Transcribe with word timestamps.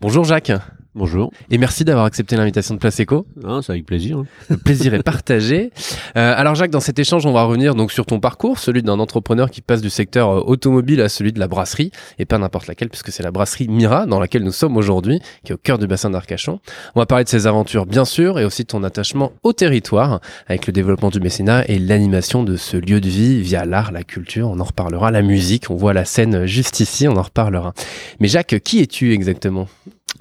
Bonjour 0.00 0.24
Jacques. 0.24 0.52
Bonjour. 0.96 1.32
Et 1.50 1.58
merci 1.58 1.84
d'avoir 1.84 2.04
accepté 2.04 2.36
l'invitation 2.36 2.72
de 2.74 2.78
Place 2.78 3.00
Eco. 3.00 3.26
Ah, 3.44 3.58
c'est 3.62 3.72
avec 3.72 3.84
plaisir. 3.84 4.22
Le 4.48 4.56
plaisir 4.56 4.94
est 4.94 5.02
partagé. 5.02 5.70
Euh, 6.16 6.32
alors 6.36 6.54
Jacques, 6.54 6.70
dans 6.70 6.80
cet 6.80 7.00
échange, 7.00 7.26
on 7.26 7.32
va 7.32 7.42
revenir 7.42 7.74
donc 7.74 7.90
sur 7.90 8.06
ton 8.06 8.20
parcours, 8.20 8.60
celui 8.60 8.84
d'un 8.84 9.00
entrepreneur 9.00 9.50
qui 9.50 9.62
passe 9.62 9.82
du 9.82 9.90
secteur 9.90 10.30
euh, 10.30 10.40
automobile 10.46 11.00
à 11.00 11.08
celui 11.08 11.32
de 11.32 11.40
la 11.40 11.48
brasserie, 11.48 11.90
et 12.20 12.24
pas 12.24 12.38
n'importe 12.38 12.68
laquelle, 12.68 12.88
puisque 12.88 13.10
c'est 13.10 13.24
la 13.24 13.32
brasserie 13.32 13.66
Mira 13.66 14.06
dans 14.06 14.20
laquelle 14.20 14.44
nous 14.44 14.52
sommes 14.52 14.76
aujourd'hui, 14.76 15.20
qui 15.44 15.50
est 15.50 15.54
au 15.56 15.58
cœur 15.58 15.76
du 15.76 15.88
bassin 15.88 16.10
d'Arcachon. 16.10 16.60
On 16.94 17.00
va 17.00 17.06
parler 17.06 17.24
de 17.24 17.28
ses 17.28 17.48
aventures, 17.48 17.86
bien 17.86 18.04
sûr, 18.04 18.38
et 18.38 18.44
aussi 18.44 18.62
de 18.62 18.68
ton 18.68 18.84
attachement 18.84 19.32
au 19.42 19.52
territoire, 19.52 20.20
avec 20.46 20.68
le 20.68 20.72
développement 20.72 21.10
du 21.10 21.18
mécénat 21.18 21.64
et 21.66 21.80
l'animation 21.80 22.44
de 22.44 22.56
ce 22.56 22.76
lieu 22.76 23.00
de 23.00 23.08
vie 23.08 23.40
via 23.40 23.64
l'art, 23.64 23.90
la 23.90 24.04
culture. 24.04 24.48
On 24.48 24.60
en 24.60 24.64
reparlera. 24.64 25.10
La 25.10 25.22
musique, 25.22 25.68
on 25.68 25.76
voit 25.76 25.94
la 25.94 26.04
scène 26.04 26.46
juste 26.46 26.78
ici, 26.78 27.08
on 27.08 27.16
en 27.16 27.22
reparlera. 27.22 27.74
Mais 28.20 28.28
Jacques, 28.28 28.60
qui 28.62 28.80
es-tu 28.80 29.12
exactement? 29.12 29.66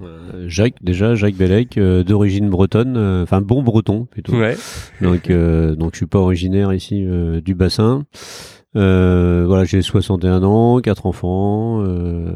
Euh, 0.02 0.46
Jacques, 0.48 0.76
déjà, 0.82 1.16
Jacques 1.16 1.36
Bellec, 1.36 1.78
euh, 1.78 2.04
d'origine 2.04 2.50
bretonne, 2.50 2.96
euh, 2.98 3.24
enfin 3.24 3.42
bon 3.42 3.62
breton 3.62 4.06
plutôt. 4.06 4.34
Ouais. 4.34 4.58
Donc, 5.02 5.30
donc 5.32 5.94
je 5.94 5.98
suis 5.98 6.06
pas 6.06 6.20
originaire 6.20 6.74
ici 6.74 7.06
du 7.44 7.56
bassin. 7.56 8.06
voilà, 8.74 9.66
j'ai 9.66 9.82
61 9.82 10.44
ans, 10.44 10.80
quatre 10.80 11.06
enfants, 11.06 11.84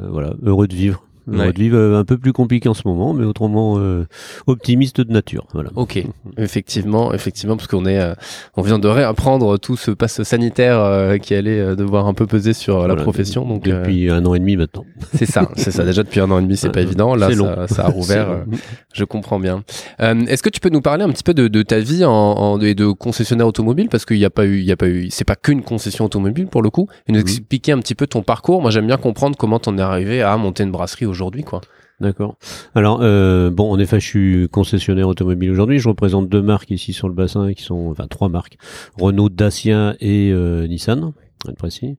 voilà, 0.09 0.35
heureux 0.43 0.67
de 0.67 0.75
vivre 0.75 1.06
Ouais. 1.27 1.51
de 1.51 1.59
vivre 1.59 1.77
un 1.77 2.05
peu 2.05 2.17
plus 2.17 2.31
compliqué 2.31 2.69
en 2.69 2.73
ce 2.73 2.83
moment, 2.85 3.13
mais 3.13 3.25
autrement 3.25 3.75
euh, 3.77 4.05
optimiste 4.47 5.01
de 5.01 5.11
nature. 5.11 5.45
Voilà. 5.53 5.69
Ok, 5.75 6.01
effectivement, 6.37 7.13
effectivement, 7.13 7.57
parce 7.57 7.67
qu'on 7.67 7.85
est, 7.85 7.99
euh, 7.99 8.13
on 8.55 8.61
vient 8.61 8.79
de 8.79 8.87
réapprendre 8.87 9.59
tout 9.59 9.75
ce 9.75 9.91
passe 9.91 10.23
sanitaire 10.23 10.79
euh, 10.79 11.17
qui 11.17 11.35
allait 11.35 11.75
devoir 11.75 12.07
un 12.07 12.13
peu 12.13 12.25
peser 12.27 12.53
sur 12.53 12.87
la 12.87 12.95
profession. 12.95 13.45
Donc 13.45 13.63
depuis 13.63 14.09
un 14.09 14.25
an 14.25 14.35
et 14.35 14.39
demi 14.39 14.55
maintenant. 14.55 14.85
C'est 15.13 15.25
ça, 15.25 15.49
c'est 15.55 15.71
ça. 15.71 15.83
Déjà 15.83 16.03
depuis 16.03 16.19
un 16.19 16.31
an 16.31 16.39
et 16.39 16.43
demi, 16.43 16.55
c'est 16.55 16.69
pas 16.73 16.81
évident. 16.81 17.15
Là, 17.15 17.29
ça, 17.31 17.67
ça, 17.67 17.85
a 17.85 17.89
rouvert. 17.91 18.45
je 18.93 19.03
comprends 19.03 19.39
bien. 19.39 19.63
Est-ce 19.99 20.43
que 20.43 20.49
tu 20.49 20.59
peux 20.59 20.69
nous 20.69 20.81
parler 20.81 21.03
un 21.03 21.09
petit 21.09 21.23
peu 21.23 21.33
de, 21.33 21.47
de 21.47 21.61
ta 21.61 21.79
vie 21.79 22.05
en, 22.05 22.11
en, 22.11 22.59
et 22.61 22.73
de 22.73 22.87
concessionnaire 22.87 23.47
automobile, 23.47 23.89
parce 23.89 24.05
qu'il 24.05 24.17
n'y 24.17 24.25
a 24.25 24.29
pas 24.29 24.45
eu, 24.45 24.59
il 24.59 24.65
y 24.65 24.71
a 24.71 24.77
pas 24.77 24.87
eu, 24.87 25.09
c'est 25.09 25.25
pas 25.25 25.35
qu'une 25.35 25.61
concession 25.61 26.05
automobile 26.05 26.47
pour 26.47 26.61
le 26.61 26.69
coup. 26.69 26.87
Et 27.07 27.11
nous 27.11 27.19
expliquer 27.19 27.71
un 27.73 27.79
petit 27.79 27.95
peu 27.95 28.07
ton 28.07 28.21
parcours. 28.21 28.61
Moi, 28.61 28.71
j'aime 28.71 28.87
bien 28.87 28.97
comprendre 28.97 29.37
comment 29.37 29.59
t'en 29.59 29.77
es 29.77 29.81
arrivé 29.81 30.21
à 30.21 30.35
monter 30.37 30.63
une 30.63 30.71
brasserie 30.71 31.05
aujourd'hui, 31.05 31.16
quoi. 31.45 31.61
D'accord. 31.99 32.35
Alors, 32.75 32.99
euh, 33.01 33.49
bon, 33.49 33.71
en 33.71 33.79
effet, 33.79 33.99
je 33.99 34.05
suis 34.05 34.49
concessionnaire 34.49 35.07
automobile 35.07 35.49
aujourd'hui. 35.49 35.79
Je 35.79 35.89
représente 35.89 36.29
deux 36.29 36.43
marques 36.43 36.69
ici 36.69 36.93
sur 36.93 37.07
le 37.07 37.15
bassin, 37.15 37.53
qui 37.53 37.63
sont, 37.63 37.87
enfin, 37.89 38.07
trois 38.07 38.29
marques 38.29 38.57
Renault, 38.99 39.29
Dacia 39.29 39.95
et 39.99 40.31
euh, 40.31 40.67
Nissan, 40.67 41.13
être 41.47 41.57
précis. 41.57 41.97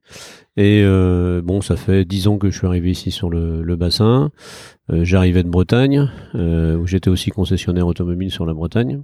Et 0.56 0.82
euh, 0.84 1.42
bon, 1.42 1.60
ça 1.62 1.76
fait 1.76 2.04
dix 2.04 2.28
ans 2.28 2.38
que 2.38 2.48
je 2.50 2.56
suis 2.56 2.66
arrivé 2.66 2.90
ici 2.90 3.10
sur 3.10 3.28
le, 3.28 3.62
le 3.62 3.76
bassin. 3.76 4.30
Euh, 4.90 5.04
j'arrivais 5.04 5.42
de 5.42 5.48
Bretagne, 5.48 6.08
où 6.34 6.86
j'étais 6.86 7.10
aussi 7.10 7.30
concessionnaire 7.30 7.88
automobile 7.88 8.30
sur 8.30 8.46
la 8.46 8.54
Bretagne. 8.54 9.02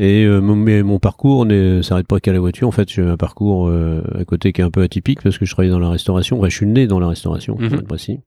Et 0.00 0.24
euh, 0.24 0.40
mon, 0.40 0.56
mon 0.56 0.98
parcours 0.98 1.44
ne 1.44 1.82
s'arrête 1.82 2.06
pas 2.06 2.20
qu'à 2.20 2.32
la 2.32 2.40
voiture. 2.40 2.66
En 2.66 2.70
fait, 2.70 2.88
j'ai 2.88 3.02
un 3.02 3.18
parcours 3.18 3.68
euh, 3.68 4.02
à 4.18 4.24
côté 4.24 4.54
qui 4.54 4.62
est 4.62 4.64
un 4.64 4.70
peu 4.70 4.80
atypique 4.80 5.22
parce 5.22 5.36
que 5.36 5.44
je 5.44 5.52
travaillais 5.52 5.72
dans 5.72 5.78
la 5.78 5.90
restauration. 5.90 6.38
Enfin, 6.38 6.48
je 6.48 6.56
suis 6.56 6.66
né 6.66 6.86
dans 6.86 6.98
la 6.98 7.08
restauration, 7.08 7.54
pour 7.54 7.64
mhm. 7.64 7.74
être 7.74 7.86
précis. 7.86 8.20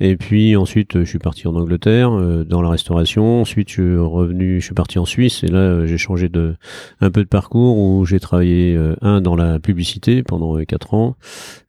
Et 0.00 0.16
puis 0.16 0.54
ensuite, 0.56 1.00
je 1.00 1.04
suis 1.04 1.18
parti 1.18 1.48
en 1.48 1.56
Angleterre 1.56 2.12
euh, 2.12 2.44
dans 2.44 2.62
la 2.62 2.68
restauration. 2.68 3.40
Ensuite, 3.40 3.68
je 3.68 3.74
suis 3.74 3.96
revenu, 3.96 4.60
je 4.60 4.64
suis 4.64 4.74
parti 4.74 4.98
en 4.98 5.04
Suisse. 5.04 5.42
Et 5.42 5.48
là, 5.48 5.86
j'ai 5.86 5.98
changé 5.98 6.28
de 6.28 6.54
un 7.00 7.10
peu 7.10 7.22
de 7.24 7.28
parcours 7.28 7.78
où 7.78 8.04
j'ai 8.04 8.20
travaillé 8.20 8.78
un 9.02 9.20
dans 9.20 9.34
la 9.34 9.58
publicité 9.58 10.22
pendant 10.22 10.56
quatre 10.64 10.94
ans. 10.94 11.16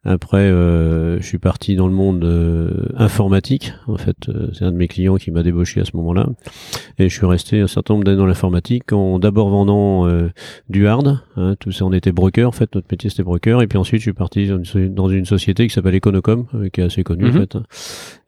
Après, 0.04 0.48
je 0.48 1.22
suis 1.22 1.38
parti 1.38 1.76
dans 1.76 1.86
le 1.86 1.92
monde 1.92 2.24
informatique. 2.96 3.74
En 3.86 3.96
fait, 3.96 4.16
c'est 4.54 4.64
un 4.64 4.72
de 4.72 4.76
mes 4.76 4.88
clients 4.88 5.16
qui 5.16 5.30
m'a 5.30 5.42
débauché 5.42 5.80
à 5.80 5.84
ce 5.84 5.96
moment-là. 5.96 6.26
Et 6.98 7.08
je 7.08 7.14
suis 7.14 7.26
resté 7.26 7.60
un 7.60 7.66
certain 7.66 7.94
nombre 7.94 8.04
d'années 8.04 8.18
dans 8.18 8.26
l'informatique 8.26 8.92
en 8.92 9.18
d'abord 9.18 9.48
vendant 9.48 10.06
euh, 10.06 10.28
du 10.68 10.86
hard. 10.86 11.20
Hein, 11.36 11.56
tout 11.58 11.72
ça, 11.72 11.84
on 11.84 11.92
était 11.92 12.12
broker 12.12 12.48
en 12.48 12.52
fait. 12.52 12.74
Notre 12.74 12.88
métier 12.90 13.10
c'était 13.10 13.22
broker. 13.22 13.62
Et 13.62 13.66
puis 13.66 13.78
ensuite, 13.78 14.00
je 14.00 14.04
suis 14.04 14.12
parti 14.12 14.48
dans 14.48 15.08
une, 15.08 15.24
société 15.24 15.66
qui 15.66 15.74
s'appelle 15.74 15.94
Econocom, 15.94 16.46
euh, 16.54 16.68
qui 16.68 16.80
est 16.80 16.84
assez 16.84 17.02
connue 17.02 17.26
en 17.26 17.32
mhm. 17.32 17.40
fait. 17.40 17.56
Hein. 17.56 17.62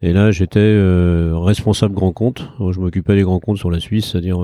Et 0.01 0.13
là, 0.13 0.31
j'étais 0.31 0.59
euh, 0.59 1.33
responsable 1.35 1.93
grand 1.93 2.11
compte. 2.11 2.49
je 2.59 2.79
m'occupais 2.79 3.15
des 3.15 3.23
grands 3.23 3.39
comptes 3.39 3.57
sur 3.57 3.71
la 3.71 3.79
Suisse, 3.79 4.11
c'est-à-dire 4.11 4.39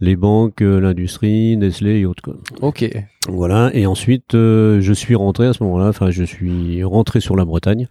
les 0.00 0.16
banques, 0.16 0.60
l'industrie, 0.60 1.56
Nestlé 1.56 1.98
et 2.00 2.06
autres. 2.06 2.22
Quoi. 2.22 2.36
Ok. 2.60 2.88
Voilà. 3.28 3.70
Et 3.74 3.86
ensuite, 3.86 4.32
je 4.32 4.92
suis 4.94 5.14
rentré 5.14 5.46
à 5.46 5.52
ce 5.52 5.62
moment-là. 5.64 5.88
Enfin, 5.88 6.10
je 6.10 6.24
suis 6.24 6.57
rentré 6.84 7.20
sur 7.20 7.36
la 7.36 7.44
Bretagne. 7.44 7.86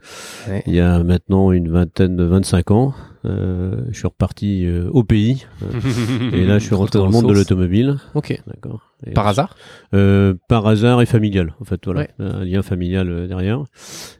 Il 0.65 0.73
y 0.73 0.79
a 0.79 1.03
maintenant 1.03 1.51
une 1.51 1.69
vingtaine, 1.69 2.15
de 2.15 2.23
25 2.23 2.71
ans. 2.71 2.93
Euh, 3.25 3.85
je 3.91 3.97
suis 3.97 4.07
reparti 4.07 4.65
euh, 4.65 4.89
au 4.91 5.03
pays. 5.03 5.45
et 6.33 6.45
là, 6.45 6.59
je 6.59 6.65
suis 6.65 6.75
rentré 6.75 6.99
dans 6.99 7.05
le 7.05 7.11
monde 7.11 7.27
de 7.27 7.33
l'automobile. 7.33 7.97
Ok. 8.15 8.41
D'accord. 8.47 8.81
par 9.13 9.27
hasard 9.27 9.55
euh, 9.93 10.33
Par 10.47 10.67
hasard 10.67 11.01
et 11.01 11.05
familial, 11.05 11.53
en 11.61 11.65
fait, 11.65 11.81
voilà, 11.85 12.07
un 12.19 12.43
lien 12.43 12.61
familial 12.61 13.27
derrière. 13.27 13.63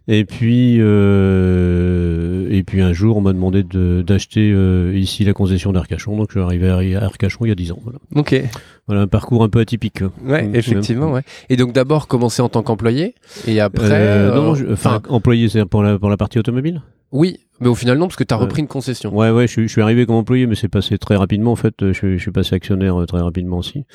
Et 0.08 0.26
puis, 0.26 0.76
et 0.76 2.64
puis 2.64 2.82
un 2.82 2.94
jour, 2.94 3.18
on 3.18 3.22
m'a 3.22 3.34
demandé 3.34 3.64
d'acheter 3.64 4.52
ici 4.94 5.24
la 5.26 5.34
concession 5.34 5.72
d'Arcachon, 5.72 6.18
donc 6.18 6.30
je 6.30 6.40
suis 6.40 6.46
arrivé 6.46 6.96
à 6.96 7.04
Arcachon 7.04 7.46
il 7.46 7.50
y 7.50 7.52
a 7.52 7.56
10 7.56 7.72
ans. 7.74 7.80
Voilà. 7.84 8.00
Ok. 8.16 8.42
Voilà 8.88 9.02
un 9.02 9.08
parcours 9.08 9.44
un 9.44 9.50
peu 9.50 9.60
atypique. 9.60 10.02
Ouais, 10.24 10.50
effectivement, 10.54 11.12
ouais. 11.12 11.24
Et 11.50 11.58
donc 11.58 11.74
d'abord 11.74 12.08
commencer 12.08 12.42
en 12.42 12.48
tant 12.50 12.64
qu'employé, 12.64 13.16
et 13.46 13.60
après. 13.60 14.32
non, 14.34 14.54
enfin, 14.72 15.02
employé, 15.10 15.50
c'est 15.50 15.66
pour 15.66 15.84
la 15.84 16.00
pour 16.00 16.10
la 16.10 16.18
partie 16.18 16.40
automobile? 16.40 16.82
Oui, 17.12 17.40
mais 17.60 17.68
au 17.68 17.76
final, 17.76 17.98
non, 17.98 18.08
parce 18.08 18.16
que 18.18 18.24
tu 18.24 18.34
as 18.34 18.38
repris 18.38 18.62
une 18.62 18.68
concession. 18.68 19.16
Ouais, 19.16 19.32
ouais, 19.32 19.48
je, 19.48 19.62
je, 19.62 19.68
suis 19.68 19.82
arrivé 19.82 20.06
comme 20.06 20.16
employé, 20.16 20.46
mais 20.46 20.56
c'est 20.56 20.68
passé 20.68 20.98
très 20.98 21.16
rapidement. 21.16 21.52
En 21.52 21.56
fait, 21.56 21.74
je, 21.80 21.94
je 21.94 22.18
suis 22.18 22.32
passé 22.32 22.56
actionnaire 22.56 23.02
euh, 23.02 23.06
très 23.06 23.20
rapidement 23.20 23.58
aussi. 23.58 23.86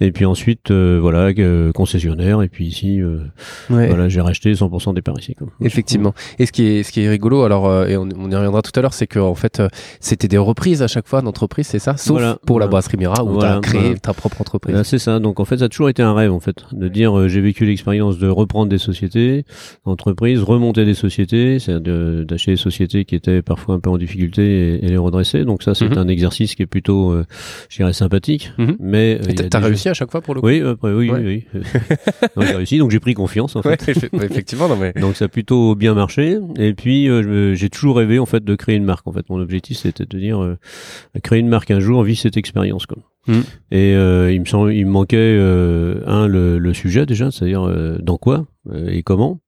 Et 0.00 0.12
puis 0.12 0.26
ensuite, 0.26 0.70
euh, 0.70 0.98
voilà, 1.00 1.32
euh, 1.38 1.72
concessionnaire. 1.72 2.42
Et 2.42 2.48
puis 2.48 2.66
ici, 2.66 3.00
voilà, 3.68 4.08
j'ai 4.08 4.20
racheté 4.20 4.52
100% 4.52 4.94
des 4.94 5.02
parts 5.02 5.18
ici. 5.18 5.34
Quoi. 5.34 5.48
Effectivement. 5.62 6.12
Et 6.38 6.46
ce 6.46 6.52
qui 6.52 6.66
est, 6.66 6.82
ce 6.82 6.92
qui 6.92 7.02
est 7.02 7.08
rigolo, 7.08 7.42
alors, 7.42 7.86
et 7.86 7.96
on, 7.96 8.08
on, 8.18 8.30
y 8.30 8.34
reviendra 8.34 8.60
tout 8.60 8.72
à 8.74 8.82
l'heure, 8.82 8.94
c'est 8.94 9.06
que 9.06 9.18
en 9.18 9.34
fait, 9.34 9.62
c'était 10.00 10.28
des 10.28 10.38
reprises 10.38 10.82
à 10.82 10.88
chaque 10.88 11.08
fois 11.08 11.22
d'entreprise, 11.22 11.66
c'est 11.66 11.78
ça? 11.78 11.96
Sauf 11.96 12.22
pour 12.46 12.60
la 12.60 12.66
brasserie 12.66 12.98
Mira, 12.98 13.24
où 13.24 13.38
tu 13.38 13.46
as 13.46 13.60
créé 13.60 13.94
ta 13.96 14.12
propre 14.12 14.40
entreprise. 14.40 14.82
c'est 14.82 14.98
ça. 14.98 15.18
Donc 15.20 15.40
en 15.40 15.44
fait, 15.44 15.58
ça 15.58 15.64
a 15.64 15.68
toujours 15.68 15.88
été 15.88 16.02
un 16.02 16.14
rêve, 16.14 16.32
en 16.32 16.40
fait, 16.40 16.56
de 16.72 16.88
dire, 16.88 17.28
j'ai 17.28 17.40
vécu 17.40 17.64
l'expérience 17.64 18.18
de 18.18 18.28
reprendre 18.28 18.68
des 18.68 18.78
sociétés, 18.78 19.44
entreprises, 19.86 20.42
remonter 20.42 20.84
des 20.84 20.94
sociétés, 20.94 21.58
c'est-à-dire 21.58 22.26
d'acheter 22.26 22.52
des 22.52 22.56
sociétés 22.56 23.05
qui 23.06 23.14
étaient 23.14 23.42
parfois 23.42 23.74
un 23.74 23.80
peu 23.80 23.90
en 23.90 23.98
difficulté 23.98 24.84
et, 24.84 24.88
les 24.88 24.96
redresser. 24.96 25.44
Donc 25.44 25.62
ça, 25.62 25.74
c'est 25.74 25.88
mhm. 25.88 25.98
un 25.98 26.08
exercice 26.08 26.54
qui 26.54 26.62
est 26.62 26.66
plutôt, 26.66 27.12
euh, 27.12 27.24
je 27.68 27.76
dirais, 27.76 27.92
sympathique. 27.92 28.52
Mhm. 28.58 28.76
Mais 28.80 29.18
euh, 29.22 29.48
t'as 29.48 29.60
réussi 29.60 29.88
à 29.88 29.94
chaque 29.94 30.10
fois 30.10 30.20
pour 30.20 30.34
le 30.34 30.40
coup. 30.40 30.46
Oui, 30.46 30.60
après, 30.60 30.92
oui, 30.92 31.10
oui, 31.10 31.44
oui. 31.54 31.62
j'ai 32.36 32.56
réussi, 32.56 32.78
donc 32.78 32.90
j'ai 32.90 33.00
pris 33.00 33.14
confiance 33.14 33.56
en 33.56 33.62
fait. 33.62 33.88
effectivement, 33.88 34.68
non 34.68 34.76
mais. 34.76 34.92
donc 34.92 35.16
ça 35.16 35.26
a 35.26 35.28
plutôt 35.28 35.74
bien 35.74 35.94
marché. 35.94 36.38
Et 36.58 36.74
puis 36.74 37.08
euh, 37.08 37.54
j'ai 37.54 37.70
toujours 37.70 37.96
rêvé 37.96 38.18
en 38.18 38.26
fait 38.26 38.44
de 38.44 38.54
créer 38.54 38.76
une 38.76 38.84
marque. 38.84 39.06
En 39.06 39.12
fait, 39.12 39.28
mon 39.30 39.40
objectif 39.40 39.78
c'était 39.78 40.06
de 40.06 40.18
dire 40.18 40.42
euh, 40.42 40.58
créer 41.22 41.40
une 41.40 41.48
marque 41.48 41.70
un 41.70 41.80
jour, 41.80 42.02
vivre 42.02 42.18
cette 42.18 42.36
expérience. 42.36 42.86
Quoi. 42.86 42.98
Mhm. 43.28 43.42
Et 43.70 43.94
euh, 43.94 44.32
il 44.32 44.40
me 44.40 44.44
semble, 44.44 44.72
il 44.74 44.86
me 44.86 44.90
manquait 44.90 45.16
euh, 45.18 46.00
un 46.06 46.26
le, 46.26 46.58
le, 46.58 46.74
sujet 46.74 47.06
déjà, 47.06 47.30
c'est-à-dire 47.30 47.68
dans 48.00 48.18
quoi 48.18 48.46
et 48.88 49.02
comment. 49.02 49.40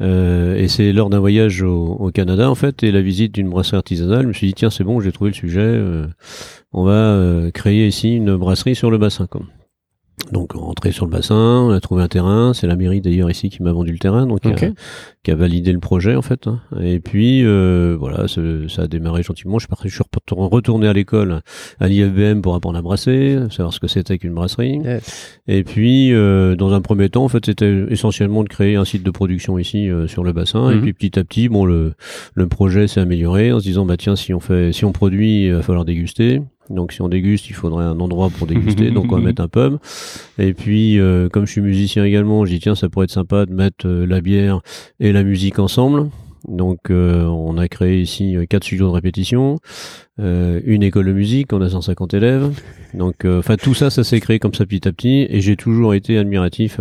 Euh, 0.00 0.56
et 0.56 0.68
c'est 0.68 0.92
lors 0.92 1.10
d'un 1.10 1.20
voyage 1.20 1.62
au, 1.62 2.10
Canada, 2.12 2.50
en 2.50 2.54
fait, 2.54 2.82
et 2.82 2.90
la 2.90 3.02
visite 3.02 3.32
d'une 3.32 3.50
brasserie 3.50 3.76
artisanale, 3.76 4.22
je 4.22 4.28
me 4.28 4.32
suis 4.32 4.48
dit, 4.48 4.54
tiens, 4.54 4.70
c'est 4.70 4.84
bon, 4.84 5.00
j'ai 5.00 5.12
trouvé 5.12 5.30
le 5.30 5.36
sujet, 5.36 5.60
euh, 5.60 6.06
on 6.72 6.84
va 6.84 6.92
euh, 6.92 7.50
créer 7.50 7.86
ici 7.86 8.16
une 8.16 8.36
brasserie 8.36 8.74
sur 8.74 8.90
le 8.90 8.98
bassin. 8.98 9.26
Quoi. 9.26 9.42
Donc 10.30 10.52
rentré 10.52 10.92
sur 10.92 11.04
le 11.06 11.10
bassin, 11.10 11.64
on 11.66 11.70
a 11.70 11.80
trouvé 11.80 12.02
un 12.02 12.08
terrain, 12.08 12.52
c'est 12.54 12.66
la 12.66 12.76
mairie 12.76 13.00
d'ailleurs 13.00 13.30
ici 13.30 13.50
qui 13.50 13.62
m'a 13.62 13.72
vendu 13.72 13.92
le 13.92 13.98
terrain, 13.98 14.26
donc 14.26 14.40
qui, 14.40 15.30
a, 15.30 15.34
validé 15.34 15.72
le 15.72 15.78
projet 15.78 16.14
en 16.14 16.22
fait. 16.22 16.46
Hein. 16.46 16.60
Et 16.80 17.00
puis 17.00 17.44
euh, 17.44 17.96
voilà, 17.98 18.26
ça 18.28 18.82
a 18.82 18.86
démarré 18.86 19.22
gentiment. 19.22 19.58
Je 19.58 19.64
suis, 19.64 19.68
parti, 19.68 19.88
je 19.88 19.94
suis 19.94 20.04
retourné 20.28 20.88
à 20.88 20.92
l'école 20.92 21.40
à 21.80 21.88
l'IFBM 21.88 22.40
pour 22.40 22.54
apprendre 22.54 22.78
à 22.78 22.82
brasser, 22.82 23.38
savoir 23.50 23.72
ce 23.72 23.80
que 23.80 23.88
c'était 23.88 24.18
qu'une 24.18 24.34
brasserie. 24.34 24.80
Et 25.48 25.64
puis 25.64 26.12
euh, 26.12 26.54
dans 26.56 26.72
un 26.72 26.80
premier 26.80 27.08
temps, 27.08 27.24
en 27.24 27.28
fait, 27.28 27.44
c'était 27.46 27.86
essentiellement 27.90 28.44
de 28.44 28.48
créer 28.48 28.76
un 28.76 28.84
site 28.84 29.02
de 29.02 29.10
production 29.10 29.58
ici 29.58 29.90
euh, 29.90 30.06
sur 30.06 30.24
le 30.24 30.32
bassin. 30.32 30.70
Et 30.70 30.76
mhm. 30.76 30.82
puis 30.82 30.92
petit 30.92 31.18
à 31.18 31.24
petit, 31.24 31.48
bon 31.48 31.64
le 31.64 31.94
le 32.34 32.46
projet 32.46 32.86
s'est 32.86 33.00
amélioré 33.00 33.52
en 33.52 33.58
se 33.58 33.64
disant 33.64 33.84
bah 33.84 33.96
tiens 33.96 34.16
si 34.16 34.32
on 34.32 34.40
fait 34.40 34.72
si 34.72 34.84
on 34.84 34.92
produit, 34.92 35.46
il 35.46 35.54
va 35.54 35.62
falloir 35.62 35.84
déguster. 35.84 36.42
Donc 36.70 36.92
si 36.92 37.02
on 37.02 37.08
déguste, 37.08 37.48
il 37.48 37.54
faudrait 37.54 37.84
un 37.84 37.98
endroit 38.00 38.30
pour 38.30 38.46
déguster. 38.46 38.90
donc 38.92 39.12
on 39.12 39.16
va 39.16 39.22
mettre 39.22 39.42
un 39.42 39.48
pub. 39.48 39.78
Et 40.38 40.54
puis 40.54 40.98
euh, 40.98 41.28
comme 41.28 41.46
je 41.46 41.52
suis 41.52 41.60
musicien 41.60 42.04
également, 42.04 42.44
je 42.44 42.52
dis 42.52 42.60
tiens 42.60 42.74
ça 42.74 42.88
pourrait 42.88 43.04
être 43.04 43.10
sympa 43.10 43.46
de 43.46 43.52
mettre 43.52 43.86
euh, 43.86 44.06
la 44.06 44.20
bière 44.20 44.60
et 45.00 45.12
la 45.12 45.22
musique 45.24 45.58
ensemble. 45.58 46.08
Donc 46.48 46.90
euh, 46.90 47.24
on 47.24 47.56
a 47.58 47.68
créé 47.68 48.00
ici 48.00 48.36
euh, 48.36 48.46
quatre 48.46 48.64
studios 48.64 48.88
de 48.88 48.92
répétition, 48.92 49.58
euh, 50.20 50.60
une 50.64 50.82
école 50.82 51.06
de 51.06 51.12
musique, 51.12 51.52
on 51.52 51.60
a 51.60 51.68
150 51.68 52.14
élèves. 52.14 52.50
Donc 52.94 53.24
enfin 53.24 53.56
tout 53.56 53.74
ça, 53.74 53.88
ça 53.90 54.04
s'est 54.04 54.20
créé 54.20 54.38
comme 54.38 54.54
ça 54.54 54.66
petit 54.66 54.86
à 54.86 54.92
petit. 54.92 55.26
Et 55.30 55.40
j'ai 55.40 55.56
toujours 55.56 55.94
été 55.94 56.18
admiratif 56.18 56.78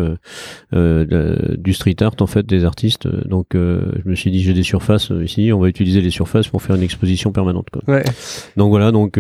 du 0.73 1.73
street 1.73 1.95
art 2.01 2.15
en 2.19 2.27
fait 2.27 2.45
des 2.45 2.65
artistes. 2.65 3.07
Donc 3.07 3.47
je 3.53 4.09
me 4.09 4.15
suis 4.15 4.31
dit 4.31 4.41
j'ai 4.41 4.53
des 4.53 4.63
surfaces 4.63 5.11
ici, 5.23 5.51
on 5.53 5.59
va 5.59 5.69
utiliser 5.69 6.01
les 6.01 6.09
surfaces 6.09 6.49
pour 6.49 6.61
faire 6.61 6.75
une 6.75 6.83
exposition 6.83 7.31
permanente. 7.31 7.69
Quoi. 7.71 7.81
Ouais. 7.87 8.03
Donc 8.57 8.69
voilà 8.69 8.91
donc 8.91 9.17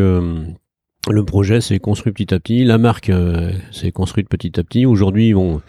le 1.09 1.23
projet 1.25 1.61
s'est 1.61 1.79
construit 1.79 2.13
petit 2.13 2.31
à 2.33 2.39
petit, 2.39 2.63
la 2.63 2.77
marque 2.77 3.09
euh, 3.09 3.51
s'est 3.71 3.91
construite 3.91 4.29
petit 4.29 4.59
à 4.59 4.63
petit. 4.63 4.85
Aujourd'hui, 4.85 5.33
on, 5.33 5.59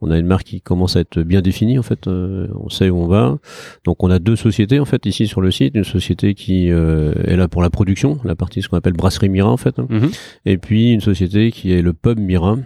on 0.00 0.10
a 0.10 0.18
une 0.18 0.26
marque 0.26 0.44
qui 0.44 0.60
commence 0.62 0.96
à 0.96 1.00
être 1.00 1.20
bien 1.20 1.42
définie 1.42 1.78
en 1.78 1.82
fait. 1.82 2.06
Euh, 2.06 2.48
on 2.58 2.70
sait 2.70 2.88
où 2.88 2.96
on 2.96 3.06
va. 3.06 3.36
Donc, 3.84 4.02
on 4.02 4.10
a 4.10 4.18
deux 4.18 4.36
sociétés 4.36 4.80
en 4.80 4.86
fait 4.86 5.04
ici 5.04 5.26
sur 5.26 5.42
le 5.42 5.50
site. 5.50 5.74
Une 5.74 5.84
société 5.84 6.34
qui 6.34 6.70
euh, 6.70 7.12
est 7.24 7.36
là 7.36 7.48
pour 7.48 7.60
la 7.60 7.68
production, 7.68 8.18
la 8.24 8.34
partie 8.34 8.62
ce 8.62 8.68
qu'on 8.68 8.78
appelle 8.78 8.94
brasserie 8.94 9.28
Mira 9.28 9.50
en 9.50 9.58
fait, 9.58 9.76
Mhm. 9.78 10.10
et 10.46 10.56
puis 10.56 10.92
une 10.92 11.02
société 11.02 11.52
qui 11.52 11.72
est 11.72 11.82
le 11.82 11.92
pub 11.92 12.18
Mira 12.18 12.56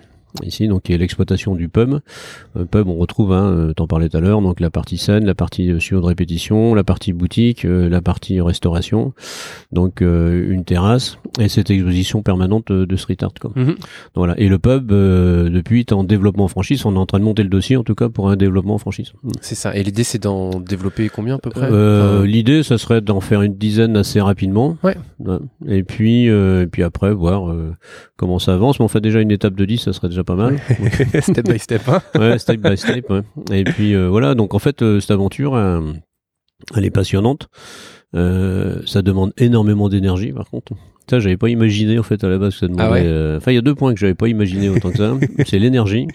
ici 0.42 0.68
donc 0.68 0.82
qui 0.82 0.92
est 0.92 0.98
l'exploitation 0.98 1.54
du 1.54 1.68
pub. 1.68 2.00
Euh, 2.56 2.64
pub 2.64 2.88
on 2.88 2.96
retrouve 2.96 3.32
hein, 3.32 3.44
euh, 3.46 3.72
t'en 3.72 3.86
parlais 3.86 4.08
tout 4.08 4.16
à 4.16 4.20
l'heure 4.20 4.40
donc 4.42 4.60
la 4.60 4.70
partie 4.70 4.98
scène 4.98 5.24
la 5.24 5.34
partie 5.34 5.70
euh, 5.70 5.80
studio 5.80 6.00
de 6.00 6.06
répétition 6.06 6.74
la 6.74 6.84
partie 6.84 7.12
boutique 7.12 7.64
la 7.64 8.00
partie 8.00 8.40
restauration. 8.40 9.12
Donc 9.72 10.00
une 10.00 10.64
terrasse 10.64 11.18
et 11.38 11.48
cette 11.48 11.70
exposition 11.70 12.22
permanente 12.22 12.72
de 12.72 12.96
street 12.96 13.16
art 13.22 13.34
quoi. 13.40 13.52
Mhm. 13.54 13.76
voilà. 14.14 14.38
Et 14.38 14.48
le 14.48 14.58
pub 14.58 14.88
depuis 14.88 15.80
est 15.80 15.92
en 15.92 16.04
développement 16.04 16.48
franchise. 16.48 16.84
On 16.86 16.94
est 16.94 16.98
en 16.98 17.06
train 17.06 17.18
de 17.18 17.24
monter 17.24 17.42
le 17.42 17.48
dossier 17.48 17.76
en 17.76 17.84
tout 17.84 17.94
cas 17.94 18.08
pour 18.08 18.30
un 18.30 18.36
développement 18.36 18.78
franchise. 18.78 19.12
C'est 19.40 19.54
ça. 19.54 19.74
Et 19.74 19.82
l'idée, 19.82 20.04
c'est 20.04 20.22
d'en 20.22 20.60
développer 20.60 21.08
combien 21.08 21.36
à 21.36 21.38
peu 21.38 21.50
près? 21.50 21.68
Euh, 21.70 22.18
Enfin, 22.18 22.26
l'idée 22.26 22.62
ça 22.62 22.78
serait 22.78 23.00
d'en 23.00 23.20
faire 23.20 23.42
une 23.42 23.54
dizaine 23.54 23.96
assez 23.96 24.20
rapidement. 24.20 24.76
Ouais. 24.82 24.96
et 25.66 25.82
puis 25.82 26.28
euh, 26.28 26.62
et 26.62 26.66
puis 26.66 26.82
après 26.82 27.12
voir 27.12 27.50
euh, 27.50 27.74
comment 28.16 28.38
ça 28.38 28.54
avance. 28.54 28.78
Mais 28.78 28.84
on 28.84 28.88
fait 28.88 29.00
déjà 29.00 29.20
une 29.20 29.30
étape 29.30 29.54
de 29.54 29.64
10 29.64 29.78
ça 29.78 29.92
serait 29.92 30.08
déjà 30.08 30.21
pas 30.24 30.34
mal 30.34 30.58
step 31.20 31.48
by 31.48 31.58
step. 31.58 31.82
hein. 31.88 32.02
ouais, 32.18 32.38
step 32.38 32.60
by 32.60 32.76
step. 32.76 33.08
Ouais. 33.10 33.22
Et 33.52 33.64
puis 33.64 33.94
euh, 33.94 34.08
voilà, 34.08 34.34
donc 34.34 34.54
en 34.54 34.58
fait, 34.58 34.82
euh, 34.82 35.00
cette 35.00 35.10
aventure, 35.10 35.54
euh, 35.54 35.80
elle 36.76 36.84
est 36.84 36.90
passionnante. 36.90 37.48
Ça 38.14 39.00
demande 39.02 39.32
énormément 39.38 39.88
d'énergie, 39.88 40.32
par 40.32 40.50
contre. 40.50 40.72
Ça, 41.10 41.18
j'avais 41.18 41.36
pas 41.36 41.48
imaginé 41.48 41.98
en 41.98 42.02
fait 42.02 42.22
à 42.24 42.28
la 42.28 42.38
base 42.38 42.54
que 42.54 42.60
ça 42.60 42.68
demandait. 42.68 42.84
Ah 42.84 42.94
euh, 42.96 43.36
Enfin, 43.38 43.52
il 43.52 43.56
y 43.56 43.58
a 43.58 43.62
deux 43.62 43.74
points 43.74 43.92
que 43.92 43.98
j'avais 44.00 44.14
pas 44.14 44.28
imaginé 44.28 44.68
autant 44.68 44.90
que 44.90 44.98
ça. 44.98 45.14
c'est 45.46 45.58
l'énergie 45.58 46.06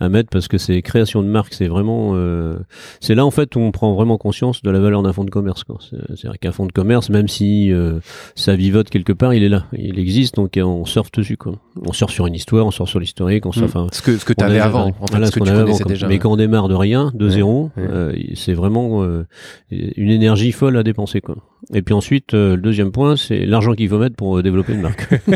à 0.00 0.08
mettre 0.08 0.28
parce 0.30 0.46
que 0.48 0.58
c'est 0.58 0.82
création 0.82 1.22
de 1.22 1.28
marque, 1.28 1.54
c'est 1.54 1.68
vraiment, 1.68 2.12
euh, 2.14 2.56
c'est 3.00 3.14
là 3.14 3.24
en 3.24 3.30
fait 3.30 3.56
où 3.56 3.60
on 3.60 3.72
prend 3.72 3.94
vraiment 3.94 4.18
conscience 4.18 4.62
de 4.62 4.70
la 4.70 4.78
valeur 4.78 5.02
d'un 5.02 5.12
fonds 5.12 5.24
de 5.24 5.30
commerce. 5.30 5.64
quoi. 5.64 5.78
C'est- 5.80 5.96
C'est-à-dire 6.16 6.38
qu'un 6.38 6.52
fonds 6.52 6.66
de 6.66 6.72
commerce, 6.72 7.08
même 7.10 7.28
si 7.28 7.72
euh, 7.72 7.98
ça 8.34 8.56
vivote 8.56 8.90
quelque 8.90 9.12
part, 9.12 9.32
il 9.34 9.42
est 9.42 9.48
là, 9.48 9.64
il 9.76 9.98
existe, 9.98 10.36
donc 10.36 10.56
euh, 10.56 10.62
on 10.62 10.84
surfe 10.84 11.10
dessus. 11.12 11.36
Quoi. 11.36 11.52
On 11.86 11.92
surfe 11.92 12.12
sur 12.12 12.26
une 12.26 12.34
histoire, 12.34 12.66
on 12.66 12.70
surfe 12.70 12.90
sur 12.90 13.00
l'historique, 13.00 13.46
on 13.46 13.52
surfe. 13.52 13.74
enfin, 13.76 13.86
Ce 13.92 14.02
que, 14.02 14.16
ce 14.18 14.24
que 14.24 14.32
tu 14.32 14.44
avais 14.44 14.58
avant, 14.60 14.88
en 14.88 14.92
fait, 14.92 15.10
voilà, 15.12 15.26
ce 15.26 15.32
que 15.32 15.38
qu'on 15.40 15.44
tu 15.46 15.50
avait 15.50 15.60
avant, 15.62 15.78
déjà. 15.86 16.08
Mais 16.08 16.18
quand 16.18 16.32
on 16.32 16.36
démarre 16.36 16.68
de 16.68 16.74
rien, 16.74 17.10
de 17.14 17.24
Ouais, 17.26 17.30
zéro, 17.32 17.70
ouais. 17.76 17.82
euh, 17.90 18.12
c'est 18.34 18.54
vraiment 18.54 19.02
euh, 19.02 19.24
une 19.70 20.10
énergie 20.10 20.52
folle 20.52 20.76
à 20.76 20.82
dépenser. 20.82 21.20
Quoi. 21.20 21.36
Et 21.74 21.82
puis 21.82 21.94
ensuite, 21.94 22.34
euh, 22.34 22.54
le 22.56 22.62
deuxième 22.62 22.92
point, 22.92 23.16
c'est 23.16 23.46
l'argent 23.46 23.72
qu'il 23.72 23.88
faut 23.88 23.98
mettre 23.98 24.14
pour 24.16 24.42
développer 24.42 24.74
une 24.74 24.82
marque. 24.82 25.08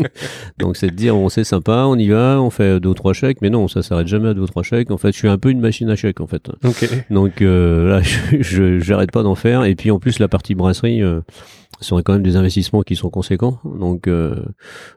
Donc 0.58 0.76
c'est 0.76 0.90
de 0.90 0.94
dire, 0.96 1.16
on 1.16 1.28
c'est 1.28 1.44
sympa, 1.44 1.84
on 1.86 1.96
y 1.96 2.08
va, 2.08 2.40
on 2.40 2.50
fait 2.50 2.80
deux 2.80 2.88
ou 2.90 2.94
trois 2.94 3.12
chèques, 3.12 3.38
mais 3.42 3.50
non, 3.50 3.68
ça 3.68 3.79
s'arrête 3.82 4.06
jamais 4.08 4.28
à 4.28 4.34
deux 4.34 4.42
ou 4.42 4.46
trois 4.46 4.62
chèques. 4.62 4.90
En 4.90 4.98
fait, 4.98 5.12
je 5.12 5.18
suis 5.18 5.28
un 5.28 5.38
peu 5.38 5.50
une 5.50 5.60
machine 5.60 5.88
à 5.90 5.96
chèques, 5.96 6.20
en 6.20 6.26
fait. 6.26 6.50
Donc 7.10 7.42
euh, 7.42 7.88
là, 7.88 8.02
je 8.40 8.78
j'arrête 8.80 9.10
pas 9.12 9.22
d'en 9.22 9.34
faire. 9.34 9.64
Et 9.64 9.74
puis 9.74 9.90
en 9.90 9.98
plus, 9.98 10.18
la 10.18 10.28
partie 10.28 10.54
brasserie, 10.54 11.02
euh, 11.02 11.20
ce 11.80 11.88
sont 11.88 12.02
quand 12.02 12.12
même 12.12 12.22
des 12.22 12.36
investissements 12.36 12.82
qui 12.82 12.96
sont 12.96 13.10
conséquents. 13.10 13.58
Donc 13.64 14.06
euh, 14.08 14.36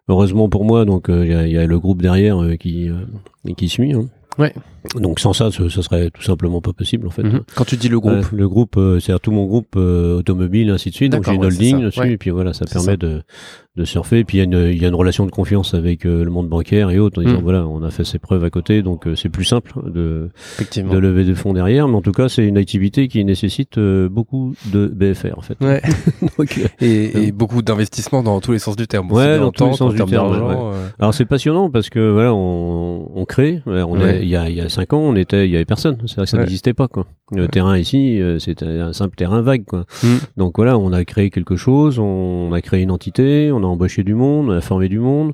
heureusement 0.08 0.50
pour 0.50 0.66
moi, 0.66 0.86
donc 0.86 1.10
euh, 1.10 1.26
il 1.26 1.32
y, 1.32 1.36
a, 1.36 1.48
il 1.48 1.54
y 1.54 1.58
a 1.58 1.66
le 1.66 1.80
groupe 1.80 2.02
derrière 2.02 2.42
euh, 2.42 2.56
qui 2.56 2.90
euh, 2.90 3.54
qui 3.56 3.70
suit. 3.70 3.94
hein. 3.94 4.06
Ouais. 4.40 4.52
Donc 4.96 5.20
sans 5.20 5.32
ça, 5.32 5.52
ce, 5.52 5.70
ce 5.70 5.84
serait 5.84 6.10
tout 6.10 6.24
simplement 6.24 6.60
pas 6.60 6.74
possible 6.74 7.06
en 7.06 7.12
fait. 7.12 7.22
Mhm. 7.22 7.42
Quand 7.56 7.66
tu 7.66 7.78
dis 7.78 7.88
le 7.88 8.00
groupe, 8.00 8.32
le 8.32 8.50
groupe, 8.50 8.78
euh, 8.78 9.00
c'est-à-dire 9.00 9.20
tout 9.22 9.32
mon 9.32 9.46
groupe 9.46 9.76
euh, 9.78 10.18
automobile, 10.18 10.72
ainsi 10.72 10.90
de 10.90 10.96
suite. 10.96 11.12
Donc 11.12 11.24
j'ai 11.26 11.34
une 11.36 11.42
ouais, 11.42 11.52
c'est 11.52 11.58
holding 11.58 11.78
ça. 11.78 11.86
dessus, 11.86 12.00
Ouais. 12.00 12.12
et 12.14 12.18
puis 12.18 12.32
voilà, 12.32 12.52
ça 12.54 12.66
C'est 12.68 12.74
permet 12.74 12.94
ça. 12.94 12.98
de, 12.98 13.22
de 13.76 13.86
surfer. 13.86 14.20
Et 14.20 14.24
puis 14.24 14.38
il 14.38 14.40
y, 14.40 14.42
a 14.42 14.46
une- 14.46 14.72
il 14.72 14.82
y 14.82 14.86
a 14.86 14.88
une 14.88 14.94
relation 14.96 15.26
de 15.26 15.32
confiance 15.32 15.74
avec 15.74 16.06
euh, 16.06 16.24
le 16.24 16.30
monde 16.30 16.48
bancaire 16.48 16.92
et 16.92 17.00
autres, 17.00 17.20
en 17.22 17.26
disant 17.26 17.40
Mm. 17.40 17.44
voilà, 17.44 17.68
on 17.68 17.82
a 17.82 17.90
fait 17.90 18.04
ses 18.04 18.20
preuves 18.20 18.44
à 18.44 18.50
côté, 18.52 18.84
donc 18.84 19.08
euh, 19.08 19.16
c'est 19.16 19.30
plus 19.30 19.46
simple 19.46 19.74
de, 19.90 20.30
de 20.78 20.98
lever 20.98 21.24
des 21.24 21.34
fonds 21.34 21.54
derrière. 21.54 21.88
Mais 21.88 21.96
en 21.96 22.02
tout 22.02 22.12
cas, 22.12 22.30
c'est 22.30 22.46
une 22.46 22.58
activité 22.58 23.08
qui 23.08 23.24
nécessite 23.26 23.78
euh, 23.80 24.10
beaucoup 24.10 24.54
de 24.72 24.86
BFR 24.88 25.38
en 25.38 25.42
fait. 25.42 25.58
Ouais. 25.62 25.82
Donc, 26.38 26.60
Et, 26.82 27.28
et 27.28 27.32
beaucoup 27.32 27.62
d'investissement 27.64 28.22
dans 28.22 28.40
tous 28.42 28.52
les 28.52 28.60
sens 28.60 28.76
du 28.76 28.86
terme. 28.88 29.12
Ouais, 29.12 29.40
dans 29.40 29.52
tous 29.52 29.66
les 29.66 29.74
sens 29.74 29.94
du 29.94 30.04
terme. 30.06 30.34
Alors 31.00 31.14
c'est 31.14 31.26
passionnant 31.26 31.70
parce 31.72 31.90
que 31.90 32.12
voilà, 32.12 32.34
on, 32.34 33.10
on 33.16 33.26
crée. 33.26 33.62
On 33.66 33.98
il 34.00 34.28
y 34.28 34.36
a 34.36 34.50
y 34.50 34.62
a 34.62 34.70
cinq 34.70 34.94
ans, 34.94 35.00
on 35.00 35.16
était, 35.16 35.48
il 35.48 35.52
y 35.52 35.56
avait 35.56 35.66
personne. 35.66 35.98
C'est 36.06 36.18
vrai 36.18 36.26
que 36.26 36.30
ça 36.30 36.38
n'existait 36.38 36.74
pas 36.74 36.88
quoi. 36.88 37.06
Le 37.32 37.48
terrain 37.48 37.78
ici, 37.78 38.20
c'était 38.38 38.66
un 38.68 38.94
simple 38.94 39.16
terrain 39.16 39.42
vague 39.42 39.66
quoi. 39.66 39.86
Mm. 40.04 40.08
Donc 40.38 40.58
voilà, 40.58 40.78
on 40.78 40.94
a 40.94 41.04
créé 41.06 41.32
quelque 41.32 41.56
chose, 41.56 41.98
on 41.98 42.52
a 42.54 42.62
créé 42.62 42.82
une 42.84 42.92
entité, 42.92 43.52
on 43.52 43.63
a 43.64 43.68
embauché 43.68 44.04
du 44.04 44.14
monde, 44.14 44.50
on 44.50 44.54
a 44.54 44.62
formé 44.62 44.90
du 44.90 45.00
monde, 45.00 45.34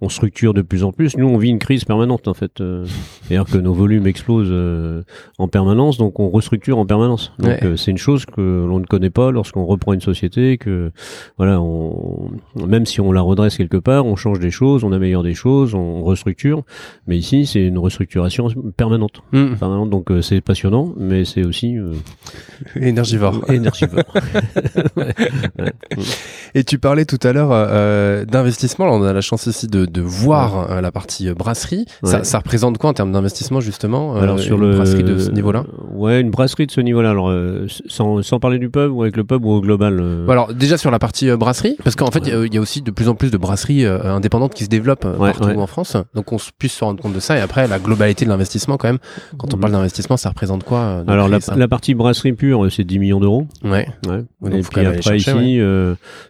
on 0.00 0.08
structure 0.08 0.54
de 0.54 0.62
plus 0.62 0.84
en 0.84 0.92
plus. 0.92 1.16
Nous, 1.16 1.26
on 1.26 1.36
vit 1.38 1.50
une 1.50 1.58
crise 1.58 1.84
permanente 1.84 2.28
en 2.28 2.34
fait. 2.34 2.60
Euh, 2.60 2.84
C'est-à-dire 3.22 3.50
que 3.50 3.58
nos 3.58 3.72
volumes 3.74 4.06
explosent 4.06 4.48
euh, 4.50 5.02
en 5.38 5.48
permanence, 5.48 5.98
donc 5.98 6.18
on 6.20 6.30
restructure 6.30 6.78
en 6.78 6.86
permanence. 6.86 7.32
Donc 7.38 7.48
Ouais. 7.48 7.64
euh, 7.64 7.76
c'est 7.76 7.90
une 7.90 7.98
chose 7.98 8.24
que 8.26 8.40
l'on 8.40 8.78
ne 8.80 8.86
connaît 8.86 9.10
pas 9.10 9.30
lorsqu'on 9.30 9.64
reprend 9.64 9.92
une 9.92 10.00
société, 10.00 10.58
que 10.58 10.90
voilà, 11.38 11.60
on, 11.60 12.30
même 12.66 12.86
si 12.86 13.00
on 13.00 13.12
la 13.12 13.20
redresse 13.20 13.56
quelque 13.56 13.76
part, 13.76 14.06
on 14.06 14.16
change 14.16 14.38
des 14.40 14.50
choses, 14.50 14.84
on 14.84 14.92
améliore 14.92 15.22
des 15.22 15.34
choses, 15.34 15.74
on 15.74 16.02
restructure. 16.02 16.62
Mais 17.06 17.16
ici, 17.18 17.46
c'est 17.46 17.64
une 17.66 17.78
restructuration 17.78 18.48
permanente. 18.76 19.22
Mm. 19.32 19.54
permanente. 19.54 19.90
Donc 19.90 20.10
euh, 20.10 20.22
c'est 20.22 20.40
passionnant, 20.40 20.92
mais 20.96 21.24
c'est 21.24 21.44
aussi 21.44 21.76
euh, 21.76 21.92
Énergivore. 22.76 23.40
énergivore. 23.50 24.04
Et 26.54 26.64
tu 26.64 26.78
parlais 26.78 27.04
tout 27.04 27.18
à 27.22 27.32
l'heure 27.32 27.52
euh, 27.68 28.24
d'investissement. 28.24 28.86
On 28.86 29.02
a 29.02 29.12
la 29.12 29.20
chance 29.20 29.46
ici 29.46 29.66
de, 29.66 29.84
de 29.86 30.00
voir 30.00 30.70
euh, 30.70 30.80
la 30.80 30.92
partie 30.92 31.28
euh, 31.28 31.34
brasserie. 31.34 31.86
Ça, 32.02 32.18
Ouais. 32.18 32.24
ça 32.24 32.38
représente 32.38 32.78
quoi 32.78 32.90
en 32.90 32.92
termes 32.94 33.12
d'investissement 33.12 33.60
justement 33.60 34.16
euh, 34.16 34.20
Alors 34.22 34.38
sur 34.38 34.56
une 34.56 34.70
le 34.70 34.76
brasserie 34.76 35.02
de 35.04 35.18
ce 35.18 35.30
niveau-là? 35.30 35.64
Ouais, 35.92 36.20
une 36.20 36.30
brasserie 36.30 36.66
de 36.66 36.70
ce 36.72 36.80
niveau-là. 36.80 37.10
Alors 37.10 37.30
euh, 37.30 37.66
sans, 37.88 38.22
sans 38.22 38.38
parler 38.40 38.58
du 38.58 38.70
pub 38.70 38.90
ou 38.92 39.02
avec 39.02 39.16
le 39.16 39.24
pub 39.24 39.44
ou 39.44 39.50
au 39.50 39.60
global. 39.60 40.02
Alors 40.28 40.52
déjà 40.54 40.76
sur 40.78 40.90
la 40.90 40.98
partie 40.98 41.30
brasserie, 41.36 41.76
parce 41.82 41.96
qu'en 41.96 42.10
fait 42.10 42.20
il 42.20 42.28
y 42.28 42.32
a- 42.36 42.44
il 42.44 42.52
y, 42.54 42.58
a 42.58 42.60
aussi 42.60 42.82
de 42.82 42.90
plus 42.90 43.08
en 43.08 43.14
plus 43.14 43.30
de 43.30 43.36
brasseries 43.38 43.84
indépendantes 43.86 44.54
qui 44.54 44.64
se 44.64 44.68
développent 44.68 45.06
partout 45.18 45.58
en 45.58 45.66
France, 45.66 45.96
donc 46.14 46.32
on 46.32 46.36
puisse 46.58 46.74
se 46.74 46.84
rendre 46.84 47.02
compte 47.02 47.12
de 47.14 47.20
ça. 47.20 47.36
Et 47.36 47.40
après 47.40 47.66
la 47.68 47.78
globalité 47.78 48.24
de 48.24 48.30
l'investissement 48.30 48.76
quand 48.76 48.88
même, 48.88 48.98
quand 49.38 49.52
on 49.52 49.56
Mhm. 49.56 49.60
parle 49.60 49.72
d'investissement, 49.72 50.16
ça 50.16 50.28
représente 50.28 50.64
quoi 50.64 51.02
Alors 51.06 51.28
la, 51.28 51.68
partie 51.68 51.94
brasserie 51.94 52.32
pure, 52.32 52.66
c'est 52.70 52.84
10 52.84 52.98
millions 52.98 53.20
d'euros. 53.20 53.46
Ouais. 53.64 53.86
Et 54.06 54.60
puis 54.62 54.86
après 54.86 55.02
chercher, 55.02 55.16
ici, 55.16 55.60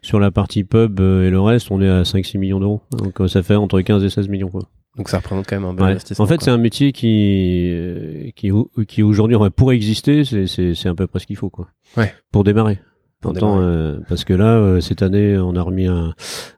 sur 0.03 0.21
la 0.21 0.31
partie 0.31 0.65
pub 0.65 1.01
et 1.27 1.31
le 1.31 1.41
reste, 1.41 1.71
on 1.71 1.81
est 1.81 1.89
à 1.89 2.03
5-6 2.03 2.39
millions 2.39 2.61
d'euros. 2.61 2.81
Donc 2.97 3.21
euh, 3.21 3.29
ça 3.29 3.43
fait 3.43 3.55
entre 3.57 3.81
15 3.81 4.05
et 4.05 4.11
16 4.11 4.29
millions. 4.29 4.49
Quoi. 4.51 4.63
Donc 4.97 5.09
ça 5.09 5.19
représente 5.19 5.47
quand 5.49 5.57
même 5.57 5.65
un 5.69 5.75
bel 5.75 5.85
Ouais. 5.85 5.91
investissement. 5.93 6.25
En 6.25 6.29
fait, 6.29 6.41
c'est 6.43 6.51
un 6.51 6.59
métier 6.59 6.93
qui, 6.93 7.69
euh, 7.73 8.31
qui, 8.37 8.51
qui 8.87 9.03
aujourd'hui, 9.03 9.37
pour 9.57 9.73
exister, 9.73 10.25
c'est, 10.25 10.47
c'est, 10.47 10.75
c'est 10.75 10.89
à 10.89 10.95
peu 10.95 11.07
près 11.07 11.19
ce 11.19 11.27
qu'il 11.27 11.37
faut. 11.37 11.51
Quoi. 11.51 11.69
Ouais. 11.97 12.13
Pour 12.33 12.45
démarrer. 12.45 12.79
Pour 13.21 13.33
T'entends, 13.33 13.57
démarrer. 13.57 13.73
euh, 13.75 13.99
parce 14.07 14.23
que 14.25 14.35
là, 14.35 14.59
euh, 14.59 14.81
cette 14.83 15.01
année, 15.01 15.39
on 15.39 15.57
a 15.57 15.63
remis 15.63 15.87
un, 15.87 16.13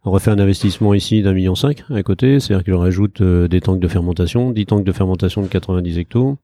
on 0.05 0.11
refait 0.11 0.33
un 0.33 0.39
investissement 0.41 0.95
ici 0.95 1.23
d'un 1.23 1.33
million 1.33 1.55
cinq 1.55 1.85
à 1.91 2.03
côté, 2.03 2.41
c'est-à-dire 2.41 2.65
qu'il 2.65 2.75
rajoute 2.75 3.21
euh, 3.21 3.47
des 3.47 3.61
tanks 3.61 3.79
de 3.79 3.87
fermentation, 3.87 4.51
10 4.51 4.67
tanks 4.67 4.85
de 4.85 4.91
fermentation 4.91 5.43
de 5.43 5.47
90 5.47 5.97
hectos, 5.99 6.37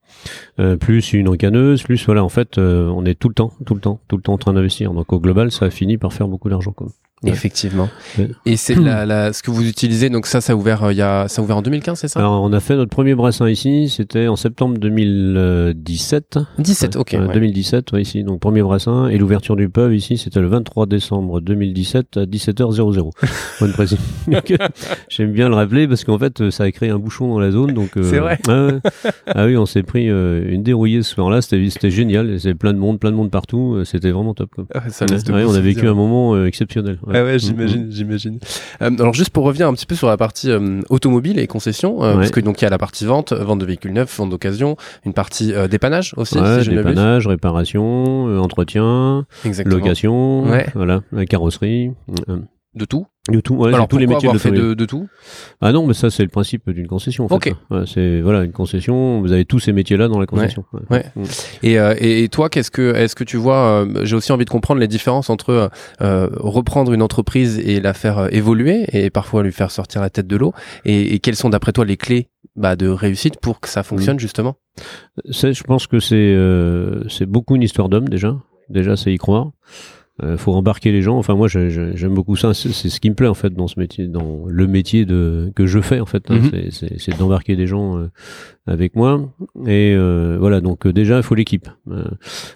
plus 0.78 1.12
une 1.12 1.28
encaneuse, 1.28 1.82
plus 1.82 2.06
voilà, 2.06 2.22
en 2.24 2.28
fait, 2.28 2.56
on 2.58 3.04
est 3.04 3.18
tout 3.18 3.28
le 3.28 3.34
temps, 3.34 3.52
tout 3.66 3.74
le 3.74 3.80
temps, 3.80 4.00
tout 4.06 4.16
le 4.16 4.22
temps 4.22 4.34
en 4.34 4.38
train 4.38 4.52
d'investir. 4.52 4.92
Donc 4.92 5.12
au 5.12 5.18
global, 5.18 5.50
ça 5.50 5.70
finit 5.70 5.98
par 5.98 6.12
faire 6.12 6.28
beaucoup 6.28 6.48
d'argent. 6.48 6.72
Effectivement. 7.24 7.88
Ouais. 8.18 8.28
Et 8.46 8.56
c'est 8.56 8.74
la, 8.74 9.06
la, 9.06 9.32
ce 9.32 9.42
que 9.42 9.50
vous 9.50 9.66
utilisez, 9.66 10.10
donc 10.10 10.26
ça, 10.26 10.40
ça 10.40 10.54
a 10.54 10.56
ouvert, 10.56 10.84
euh, 10.84 10.92
il 10.92 10.98
y 10.98 11.02
a, 11.02 11.28
ça 11.28 11.40
a 11.40 11.44
ouvert 11.44 11.58
en 11.58 11.62
2015, 11.62 11.98
c'est 11.98 12.08
ça? 12.08 12.18
Alors, 12.18 12.42
on 12.42 12.52
a 12.52 12.60
fait 12.60 12.74
notre 12.76 12.90
premier 12.90 13.14
brassin 13.14 13.48
ici, 13.48 13.88
c'était 13.88 14.26
en 14.26 14.36
septembre 14.36 14.78
2017. 14.78 16.38
17, 16.58 16.96
ok. 16.96 17.14
Euh, 17.14 17.26
ouais. 17.28 17.34
2017, 17.34 17.92
ouais, 17.92 18.02
ici. 18.02 18.24
Donc 18.24 18.40
premier 18.40 18.62
brassin 18.62 19.08
et 19.08 19.18
l'ouverture 19.18 19.56
du 19.56 19.68
pub 19.68 19.92
ici 19.92 20.18
c'était 20.18 20.40
le 20.40 20.48
23 20.48 20.86
décembre 20.86 21.40
2017 21.40 22.16
à 22.16 22.24
17h00. 22.24 23.10
Bonne 23.60 23.72
précis. 23.72 23.98
J'aime 25.08 25.32
bien 25.32 25.48
le 25.48 25.54
rappeler 25.54 25.86
parce 25.86 26.04
qu'en 26.04 26.18
fait, 26.18 26.50
ça 26.50 26.64
a 26.64 26.70
créé 26.72 26.90
un 26.90 26.98
bouchon 26.98 27.28
dans 27.28 27.38
la 27.38 27.50
zone. 27.50 27.72
Donc, 27.72 27.90
C'est 27.94 28.18
vrai. 28.18 28.38
ah 29.26 29.46
oui, 29.46 29.56
on 29.56 29.66
s'est 29.66 29.82
pris 29.82 30.06
une 30.06 30.62
dérouillée 30.62 31.02
ce 31.02 31.14
soir-là. 31.14 31.40
C'était 31.42 31.90
génial. 31.90 32.26
Il 32.26 32.42
y 32.42 32.46
avait 32.46 32.54
plein 32.54 32.72
de 32.72 32.78
monde, 32.78 32.98
plein 32.98 33.10
de 33.10 33.16
monde 33.16 33.30
partout. 33.30 33.78
C'était 33.84 34.10
vraiment 34.10 34.34
top. 34.34 34.50
Quoi. 34.54 34.64
ça 34.88 35.06
on 35.30 35.54
a 35.54 35.60
vécu 35.60 35.86
un 35.86 35.94
moment 35.94 36.44
exceptionnel. 36.44 36.98
Ah 37.14 37.24
ouais, 37.24 37.38
j'imagine, 37.38 37.88
j'imagine. 37.90 38.38
alors 38.80 39.14
juste 39.14 39.30
pour 39.30 39.44
revenir 39.44 39.68
un 39.68 39.74
petit 39.74 39.86
peu 39.86 39.94
sur 39.94 40.08
la 40.08 40.16
partie 40.16 40.50
automobile 40.88 41.38
et 41.38 41.46
concession, 41.46 41.98
parce 41.98 42.30
que 42.30 42.40
donc 42.40 42.60
il 42.60 42.64
y 42.64 42.66
a 42.66 42.70
la 42.70 42.78
partie 42.78 43.04
vente, 43.04 43.32
vente 43.32 43.58
de 43.58 43.66
véhicules 43.66 43.92
neufs, 43.92 44.16
vente 44.16 44.30
d'occasion, 44.30 44.76
une 45.04 45.12
partie 45.12 45.52
dépannage 45.68 46.14
aussi. 46.16 46.38
si 46.62 46.70
dépannage, 46.70 47.26
réparation, 47.26 48.28
euh, 48.28 48.38
entretien, 48.38 49.26
location, 49.64 50.44
voilà, 50.74 51.02
la 51.12 51.26
carrosserie. 51.26 51.92
Euh, 52.74 52.78
de 52.78 52.84
tout 52.84 53.06
De 53.28 53.40
tout, 53.40 53.54
ouais, 53.54 53.72
Alors, 53.72 53.88
tous 53.88 53.98
les 53.98 54.06
métiers 54.06 54.32
fait 54.38 54.50
de, 54.50 54.74
de, 54.74 54.84
tout? 54.84 55.08
Ah 55.60 55.72
non, 55.72 55.86
mais 55.86 55.94
ça 55.94 56.10
c'est 56.10 56.22
le 56.22 56.28
principe 56.28 56.70
d'une 56.70 56.86
concession. 56.86 57.26
En 57.30 57.40
fait. 57.40 57.54
c'est 57.86 58.20
voilà 58.20 58.44
une 58.44 58.52
concession. 58.52 59.20
Vous 59.20 59.32
avez 59.32 59.44
tous 59.44 59.58
ces 59.58 59.72
métiers-là 59.72 60.08
dans 60.08 60.18
la 60.18 60.26
concession. 60.26 60.64
Ouais. 60.90 61.04
Mm. 61.14 61.22
Et, 61.62 61.78
euh, 61.78 61.94
et, 61.98 62.28
toi, 62.28 62.48
qu'est-ce 62.48 62.70
que 62.70 62.94
est-ce 62.94 63.14
que 63.14 63.24
tu 63.24 63.36
vois 63.36 63.86
J'ai 64.02 64.16
aussi 64.16 64.32
envie 64.32 64.44
de 64.44 64.50
comprendre 64.50 64.80
les 64.80 64.88
différences 64.88 65.30
entre 65.30 65.70
reprendre 66.00 66.92
une 66.92 67.02
entreprise 67.02 67.58
et 67.58 67.80
la 67.80 67.94
faire 67.94 68.32
évoluer 68.34 68.84
et 68.92 69.10
parfois 69.10 69.42
lui 69.42 69.52
faire 69.52 69.70
sortir 69.70 70.00
la 70.00 70.10
tête 70.10 70.26
de 70.26 70.36
l'eau. 70.36 70.52
Et, 70.84 71.14
et, 71.14 71.18
quelles 71.18 71.36
sont 71.36 71.50
d'après 71.50 71.72
toi 71.72 71.84
les 71.84 71.96
clés 71.96 72.28
bah, 72.56 72.76
de 72.76 72.88
réussite 72.88 73.40
pour 73.40 73.60
que 73.60 73.68
ça 73.68 73.82
fonctionne 73.82 74.16
mm. 74.16 74.20
justement 74.20 74.56
Je 75.26 75.62
pense 75.62 75.86
que 75.86 76.00
c'est 76.00 76.16
euh, 76.16 77.02
c'est 77.08 77.26
beaucoup 77.26 77.56
une 77.56 77.62
histoire 77.62 77.88
d'homme 77.88 78.08
déjà. 78.08 78.36
Déjà, 78.68 78.96
c'est 78.96 79.12
y 79.12 79.18
croire. 79.18 79.50
Euh, 80.22 80.36
faut 80.36 80.52
embarquer 80.52 80.92
les 80.92 81.00
gens. 81.00 81.16
Enfin, 81.16 81.34
moi, 81.34 81.48
j'aime 81.48 82.14
beaucoup 82.14 82.36
ça. 82.36 82.52
C'est 82.52 82.70
ce 82.70 83.00
qui 83.00 83.08
me 83.08 83.14
plaît 83.14 83.28
en 83.28 83.34
fait 83.34 83.54
dans 83.54 83.66
ce 83.66 83.80
métier, 83.80 84.08
dans 84.08 84.44
le 84.46 84.66
métier 84.66 85.06
de 85.06 85.50
que 85.56 85.66
je 85.66 85.80
fais 85.80 86.00
en 86.00 86.06
fait. 86.06 86.30
Hein. 86.30 86.38
Mhm. 86.52 86.70
C'est 86.98 87.18
d'embarquer 87.18 87.56
des 87.56 87.66
gens 87.66 87.96
euh, 87.96 88.10
avec 88.66 88.94
moi. 88.94 89.32
Et 89.66 89.94
euh, 89.96 90.36
voilà. 90.38 90.60
Donc 90.60 90.86
euh, 90.86 90.92
déjà, 90.92 91.16
il 91.16 91.22
faut 91.22 91.34
l'équipe, 91.34 91.66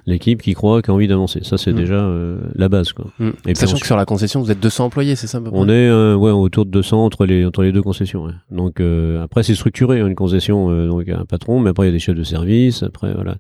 l'équipe 0.05 0.43
qui 0.43 0.53
croit, 0.53 0.83
qui 0.83 0.91
a 0.91 0.95
envie 0.95 1.09
d'avancer. 1.09 1.41
Ça, 1.45 1.57
c'est 1.57 1.73
mhm. 1.73 1.79
déjà 1.79 2.11
la 2.55 2.69
base. 2.69 2.93
Quoi. 2.93 3.07
Mhm. 3.19 3.33
Et 3.47 3.55
Sachant 3.55 3.79
que 3.79 3.87
sur 3.87 3.97
la 3.97 4.05
concession, 4.05 4.43
vous 4.43 4.51
êtes 4.51 4.61
200 4.61 4.85
employés, 4.85 5.17
c'est 5.17 5.27
ça 5.27 5.41
On 5.51 5.69
est 5.71 5.91
ouais 6.15 6.33
autour 6.33 6.67
de 6.67 6.71
200 6.71 7.07
entre 7.07 7.25
les 7.25 7.47
entre 7.47 7.63
les 7.63 7.73
deux 7.73 7.83
concessions. 7.83 8.25
Ouais. 8.25 8.33
Donc 8.51 8.83
après, 9.23 9.43
c'est 9.43 9.55
structuré 9.55 10.01
hein, 10.01 10.07
une 10.07 10.15
concession. 10.15 10.89
donc 10.89 11.09
un 11.09 11.25
patron, 11.25 11.61
mais 11.61 11.71
après 11.71 11.87
il 11.87 11.89
y 11.89 11.91
a 11.91 11.93
des 11.93 12.01
chefs 12.01 12.17
de 12.17 12.23
service. 12.23 12.83
Après 12.83 13.15
voilà. 13.15 13.37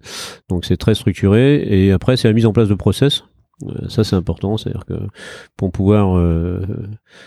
Donc 0.48 0.64
c'est 0.64 0.78
très 0.78 0.94
structuré. 0.94 1.62
Et 1.68 1.92
après, 1.92 2.16
c'est 2.16 2.28
la 2.28 2.34
mise 2.34 2.46
en 2.46 2.54
place 2.54 2.70
de 2.70 2.74
process 2.74 2.96
euh, 3.16 3.35
ça 3.88 4.04
c'est 4.04 4.16
important, 4.16 4.56
c'est-à-dire 4.56 4.84
que 4.84 4.94
pour 5.56 5.72
pouvoir 5.72 6.18
euh, 6.18 6.60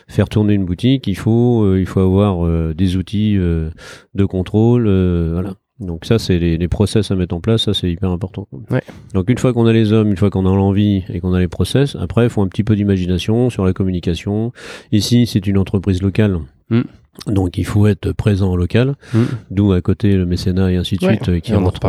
faire 0.07 0.29
tourner 0.29 0.53
une 0.53 0.65
boutique, 0.65 1.07
il 1.07 1.17
faut 1.17 1.63
euh, 1.63 1.79
il 1.79 1.85
faut 1.85 1.99
avoir 1.99 2.73
des 2.73 2.97
outils 2.97 3.35
de 3.35 4.25
contrôle, 4.25 4.83
voilà. 5.31 5.55
Donc 5.79 6.03
ça 6.03 6.19
c'est 6.19 6.39
les, 6.39 6.57
les, 6.57 6.67
process 6.67 7.09
à 7.09 7.15
mettre 7.15 7.33
en 7.33 7.39
place, 7.39 7.63
ça 7.63 7.73
c'est 7.73 7.89
hyper 7.89 8.11
important. 8.11 8.49
Ouais. 8.69 8.83
Donc 9.13 9.29
une 9.29 9.37
fois 9.37 9.53
qu'on 9.53 9.65
a 9.65 9.71
les 9.71 9.93
hommes, 9.93 10.09
une 10.09 10.17
fois 10.17 10.29
qu'on 10.29 10.45
a 10.45 10.53
l'envie 10.53 11.05
et 11.07 11.21
qu'on 11.21 11.33
a 11.33 11.39
les 11.39 11.47
process, 11.47 11.95
après 11.95 12.25
il 12.25 12.29
faut 12.29 12.41
un 12.41 12.49
petit 12.49 12.65
peu 12.65 12.75
d'imagination 12.75 13.49
sur 13.49 13.63
la 13.63 13.71
communication. 13.71 14.51
Ici 14.91 15.25
c'est 15.25 15.47
une 15.47 15.57
entreprise 15.57 16.01
locale. 16.01 16.39
Mm. 16.69 16.81
Donc 17.27 17.57
il 17.57 17.65
faut 17.65 17.87
être 17.87 18.11
présent 18.11 18.51
en 18.51 18.55
local, 18.55 18.95
mm. 19.13 19.23
d'où 19.51 19.71
à 19.71 19.81
côté 19.81 20.15
le 20.15 20.25
mécénat 20.25 20.71
et 20.71 20.75
ainsi 20.75 20.95
de 20.95 21.03
suite 21.03 21.41
qui, 21.41 21.53
rentre, 21.53 21.79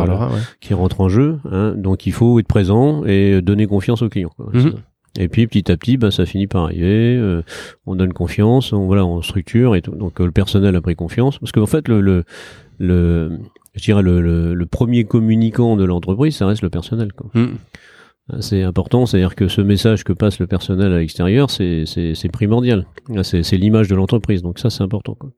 qui 0.59 0.73
rentre 0.73 1.01
en 1.01 1.09
jeu. 1.09 1.39
Hein. 1.51 1.73
Donc 1.77 2.05
il 2.05 2.11
faut 2.11 2.39
être 2.39 2.47
présent 2.47 3.05
et 3.05 3.41
donner 3.41 3.67
confiance 3.67 4.01
aux 4.01 4.09
clients. 4.09 4.33
Mm-hmm. 4.39 4.73
Et 5.19 5.27
puis 5.27 5.45
petit 5.47 5.69
à 5.71 5.77
petit, 5.77 5.97
bah, 5.97 6.11
ça 6.11 6.25
finit 6.25 6.47
par 6.47 6.65
arriver. 6.65 7.17
Euh, 7.17 7.41
on 7.85 7.95
donne 7.95 8.13
confiance, 8.13 8.71
on 8.71 8.85
voilà, 8.85 9.05
on 9.05 9.21
structure 9.21 9.75
et 9.75 9.81
tout. 9.81 9.91
Donc 9.91 10.21
euh, 10.21 10.25
le 10.25 10.31
personnel 10.31 10.75
a 10.75 10.81
pris 10.81 10.95
confiance 10.95 11.37
parce 11.37 11.51
qu'en 11.51 11.65
fait 11.65 11.87
le, 11.87 11.99
le, 11.99 12.23
le 12.79 13.39
je 13.75 13.83
dirais 13.83 14.01
le, 14.01 14.21
le, 14.53 14.65
premier 14.65 15.05
communicant 15.05 15.75
de 15.77 15.83
l'entreprise, 15.85 16.35
ça 16.35 16.45
reste 16.45 16.61
le 16.61 16.69
personnel. 16.69 17.11
Quoi. 17.13 17.29
Mm. 17.33 17.55
C'est 18.39 18.63
important, 18.63 19.05
c'est-à-dire 19.05 19.35
que 19.35 19.47
ce 19.47 19.61
message 19.61 20.03
que 20.03 20.13
passe 20.13 20.39
le 20.39 20.47
personnel 20.47 20.93
à 20.93 20.99
l'extérieur, 20.99 21.49
c'est 21.49 22.29
primordial. 22.31 22.85
C'est 23.23 23.57
l'image 23.57 23.87
de 23.87 23.95
l'entreprise, 23.95 24.41
donc 24.41 24.59
ça 24.59 24.69
c'est 24.69 24.83
important. 24.83 25.15
Quoi. 25.15 25.31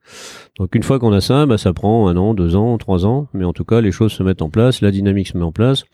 Donc 0.59 0.75
une 0.75 0.83
fois 0.83 0.99
qu'on 0.99 1.11
a 1.13 1.21
ça, 1.21 1.45
bah, 1.45 1.57
ça 1.57 1.73
prend 1.73 2.07
un 2.07 2.17
an, 2.17 2.33
deux 2.33 2.55
ans, 2.55 2.77
trois 2.77 3.05
ans, 3.05 3.27
mais 3.33 3.45
en 3.45 3.53
tout 3.53 3.63
cas 3.63 3.81
les 3.81 3.91
choses 3.91 4.11
se 4.11 4.21
mettent 4.21 4.41
en 4.41 4.49
place, 4.49 4.81
la 4.81 4.91
dynamique 4.91 5.27
se 5.29 5.37
met 5.37 5.43
en 5.43 5.51
place. 5.51 5.85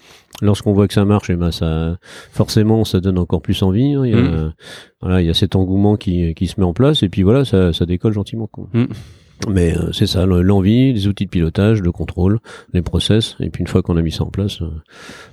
Lorsqu'on 0.42 0.74
voit 0.74 0.88
que 0.88 0.94
ça 0.94 1.06
marche, 1.06 1.30
et 1.30 1.34
eh 1.34 1.36
ben 1.36 1.52
ça, 1.52 1.98
forcément, 2.32 2.86
ça 2.86 3.00
donne 3.00 3.18
encore 3.18 3.42
plus 3.42 3.62
envie. 3.62 3.94
Hein. 3.94 4.06
Il, 4.06 4.12
y 4.12 4.16
a, 4.16 4.22
mmh. 4.22 4.54
voilà, 5.02 5.22
il 5.22 5.28
y 5.28 5.30
a 5.30 5.34
cet 5.34 5.56
engouement 5.56 5.96
qui, 5.96 6.34
qui 6.34 6.48
se 6.48 6.60
met 6.60 6.66
en 6.66 6.74
place, 6.74 7.04
et 7.04 7.10
puis 7.10 7.24
voilà, 7.24 7.46
ça, 7.46 7.74
ça 7.74 7.86
décolle 7.86 8.14
gentiment. 8.14 8.48
Quoi. 8.48 8.70
Mmh. 8.74 8.86
Mais 9.48 9.76
euh, 9.76 9.92
c'est 9.94 10.08
ça, 10.08 10.26
l'envie, 10.26 10.94
les 10.94 11.08
outils 11.08 11.26
de 11.26 11.30
pilotage, 11.30 11.82
de 11.82 11.90
contrôle, 11.90 12.40
les 12.74 12.82
process, 12.82 13.36
et 13.40 13.50
puis 13.50 13.62
une 13.62 13.68
fois 13.68 13.82
qu'on 13.82 13.96
a 13.96 14.02
mis 14.02 14.12
ça 14.12 14.24
en 14.24 14.30
place, 14.30 14.62
euh, 14.62 14.68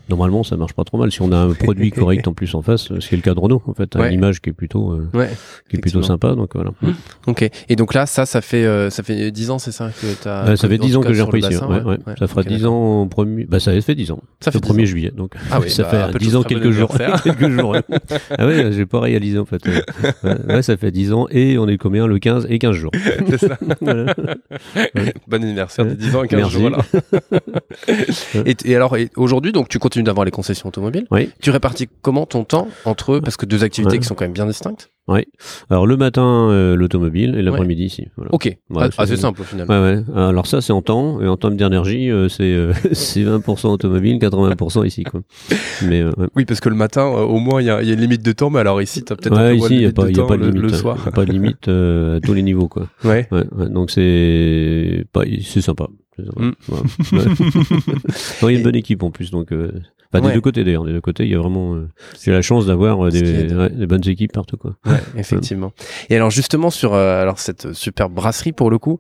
normalement 0.09 0.45
ça 0.45 0.57
marche 0.57 0.75
pas 0.75 0.85
trop 0.85 0.99
mal. 0.99 1.11
Si 1.11 1.23
on 1.23 1.33
a 1.33 1.39
un 1.39 1.53
produit 1.53 1.91
correct 1.91 2.29
en 2.29 2.33
plus 2.33 2.55
en 2.55 2.63
face, 2.63 2.89
ce 2.89 3.09
qui 3.09 3.15
est 3.15 3.17
le 3.17 3.23
cas 3.23 3.35
de 3.35 3.41
Renault 3.41 3.63
en 3.67 3.75
fait, 3.75 3.97
une 3.97 4.13
image 4.13 4.41
qui 4.41 4.51
est 4.51 4.53
plutôt, 4.53 4.93
euh, 4.93 5.27
qui 5.69 5.77
est 5.77 5.81
plutôt 5.81 6.03
sympa, 6.03 6.35
donc 6.35 6.55
voilà. 6.55 6.71
Mmh. 6.83 6.91
Ok. 7.27 7.51
Et 7.69 7.77
donc 7.77 7.95
là, 7.95 8.07
ça, 8.07 8.27
ça 8.27 8.41
fait, 8.41 8.91
ça 8.91 9.03
fait 9.03 9.31
10 9.31 9.51
ans, 9.51 9.59
c'est 9.59 9.73
ça 9.73 9.91
que 9.91 10.29
as, 10.29 10.57
Ça 10.57 10.69
fait 10.69 10.79
10 10.79 10.97
ans 10.97 11.01
que 11.01 11.13
j'ai 11.13 11.23
repris 11.23 11.41
ici. 11.41 11.57
Ouais, 11.57 11.99
Ça 12.19 12.29
fera 12.29 12.43
10 12.43 12.67
ans 12.67 13.03
au 13.03 13.07
premier, 13.07 13.45
bah 13.45 13.61
ça 13.61 13.79
fait 13.81 13.95
10 13.95 14.13
ans. 14.13 14.21
Ça 14.41 14.53
fait 14.53 14.65
le 14.65 14.75
1er 14.75 14.85
juillet, 14.85 15.13
donc 15.15 15.35
ah 15.51 15.59
oui, 15.61 15.71
ça 15.71 15.83
bah, 15.83 16.11
fait 16.13 16.19
10 16.19 16.37
ans 16.37 16.43
quelques 16.45 16.71
jours, 16.71 16.97
quelques 17.25 17.49
jours. 17.49 17.77
ah 18.39 18.47
ouais, 18.47 18.71
j'ai 18.73 18.87
pas 18.87 19.01
réalisé 19.01 19.39
en 19.39 19.45
fait. 19.45 19.63
Ouais, 20.47 20.63
ça 20.63 20.77
fait 20.77 20.93
10 20.93 21.13
ans 21.13 21.27
et 21.31 21.59
on 21.59 21.67
est 21.67 21.79
combien 21.79 22.07
le 22.07 22.19
15 22.19 22.47
et 22.49 22.59
15 22.59 22.77
jours. 22.77 22.93
c'est 23.29 23.39
ça. 23.39 23.59
bon 25.29 25.43
anniversaire 25.43 25.85
des 25.85 25.95
10 25.95 26.17
ans 26.17 26.23
et 26.25 26.29
15 26.29 26.49
jours. 26.49 26.71
et, 28.45 28.77
alors, 28.77 28.97
aujourd'hui, 29.17 29.53
donc, 29.53 29.69
tu 29.69 29.79
continues 29.79 30.05
d'avoir 30.05 30.25
les 30.25 30.31
concessions 30.31 30.69
automobiles. 30.69 31.07
Oui. 31.11 31.31
Tu 31.41 31.51
répartis 31.51 31.89
comment 32.03 32.27
ton 32.27 32.45
temps 32.45 32.69
entre 32.85 33.15
eux? 33.15 33.21
Parce 33.21 33.37
que 33.37 33.47
deux 33.47 33.65
activités 33.65 33.99
qui 33.99 34.05
sont 34.05 34.15
quand 34.15 34.25
même 34.25 34.33
bien 34.33 34.47
distinctes. 34.47 34.91
Oui. 35.09 35.25
Alors 35.71 35.87
le 35.87 35.97
matin 35.97 36.49
euh, 36.51 36.75
l'automobile 36.75 37.37
et 37.37 37.43
l'après-midi 37.43 37.85
ici. 37.85 38.09
Voilà. 38.17 38.35
Ok. 38.35 38.57
Ah, 38.75 38.89
ah, 38.99 39.07
c'est 39.07 39.17
simple 39.17 39.43
au 39.43 39.45
final. 39.45 39.69
Ouais, 39.69 39.79
ouais. 39.79 40.05
Alors 40.17 40.47
ça 40.47 40.61
c'est 40.61 40.73
en 40.73 40.83
temps 40.83 41.21
et 41.21 41.29
en 41.29 41.37
termes 41.37 41.57
d'énergie 41.57 42.11
euh, 42.11 42.29
c'est 42.29 42.43
euh, 42.43 42.73
c'est 42.93 43.23
20% 43.23 43.69
automobile, 43.69 44.19
80% 44.19 44.85
ici 44.85 45.05
quoi. 45.05 45.21
Mais 45.85 46.03
oui 46.35 46.45
parce 46.45 46.61
que 46.61 46.69
le 46.69 46.75
matin 46.75 47.07
au 47.07 47.39
moins 47.39 47.61
il 47.61 47.67
y 47.67 47.71
a, 47.71 47.83
y 47.83 47.91
a, 47.91 47.95
une 47.95 48.01
limite 48.01 48.23
de 48.23 48.33
temps 48.33 48.51
mais 48.51 48.61
alors 48.61 48.83
ici 48.83 49.05
t'as 49.05 49.15
peut-être 49.15 49.37
ouais, 49.37 49.43
un 49.43 49.51
peu 49.51 49.57
ici 49.57 49.75
il 49.77 49.83
y 49.83 49.87
a 49.87 49.93
pas, 49.93 50.11
y 50.11 50.19
a 50.19 50.25
pas 50.25 50.37
de 50.37 50.47
limite, 50.47 50.63
le, 50.63 50.69
soir. 50.71 50.99
Y 51.05 51.09
a 51.09 51.13
pas 51.13 51.25
de 51.25 51.33
limite 51.33 51.69
à 51.69 52.21
tous 52.21 52.35
les 52.35 52.43
niveaux 52.43 52.69
quoi. 52.69 52.89
Ouais. 53.05 53.29
ouais, 53.31 53.45
Donc 53.69 53.93
c'est 53.93 55.05
pas 55.13 55.23
c'est 55.43 55.61
sympa. 55.61 55.87
Mm. 56.19 56.53
Ouais. 56.69 56.79
il 58.43 58.45
y 58.45 58.55
a 58.55 58.59
une 58.59 58.63
bonne 58.63 58.77
équipe 58.77 59.03
en 59.03 59.11
plus 59.11 59.31
donc 59.31 59.53
des 60.21 60.33
deux 60.33 60.41
côtés 60.41 60.65
d'ailleurs, 60.65 60.85
des 60.85 60.93
deux 60.93 61.01
côtés, 61.01 61.25
il 61.25 61.31
y 61.31 61.35
a 61.35 61.39
vraiment, 61.39 61.75
euh, 61.75 61.89
j'ai 62.23 62.33
la 62.33 62.43
chance 62.43 62.67
d'avoir 62.67 63.07
euh, 63.07 63.11
des, 63.11 63.45
des, 63.45 63.87
bonnes 63.87 64.07
équipes 64.07 64.33
partout 64.33 64.57
quoi. 64.57 64.77
Ouais, 64.87 65.01
effectivement. 65.17 65.73
Et 66.11 66.17
alors 66.17 66.31
justement 66.31 66.71
sur 66.71 66.95
euh, 66.95 67.21
alors 67.23 67.39
cette 67.39 67.73
superbe 67.73 68.13
brasserie 68.13 68.53
pour 68.53 68.71
le 68.71 68.79
coup, 68.79 68.99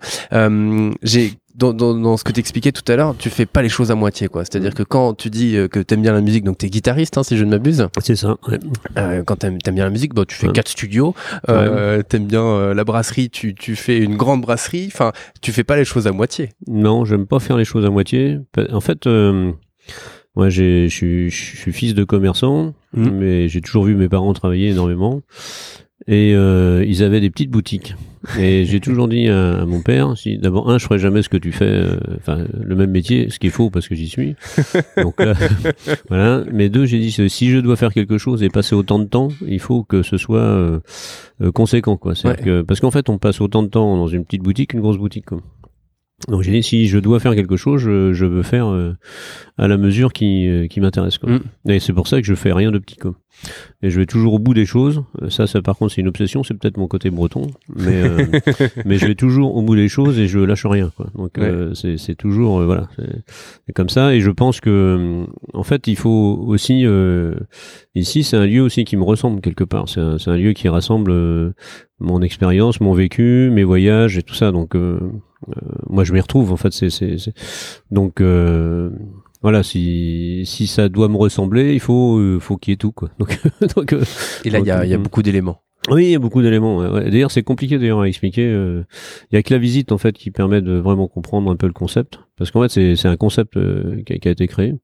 j'ai 1.02 1.32
dans, 1.56 1.72
dans, 1.72 1.94
dans, 1.94 2.16
ce 2.16 2.24
que 2.24 2.32
t'expliquais 2.32 2.72
tout 2.72 2.90
à 2.90 2.96
l'heure, 2.96 3.14
tu 3.18 3.30
fais 3.30 3.46
pas 3.46 3.62
les 3.62 3.68
choses 3.68 3.90
à 3.90 3.94
moitié, 3.94 4.28
quoi. 4.28 4.44
C'est-à-dire 4.44 4.74
que 4.74 4.82
quand 4.82 5.14
tu 5.14 5.30
dis 5.30 5.56
que 5.70 5.80
t'aimes 5.80 6.02
bien 6.02 6.12
la 6.12 6.20
musique, 6.20 6.44
donc 6.44 6.58
t'es 6.58 6.68
guitariste, 6.68 7.18
hein, 7.18 7.22
si 7.22 7.36
je 7.36 7.44
ne 7.44 7.50
m'abuse. 7.50 7.88
C'est 8.00 8.16
ça. 8.16 8.36
Ouais. 8.48 8.58
Euh, 8.98 9.22
quand 9.24 9.36
t'aimes 9.36 9.58
aimes 9.66 9.74
bien 9.74 9.84
la 9.84 9.90
musique, 9.90 10.14
bon, 10.14 10.24
tu 10.24 10.36
fais 10.36 10.48
quatre 10.48 10.68
studios. 10.68 11.14
Euh, 11.48 12.02
T'aimes 12.02 12.26
bien 12.26 12.74
la 12.74 12.84
brasserie, 12.84 13.30
tu, 13.30 13.54
tu 13.54 13.76
fais 13.76 13.98
une 13.98 14.16
grande 14.16 14.42
brasserie. 14.42 14.90
Enfin, 14.92 15.12
tu 15.40 15.52
fais 15.52 15.64
pas 15.64 15.76
les 15.76 15.84
choses 15.84 16.06
à 16.06 16.12
moitié. 16.12 16.50
Non, 16.66 17.04
j'aime 17.04 17.26
pas 17.26 17.40
faire 17.40 17.56
les 17.56 17.64
choses 17.64 17.84
à 17.84 17.90
moitié. 17.90 18.38
En 18.72 18.80
fait, 18.80 19.06
moi, 20.36 20.50
je 20.50 20.88
suis 20.88 21.72
fils 21.72 21.94
de 21.94 22.04
commerçant, 22.04 22.74
mmh. 22.92 23.10
mais 23.10 23.48
j'ai 23.48 23.60
toujours 23.60 23.84
vu 23.84 23.94
mes 23.94 24.08
parents 24.08 24.32
travailler 24.34 24.70
énormément. 24.70 25.22
Et 26.08 26.34
euh, 26.34 26.84
ils 26.86 27.02
avaient 27.02 27.20
des 27.20 27.30
petites 27.30 27.50
boutiques. 27.50 27.96
Et 28.38 28.64
j'ai 28.66 28.80
toujours 28.80 29.08
dit 29.08 29.28
à, 29.28 29.66
mon 29.66 29.80
père, 29.80 30.16
si 30.16 30.38
d'abord 30.38 30.70
un, 30.70 30.78
je 30.78 30.84
ferai 30.84 30.98
jamais 30.98 31.22
ce 31.22 31.28
que 31.28 31.36
tu 31.36 31.50
fais, 31.50 31.64
euh, 31.64 31.96
enfin 32.16 32.44
le 32.60 32.76
même 32.76 32.90
métier, 32.90 33.28
ce 33.30 33.40
qui 33.40 33.48
est 33.48 33.50
faux 33.50 33.70
parce 33.70 33.88
que 33.88 33.96
j'y 33.96 34.08
suis. 34.08 34.36
Donc 34.96 35.20
là, 35.20 35.34
voilà. 36.08 36.44
Mais 36.52 36.68
deux, 36.68 36.86
j'ai 36.86 36.98
dit 36.98 37.10
si 37.10 37.50
je 37.50 37.58
dois 37.58 37.76
faire 37.76 37.92
quelque 37.92 38.18
chose 38.18 38.42
et 38.44 38.48
passer 38.48 38.74
autant 38.76 39.00
de 39.00 39.04
temps, 39.04 39.28
il 39.46 39.60
faut 39.60 39.82
que 39.82 40.02
ce 40.02 40.16
soit 40.16 40.38
euh, 40.38 40.80
conséquent, 41.54 41.96
quoi. 41.96 42.14
Que, 42.14 42.62
parce 42.62 42.80
qu'en 42.80 42.92
fait, 42.92 43.08
on 43.08 43.18
passe 43.18 43.40
autant 43.40 43.62
de 43.64 43.68
temps 43.68 43.96
dans 43.96 44.08
une 44.08 44.24
petite 44.24 44.42
boutique 44.42 44.70
qu'une 44.70 44.80
grosse 44.80 44.98
boutique. 44.98 45.26
Quoi. 45.26 45.40
Donc 46.28 46.42
j'ai 46.42 46.50
dit 46.52 46.62
si 46.62 46.88
je 46.88 46.98
dois 46.98 47.20
faire 47.20 47.34
quelque 47.34 47.56
chose, 47.56 47.80
je, 47.80 48.12
je 48.12 48.24
veux 48.24 48.42
faire 48.42 48.68
euh, 48.68 48.94
à 49.58 49.68
la 49.68 49.76
mesure 49.76 50.12
qui, 50.12 50.48
euh, 50.48 50.66
qui 50.66 50.80
m'intéresse. 50.80 51.18
quoi. 51.18 51.30
Mm. 51.30 51.40
Et 51.70 51.78
c'est 51.78 51.92
pour 51.92 52.08
ça 52.08 52.20
que 52.20 52.26
je 52.26 52.34
fais 52.34 52.52
rien 52.52 52.70
de 52.72 52.78
petit. 52.78 52.96
Quoi. 52.96 53.14
Et 53.82 53.90
je 53.90 54.00
vais 54.00 54.06
toujours 54.06 54.32
au 54.32 54.38
bout 54.38 54.54
des 54.54 54.64
choses. 54.64 55.04
Ça, 55.28 55.46
ça 55.46 55.60
par 55.60 55.76
contre, 55.76 55.92
c'est 55.92 56.00
une 56.00 56.08
obsession. 56.08 56.42
C'est 56.42 56.54
peut-être 56.54 56.78
mon 56.78 56.88
côté 56.88 57.10
breton, 57.10 57.48
mais 57.68 58.02
euh, 58.02 58.26
mais 58.86 58.96
je 58.96 59.06
vais 59.06 59.14
toujours 59.14 59.54
au 59.56 59.62
bout 59.62 59.76
des 59.76 59.88
choses 59.88 60.18
et 60.18 60.26
je 60.26 60.38
lâche 60.38 60.64
rien. 60.64 60.90
Quoi. 60.96 61.08
Donc 61.14 61.36
euh, 61.38 61.74
c'est 61.74 61.98
c'est 61.98 62.14
toujours 62.14 62.60
euh, 62.60 62.64
voilà, 62.64 62.88
c'est 62.96 63.22
c'est 63.66 63.72
comme 63.74 63.90
ça. 63.90 64.14
Et 64.14 64.20
je 64.20 64.30
pense 64.30 64.60
que 64.60 64.70
euh, 64.70 65.26
en 65.52 65.64
fait, 65.64 65.86
il 65.86 65.96
faut 65.96 66.42
aussi 66.46 66.86
euh, 66.86 67.34
ici, 67.94 68.24
c'est 68.24 68.38
un 68.38 68.46
lieu 68.46 68.62
aussi 68.62 68.84
qui 68.86 68.96
me 68.96 69.04
ressemble 69.04 69.42
quelque 69.42 69.64
part. 69.64 69.86
C'est 69.88 70.00
un, 70.00 70.16
c'est 70.16 70.30
un 70.30 70.36
lieu 70.38 70.54
qui 70.54 70.68
rassemble 70.70 71.10
euh, 71.10 71.52
mon 72.00 72.22
expérience, 72.22 72.80
mon 72.80 72.94
vécu, 72.94 73.50
mes 73.52 73.64
voyages 73.64 74.16
et 74.16 74.22
tout 74.22 74.34
ça. 74.34 74.50
Donc 74.50 74.74
euh, 74.74 74.98
moi, 75.88 76.04
je 76.04 76.12
m'y 76.12 76.20
retrouve. 76.20 76.52
En 76.52 76.56
fait, 76.56 76.72
c'est 76.72 76.88
donc. 77.90 78.20
euh, 78.20 78.90
voilà, 79.42 79.62
si, 79.62 80.42
si 80.46 80.66
ça 80.66 80.88
doit 80.88 81.08
me 81.08 81.16
ressembler, 81.16 81.72
il 81.74 81.78
faut, 81.80 82.18
euh, 82.18 82.40
faut 82.40 82.56
qu'il 82.56 82.72
y 82.72 82.74
ait 82.74 82.78
tout, 82.78 82.90
quoi. 82.90 83.10
Donc, 83.18 83.38
donc, 83.76 83.92
euh, 83.92 84.02
Et 84.44 84.50
là, 84.50 84.58
il 84.58 84.66
y 84.66 84.70
a, 84.70 84.84
y 84.86 84.94
a 84.94 84.98
beaucoup 84.98 85.22
d'éléments. 85.22 85.60
oui, 85.90 86.06
il 86.06 86.10
y 86.10 86.14
a 86.16 86.18
beaucoup 86.18 86.42
d'éléments. 86.42 86.78
ouais. 86.78 87.10
D'ailleurs, 87.10 87.30
c'est 87.30 87.42
compliqué 87.44 87.78
d'ailleurs 87.78 88.00
à 88.00 88.08
expliquer. 88.08 88.46
euh, 88.46 88.82
Il 89.30 89.36
y 89.36 89.38
a 89.38 89.42
que 89.44 89.52
la 89.52 89.58
visite 89.60 89.92
en 89.92 89.98
fait 89.98 90.14
qui 90.16 90.30
permet 90.32 90.62
de 90.62 90.72
vraiment 90.72 91.06
comprendre 91.06 91.48
un 91.50 91.56
peu 91.56 91.66
le 91.66 91.74
concept, 91.74 92.18
parce 92.36 92.50
qu'en 92.50 92.62
fait, 92.62 92.70
c'est 92.70 92.96
c'est 92.96 93.08
un 93.08 93.16
concept 93.16 93.56
euh, 93.56 94.02
qui, 94.04 94.14
a, 94.14 94.18
qui 94.18 94.26
a 94.28 94.30
été 94.32 94.48
créé. 94.48 94.74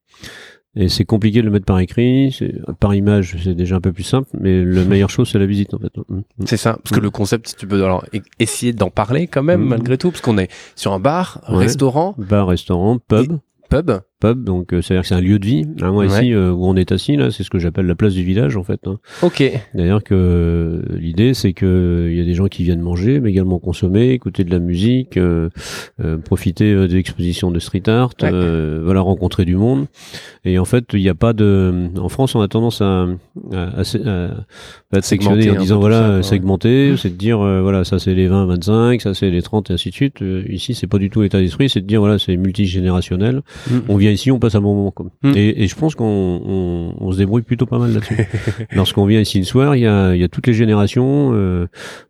Et 0.75 0.89
c'est 0.89 1.05
compliqué 1.05 1.41
de 1.41 1.45
le 1.47 1.51
mettre 1.53 1.67
par 1.67 1.79
écrit, 1.81 2.35
c'est- 2.37 2.55
par 2.81 2.95
image, 2.95 3.37
c'est 3.45 3.55
déjà 3.55 3.77
un 3.77 3.81
peu 3.81 3.93
plus 3.93 4.05
simple, 4.05 4.29
mais 4.41 4.65
la 4.65 4.85
meilleure 4.85 5.11
chose, 5.11 5.29
c'est 5.31 5.39
la 5.39 5.45
visite 5.47 5.75
en 5.75 5.79
fait. 5.79 5.93
Mm, 6.09 6.15
mm. 6.17 6.23
C'est 6.47 6.57
ça. 6.57 6.79
Parce 6.83 6.95
que 6.95 7.01
Mm. 7.01 7.05
le 7.05 7.11
concept, 7.11 7.49
si 7.49 7.57
tu 7.57 7.67
peux 7.67 7.85
alors 7.85 8.05
e- 8.15 8.21
essayer 8.39 8.73
d'en 8.73 8.89
parler 8.89 9.27
quand 9.27 9.43
même, 9.43 9.63
malgré 9.65 9.99
tout, 9.99 10.11
parce 10.11 10.23
qu'on 10.23 10.39
est 10.39 10.51
sur 10.75 10.93
un 10.95 10.99
bar, 10.99 11.43
Ouais. 11.51 11.59
restaurant, 11.59 12.15
Bar, 12.17 12.47
restaurant, 12.49 12.99
pub. 12.99 13.39
pub. 13.69 13.91
Pub, 14.23 14.45
donc 14.45 14.73
euh, 14.73 14.81
c'est-à-dire 14.83 15.03
que 15.03 15.09
c'est 15.09 15.15
un 15.15 15.21
lieu 15.21 15.39
de 15.39 15.47
vie. 15.47 15.65
Hein, 15.83 15.91
moi 15.91 16.05
Ouais. 16.07 16.07
ici 16.07 16.33
euh, 16.33 16.53
où 16.53 16.65
on 16.67 16.77
est 16.77 16.93
assis 16.93 17.17
là, 17.17 17.31
c'est 17.31 17.43
ce 17.43 17.51
que 17.51 17.59
j'appelle 17.59 17.87
la 17.87 17.95
place 17.97 18.15
du 18.15 18.23
village 18.23 18.57
en 18.57 18.63
fait. 18.63 18.81
hein. 18.87 18.99
Ok. 19.23 19.43
D'ailleurs 19.75 20.03
que 20.05 20.15
euh, 20.15 20.83
l'idée 20.97 21.35
c'est 21.35 21.53
que 21.53 22.07
il 22.11 22.17
y 22.17 22.21
a 22.21 22.25
des 22.25 22.35
gens 22.35 22.47
qui 22.47 22.63
viennent 22.63 22.81
manger, 22.81 23.21
mais 23.21 23.31
également 23.31 23.59
consommer, 23.59 24.11
écouter 24.11 24.45
de 24.45 24.51
la 24.51 24.59
musique, 24.61 25.19
profiter 26.25 26.89
des 26.89 26.97
expositions 26.97 27.51
de 27.51 27.59
street 27.59 27.89
art, 27.89 28.11
Ouais. 28.23 28.31
voilà 28.83 29.01
rencontrer 29.01 29.45
du 29.45 29.57
monde. 29.57 29.87
Et 30.45 30.59
en 30.59 30.65
fait, 30.65 30.85
il 30.93 31.01
n'y 31.01 31.09
a 31.09 31.15
pas 31.15 31.33
de. 31.33 31.89
En 31.99 32.09
France, 32.09 32.35
on 32.35 32.41
a 32.41 32.49
tendance 32.49 32.81
à, 32.81 33.07
à, 33.53 33.81
à, 33.81 35.03
sectionner 35.03 35.51
en 35.51 35.55
peu 35.55 35.61
disant 35.61 35.79
voilà 35.81 36.01
ça, 36.01 36.17
ouais. 36.17 36.23
segmenter, 36.23 36.97
c'est 36.97 37.11
de 37.11 37.15
dire 37.17 37.39
voilà 37.39 37.85
ça 37.85 37.99
c'est 37.99 38.15
les 38.15 38.27
20, 38.29 38.47
25, 38.47 39.01
ça 39.01 39.15
c'est 39.15 39.31
les 39.31 39.43
30 39.43 39.71
et 39.71 39.75
ainsi 39.75 39.91
de 39.91 39.95
suite. 39.95 40.17
Ici, 40.49 40.75
c'est 40.75 40.87
pas 40.87 40.99
du 40.99 41.11
tout 41.11 41.23
l'état 41.23 41.41
d'esprit, 41.41 41.69
c'est 41.69 41.81
de 41.81 41.87
dire 41.87 42.01
voilà 42.01 42.19
c'est 42.19 42.37
multigénérationnel. 42.37 43.43
Mm. 43.71 43.75
On 43.89 43.97
vient 43.97 44.11
ici, 44.13 44.31
on 44.31 44.39
passe 44.39 44.55
un 44.55 44.61
bon 44.61 44.75
moment. 44.75 44.91
Quoi. 44.91 45.07
Mm. 45.23 45.33
Et, 45.37 45.63
et 45.65 45.67
je 45.67 45.75
pense 45.75 45.95
qu'on 45.95 46.05
on, 46.45 46.95
on 46.99 47.13
se 47.13 47.17
débrouille 47.19 47.43
plutôt 47.43 47.67
pas 47.67 47.79
mal 47.79 47.93
là-dessus. 47.93 48.17
Lorsqu'on 48.73 49.07
vient 49.07 49.21
ici 49.21 49.39
le 49.39 49.45
soir, 49.45 49.77
il 49.77 49.81
y 49.81 49.87
a, 49.87 50.15
il 50.15 50.21
y 50.21 50.25
a 50.25 50.29
toutes 50.29 50.47
les 50.47 50.53
générations 50.55 51.31
euh, 51.35 51.67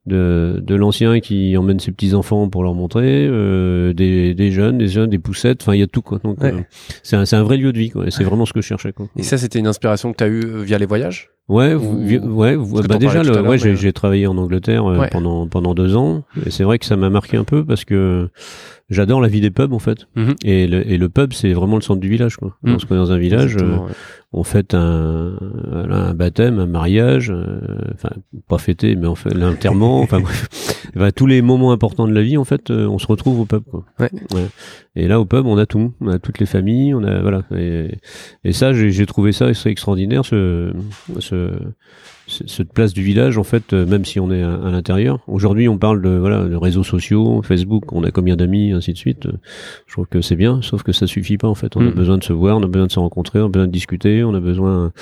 de, 0.06 0.62
de 0.64 0.74
l'ancien 0.74 1.20
qui 1.20 1.56
emmène 1.56 1.80
ses 1.80 1.92
petits 1.92 2.14
enfants 2.14 2.48
pour 2.48 2.62
leur 2.62 2.74
montrer, 2.74 3.26
euh, 3.26 3.92
des, 3.92 4.34
des 4.34 4.50
jeunes, 4.50 4.78
des 4.78 4.88
jeunes, 4.88 5.10
des 5.10 5.18
poussettes. 5.18 5.62
Enfin, 5.62 5.74
il 5.74 5.80
y 5.80 5.84
a 5.84 5.86
tout 5.86 6.02
quoi. 6.02 6.18
Donc 6.22 6.40
Ouais. 6.42 6.52
euh, 6.52 6.60
c'est 7.02 7.34
un, 7.34 7.42
vrai 7.42 7.56
lieu 7.56 7.72
de 7.72 7.78
vie. 7.78 7.90
Quoi. 7.90 8.06
Et 8.06 8.10
c'est 8.10 8.24
vraiment 8.24 8.46
ce 8.46 8.52
que 8.52 8.60
je 8.60 8.66
cherchais. 8.66 8.92
Quoi. 8.92 9.08
Et 9.16 9.22
ça, 9.22 9.38
c'était 9.38 9.58
une 9.58 9.66
inspiration 9.66 10.12
que 10.12 10.18
tu 10.18 10.24
as 10.24 10.28
eue 10.28 10.62
via 10.64 10.78
les 10.78 10.86
voyages? 10.86 11.30
Ouais, 11.52 11.74
vous- 11.74 11.98
ouais, 12.34 12.56
vous- 12.56 12.82
bah 12.82 12.96
déjà, 12.98 13.22
le, 13.22 13.42
ouais, 13.42 13.58
j'ai 13.58 13.70
mais- 13.70 13.76
j'ai 13.76 13.92
travaillé 13.92 14.26
en 14.26 14.36
Angleterre 14.38 14.90
euh, 14.90 14.98
Ouais. 14.98 15.08
pendant 15.10 15.46
pendant 15.46 15.74
deux 15.74 15.96
ans, 15.96 16.24
et 16.46 16.50
c'est 16.50 16.64
vrai 16.64 16.78
que 16.78 16.86
ça 16.86 16.96
m'a 16.96 17.10
marqué 17.10 17.36
un 17.36 17.44
peu 17.44 17.64
parce 17.64 17.84
que 17.84 18.28
j'adore 18.90 19.20
la 19.20 19.28
vie 19.28 19.40
des 19.42 19.50
pubs 19.50 19.72
en 19.72 19.78
fait, 19.78 20.06
Mhm. 20.16 20.34
et, 20.44 20.66
le, 20.66 20.90
et 20.90 20.96
le 20.96 21.08
pub 21.08 21.32
c'est 21.34 21.52
vraiment 21.52 21.76
le 21.76 21.82
centre 21.82 22.00
du 22.00 22.08
village 22.08 22.36
quoi. 22.36 22.56
Mhm. 22.62 22.72
Lorsqu'on 22.72 22.94
est 22.94 22.98
dans 22.98 23.12
un 23.12 23.18
village, 23.18 23.56
euh, 23.60 23.76
ouais. 23.76 23.92
On 24.34 24.44
fête 24.44 24.72
un, 24.74 25.34
voilà, 25.70 25.96
un 26.08 26.14
baptême, 26.14 26.58
un 26.58 26.66
mariage, 26.66 27.30
euh, 27.30 27.60
enfin 27.94 28.10
pas 28.48 28.58
fêté, 28.58 28.96
mais 28.96 29.06
on 29.06 29.14
fait 29.14 29.34
l'enterrement, 29.34 30.00
enfin 30.02 30.20
bref, 30.20 30.48
Enfin, 30.94 31.10
tous 31.10 31.26
les 31.26 31.40
moments 31.42 31.72
importants 31.72 32.06
de 32.06 32.12
la 32.12 32.22
vie 32.22 32.36
en 32.36 32.44
fait, 32.44 32.70
euh, 32.70 32.86
on 32.86 32.98
se 32.98 33.06
retrouve 33.06 33.40
au 33.40 33.44
pub 33.46 33.62
quoi. 33.70 33.84
Ouais. 33.98 34.10
Et 34.94 35.08
là 35.08 35.20
au 35.20 35.24
pub, 35.24 35.46
on 35.46 35.56
a 35.56 35.64
tout, 35.66 35.94
on 36.02 36.08
a 36.08 36.18
toutes 36.18 36.38
les 36.38 36.44
familles, 36.46 36.92
on 36.94 37.02
a 37.04 37.20
voilà, 37.22 37.42
et, 37.56 37.98
et 38.44 38.52
ça 38.52 38.72
j'ai 38.74 39.06
trouvé 39.06 39.32
ça 39.32 39.52
c'est 39.54 39.70
extraordinaire 39.70 40.24
ce 40.24 40.72
ce- 41.18 41.52
cette 42.28 42.72
place 42.72 42.92
du 42.94 43.02
village 43.02 43.36
en 43.36 43.42
fait 43.44 43.72
euh, 43.72 43.84
même 43.84 44.04
si 44.04 44.20
on 44.20 44.30
est 44.30 44.42
à, 44.42 44.54
à 44.54 44.70
l'intérieur. 44.70 45.18
Aujourd'hui 45.26 45.68
on 45.68 45.76
parle 45.78 46.00
de 46.02 46.10
voilà 46.10 46.44
de 46.44 46.54
réseaux 46.56 46.82
sociaux 46.84 47.42
Facebook 47.42 47.92
on 47.92 48.04
a 48.04 48.10
combien 48.10 48.36
d'amis 48.36 48.72
ainsi 48.72 48.92
de 48.92 48.98
suite. 48.98 49.26
Euh, 49.26 49.32
je 49.86 49.92
trouve 49.92 50.06
que 50.06 50.20
c'est 50.20 50.36
bien 50.36 50.60
sauf 50.62 50.82
que 50.82 50.92
ça 50.92 51.06
suffit 51.06 51.36
pas 51.36 51.48
en 51.48 51.54
fait. 51.54 51.76
On 51.76 51.80
a 51.80 51.90
Mm. 51.90 51.94
besoin 51.94 52.18
de 52.18 52.24
se 52.24 52.32
voir 52.32 52.56
on 52.58 52.62
a 52.62 52.66
besoin 52.66 52.86
de 52.86 52.92
se 52.92 52.98
rencontrer 52.98 53.40
on 53.40 53.46
a 53.46 53.48
besoin 53.48 53.66
de 53.66 53.72
discuter 53.72 54.22
on 54.24 54.34
a 54.34 54.40
besoin 54.40 54.92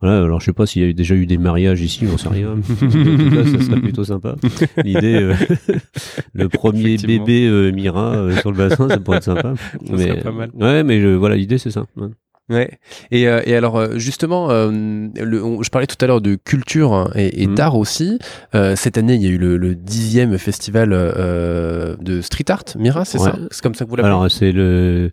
voilà. 0.00 0.22
Alors 0.24 0.40
je 0.40 0.46
sais 0.46 0.52
pas 0.52 0.66
s'il 0.66 0.82
y 0.86 0.88
a 0.88 0.92
déjà 0.92 1.14
eu 1.14 1.26
des 1.26 1.38
mariages 1.38 1.80
ici 1.82 2.06
j'en 2.10 2.16
sais 2.18 2.28
rien. 2.28 2.50
En 2.58 2.76
tout 2.76 3.30
cas 3.30 3.44
ça 3.44 3.60
serait 3.64 3.80
plutôt 3.80 4.04
sympa. 4.04 4.36
L'idée 4.84 5.14
euh, 5.22 5.34
le 6.32 6.48
premier 6.48 6.96
bébé 6.96 7.46
euh, 7.46 7.72
Mira 7.72 8.14
euh, 8.14 8.36
sur 8.36 8.50
le 8.50 8.56
bassin 8.56 8.88
ça 8.88 8.98
pourrait 8.98 9.18
être 9.18 9.24
sympa. 9.24 9.54
Ça 9.86 9.98
serait 9.98 10.20
pas 10.22 10.32
mal. 10.32 10.50
ouais 10.54 10.82
mais 10.82 11.00
je- 11.00 11.08
voilà 11.14 11.36
l'idée 11.36 11.58
c'est 11.58 11.70
ça. 11.70 11.84
Ouais. 11.96 12.08
Ouais. 12.50 12.78
Et, 13.10 13.26
euh, 13.28 13.40
et 13.46 13.54
alors 13.56 13.76
euh, 13.78 13.96
justement, 13.96 14.50
euh, 14.50 14.70
le, 14.70 15.42
on- 15.42 15.62
je 15.62 15.70
parlais 15.70 15.86
tout 15.86 15.96
à 16.00 16.06
l'heure 16.06 16.20
de 16.20 16.34
culture 16.34 16.92
hein, 16.92 17.10
et, 17.14 17.42
et 17.42 17.46
Mhm. 17.46 17.54
d'art 17.54 17.76
aussi. 17.76 18.18
Euh, 18.54 18.74
cette 18.76 18.98
année, 18.98 19.14
il 19.14 19.22
y 19.22 19.26
a 19.26 19.30
eu 19.30 19.38
le, 19.38 19.56
le 19.56 19.74
dixième 19.74 20.36
festival 20.36 20.90
euh, 20.92 21.96
de 22.00 22.20
street 22.20 22.44
art, 22.50 22.64
Mira, 22.78 23.04
c'est 23.04 23.18
Ouais. 23.18 23.30
ça 23.30 23.38
C'est 23.50 23.62
comme 23.62 23.74
ça 23.74 23.84
que 23.84 23.90
vous 23.90 23.96
l'appelez? 23.96 24.12
Alors 24.12 24.30
c'est 24.30 24.52
le 24.52 25.12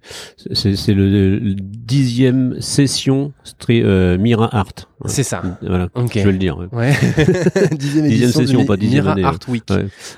c'est 0.53 0.93
le, 0.93 1.37
le 1.39 1.53
dixième 1.57 2.59
session 2.59 3.33
stri- 3.45 3.83
euh, 3.83 4.17
Mira 4.17 4.49
Art. 4.55 4.73
C'est 5.05 5.21
ça. 5.23 5.43
Voilà, 5.61 5.89
Ok. 5.93 6.13
je 6.15 6.19
vais 6.21 6.31
le 6.31 6.37
dire. 6.39 6.57
ouais. 6.71 6.91
Dixième 7.77 8.07
Dixième 8.07 8.31
session, 8.31 8.65
pas 8.65 8.77
dixième 8.77 9.03
Mira 9.03 9.13
année, 9.13 9.23
Art 9.23 9.37
Week. 9.47 9.63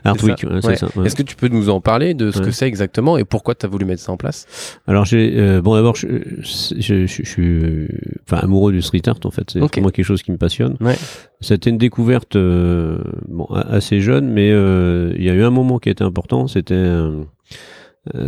Art 0.05 0.15
C'est 0.17 0.23
Week, 0.25 0.45
c'est 0.61 0.75
ça. 0.77 0.87
Est-ce 1.03 1.15
que 1.17 1.23
tu 1.23 1.35
peux 1.35 1.49
nous 1.49 1.69
en 1.69 1.81
parler 1.81 2.13
de 2.13 2.31
ce 2.31 2.39
que 2.39 2.51
c'est 2.51 2.65
exactement 2.67 3.17
et 3.17 3.25
pourquoi 3.25 3.55
tu 3.55 3.65
as 3.65 3.69
voulu 3.69 3.83
mettre 3.85 4.01
ça 4.01 4.11
en 4.13 4.17
place? 4.17 4.45
Alors 4.87 5.03
j'ai 5.05 5.33
euh, 5.37 5.61
bon 5.61 5.75
d'abord 5.75 5.95
je, 5.97 6.07
je, 6.39 7.05
je, 7.05 7.05
je 7.09 7.29
suis 7.29 7.87
enfin 8.25 8.37
amoureux 8.43 8.71
du 8.71 8.81
street 8.81 9.01
art 9.07 9.19
en 9.25 9.31
fait. 9.31 9.49
C'est 9.51 9.61
Ok. 9.61 9.73
vraiment 9.73 9.89
quelque 9.89 10.05
chose 10.05 10.21
qui 10.23 10.31
me 10.31 10.37
passionne. 10.37 10.75
Ouais. 10.81 10.95
C'était 11.41 11.69
une 11.69 11.77
découverte 11.77 12.35
euh, 12.35 12.99
bon 13.27 13.45
assez 13.45 13.99
jeune, 14.01 14.29
mais 14.31 14.51
euh, 14.51 15.13
il 15.17 15.23
y 15.23 15.29
a 15.29 15.33
eu 15.33 15.43
un 15.43 15.49
moment 15.49 15.79
qui 15.79 15.89
a 15.89 15.91
été 15.91 16.03
important. 16.03 16.47
C'était 16.47 16.73
euh, 16.75 17.23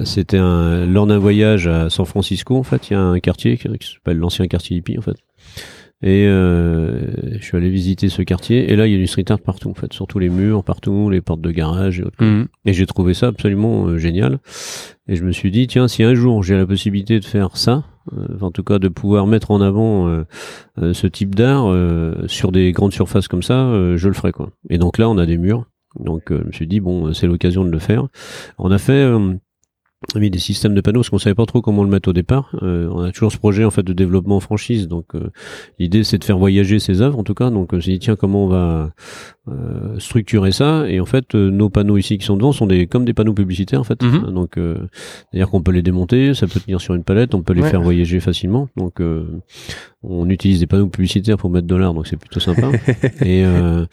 c'était 0.04 0.38
lors 0.38 1.08
d'un 1.08 1.18
voyage 1.18 1.68
à 1.68 1.90
San 1.90 2.06
Francisco, 2.06 2.56
en 2.58 2.64
fait, 2.64 2.90
il 2.90 2.94
y 2.94 2.96
a 2.96 3.02
un 3.02 3.20
quartier 3.20 3.58
qui, 3.58 3.68
qui 3.80 3.88
s'appelle 3.94 4.18
l'ancien 4.18 4.46
quartier 4.48 4.78
hippie, 4.78 4.98
en 4.98 5.02
fait. 5.02 5.16
Et 6.04 6.26
euh, 6.28 7.00
je 7.40 7.44
suis 7.44 7.56
allé 7.58 7.70
visiter 7.70 8.10
ce 8.10 8.22
quartier, 8.22 8.72
et 8.72 8.76
là, 8.76 8.86
il 8.88 8.94
y 8.94 8.96
a 8.96 8.98
du 9.00 9.08
street 9.08 9.26
art 9.32 9.40
partout, 9.40 9.70
en 9.70 9.74
fait, 9.74 9.94
sur 9.94 10.08
tous 10.08 10.20
les 10.20 10.30
murs, 10.30 10.64
partout, 10.64 11.10
les 11.10 11.22
portes 11.22 11.42
de 11.42 11.52
garage 11.52 12.00
et 12.00 12.04
autres. 12.04 12.24
Mhm. 12.24 12.48
Et 12.66 12.74
j'ai 12.74 12.86
trouvé 12.86 13.14
ça 13.14 13.28
absolument 13.28 13.86
euh, 13.88 13.98
génial. 13.98 14.40
Et 15.08 15.16
je 15.16 15.24
me 15.24 15.32
suis 15.32 15.52
dit, 15.52 15.68
tiens, 15.68 15.88
si 15.88 16.04
un 16.04 16.16
jour 16.16 16.44
j'ai 16.44 16.58
la 16.58 16.66
possibilité 16.66 17.20
de 17.20 17.26
faire 17.26 17.56
ça, 17.56 17.84
en 18.42 18.52
tout 18.52 18.64
cas 18.64 18.80
de 18.80 18.88
pouvoir 18.88 19.28
mettre 19.28 19.52
en 19.52 19.62
avant 19.62 20.08
euh, 20.08 20.26
euh, 20.82 20.94
ce 20.94 21.08
type 21.08 21.36
d'art 21.36 21.66
euh, 21.68 22.16
sur 22.28 22.52
des 22.52 22.72
grandes 22.72 22.94
surfaces 22.94 23.28
comme 23.28 23.44
ça, 23.44 23.66
euh, 23.68 23.98
je 23.98 24.08
le 24.08 24.14
ferai 24.14 24.32
quoi. 24.32 24.50
Et 24.70 24.78
donc 24.78 24.98
là, 24.98 25.10
on 25.10 25.18
a 25.18 25.26
des 25.26 25.38
murs. 25.38 25.66
Donc 26.00 26.32
euh, 26.32 26.40
je 26.42 26.48
me 26.48 26.52
suis 26.52 26.68
dit, 26.68 26.80
bon, 26.80 27.14
c'est 27.14 27.28
l'occasion 27.28 27.66
de 27.66 27.70
le 27.70 27.80
faire. 27.80 28.08
On 28.58 28.72
a 28.72 28.78
fait... 28.78 28.94
euh, 28.94 29.34
on 30.16 30.20
mis 30.20 30.32
des 30.32 30.40
systèmes 30.40 30.74
de 30.74 30.82
panneaux 30.82 31.02
parce 31.02 31.12
qu'on 31.12 31.20
savait 31.20 31.36
pas 31.36 31.46
trop 31.46 31.62
comment 31.62 31.84
le 31.84 31.90
mettre 31.90 32.10
au 32.10 32.14
départ. 32.14 32.50
Euh, 32.64 32.90
on 32.92 33.02
a 33.02 33.12
toujours 33.12 33.32
ce 33.32 33.38
projet 33.38 33.66
en 33.66 33.70
fait 33.70 33.84
de 33.84 33.94
développement 33.94 34.38
en 34.38 34.40
franchise, 34.40 34.88
donc 34.88 35.14
euh, 35.14 35.30
l'idée 35.78 36.04
c'est 36.04 36.18
de 36.18 36.24
faire 36.24 36.40
voyager 36.40 36.80
ces 36.80 37.02
œuvres 37.02 37.20
en 37.20 37.24
tout 37.24 37.36
cas. 37.36 37.52
Donc 37.52 37.74
euh, 37.76 37.80
j'ai 37.80 37.92
dit 37.92 38.00
tiens 38.00 38.16
comment 38.16 38.46
on 38.46 38.48
va 38.48 38.90
euh, 39.48 39.98
structurer 39.98 40.52
ça 40.52 40.86
et 40.88 41.00
en 41.00 41.06
fait 41.08 41.34
euh, 41.34 41.50
nos 41.50 41.70
panneaux 41.70 41.98
ici 41.98 42.20
qui 42.20 42.26
sont 42.26 42.38
devant 42.38 42.52
sont 42.52 42.68
des 42.68 42.86
comme 42.86 43.06
des 43.06 43.14
panneaux 43.14 43.34
publicitaires 43.34 43.80
en 43.80 43.84
fait. 43.84 44.02
Mhm. 44.04 44.32
Donc 44.34 44.58
euh, 44.58 44.78
c'est-à-dire 45.32 45.50
qu'on 45.50 45.64
peut 45.64 45.72
les 45.72 45.82
démonter, 45.82 46.36
ça 46.36 46.46
peut 46.46 46.60
tenir 46.60 46.80
sur 46.80 46.94
une 46.94 47.04
palette, 47.04 47.34
on 47.34 47.42
peut 47.42 47.54
les 47.54 47.64
Ouais. 47.64 47.70
faire 47.72 47.82
voyager 47.82 48.20
facilement. 48.20 48.70
Donc 48.78 49.02
euh, 49.02 49.26
on 50.04 50.30
utilise 50.30 50.60
des 50.60 50.68
panneaux 50.68 50.88
publicitaires 50.88 51.38
pour 51.38 51.50
mettre 51.50 51.66
de 51.68 51.76
l'art, 51.76 51.94
donc 51.96 52.06
c'est 52.08 52.18
plutôt 52.18 52.40
sympa. 52.40 52.70
et, 53.22 53.44
euh, 53.44 53.86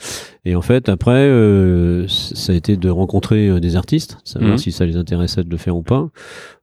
et 0.44 0.54
en 0.54 0.62
fait 0.62 0.88
après 0.90 1.12
euh, 1.12 2.06
ça 2.08 2.52
a 2.52 2.56
été 2.56 2.76
de 2.76 2.90
rencontrer 2.90 3.58
des 3.60 3.76
artistes, 3.76 4.18
savoir 4.24 4.52
Mhm. 4.52 4.58
si 4.58 4.70
ça 4.70 4.84
les 4.84 4.96
intéressait 4.96 5.44
de 5.44 5.50
le 5.50 5.56
faire 5.56 5.76
ou 5.76 5.82
pas. 5.82 6.10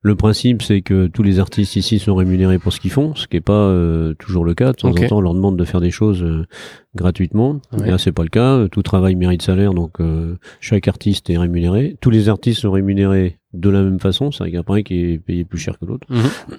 Le 0.05 0.13
principe 0.13 0.61
c'est 0.61 0.81
que 0.81 1.07
tous 1.07 1.23
les 1.23 1.39
artistes 1.39 1.75
ici 1.75 1.97
sont 1.97 2.13
rémunérés 2.13 2.59
pour 2.59 2.71
ce 2.71 2.79
qu'ils 2.79 2.91
font, 2.91 3.15
ce 3.15 3.27
qui 3.27 3.37
est 3.37 3.41
pas 3.41 3.53
euh, 3.53 4.13
toujours 4.13 4.45
le 4.45 4.53
cas. 4.53 4.71
De 4.71 4.77
temps 4.77 4.89
en 4.89 4.93
temps 4.93 5.17
on 5.17 5.21
leur 5.21 5.33
demande 5.33 5.57
de 5.57 5.65
faire 5.65 5.81
des 5.81 5.89
choses 5.89 6.21
euh, 6.21 6.45
gratuitement. 6.93 7.59
Ouais. 7.73 7.89
Là 7.89 7.97
c'est 7.97 8.11
pas 8.11 8.21
le 8.21 8.29
cas. 8.29 8.67
Tout 8.67 8.83
travail 8.83 9.15
mérite 9.15 9.41
salaire, 9.41 9.73
donc 9.73 9.99
euh, 9.99 10.35
chaque 10.59 10.87
artiste 10.87 11.27
est 11.31 11.39
rémunéré. 11.39 11.97
Tous 12.01 12.11
les 12.11 12.29
artistes 12.29 12.61
sont 12.61 12.71
rémunérés 12.71 13.39
de 13.53 13.67
la 13.67 13.81
même 13.81 13.99
façon, 13.99 14.31
c'est 14.31 14.43
qu'il 14.43 14.53
y 14.53 14.57
en 14.59 14.61
a 14.61 14.63
pas 14.63 14.75
un 14.75 14.83
qui 14.83 15.13
est 15.13 15.17
payé 15.17 15.43
plus 15.43 15.57
cher 15.57 15.79
que 15.79 15.85
l'autre. 15.85 16.05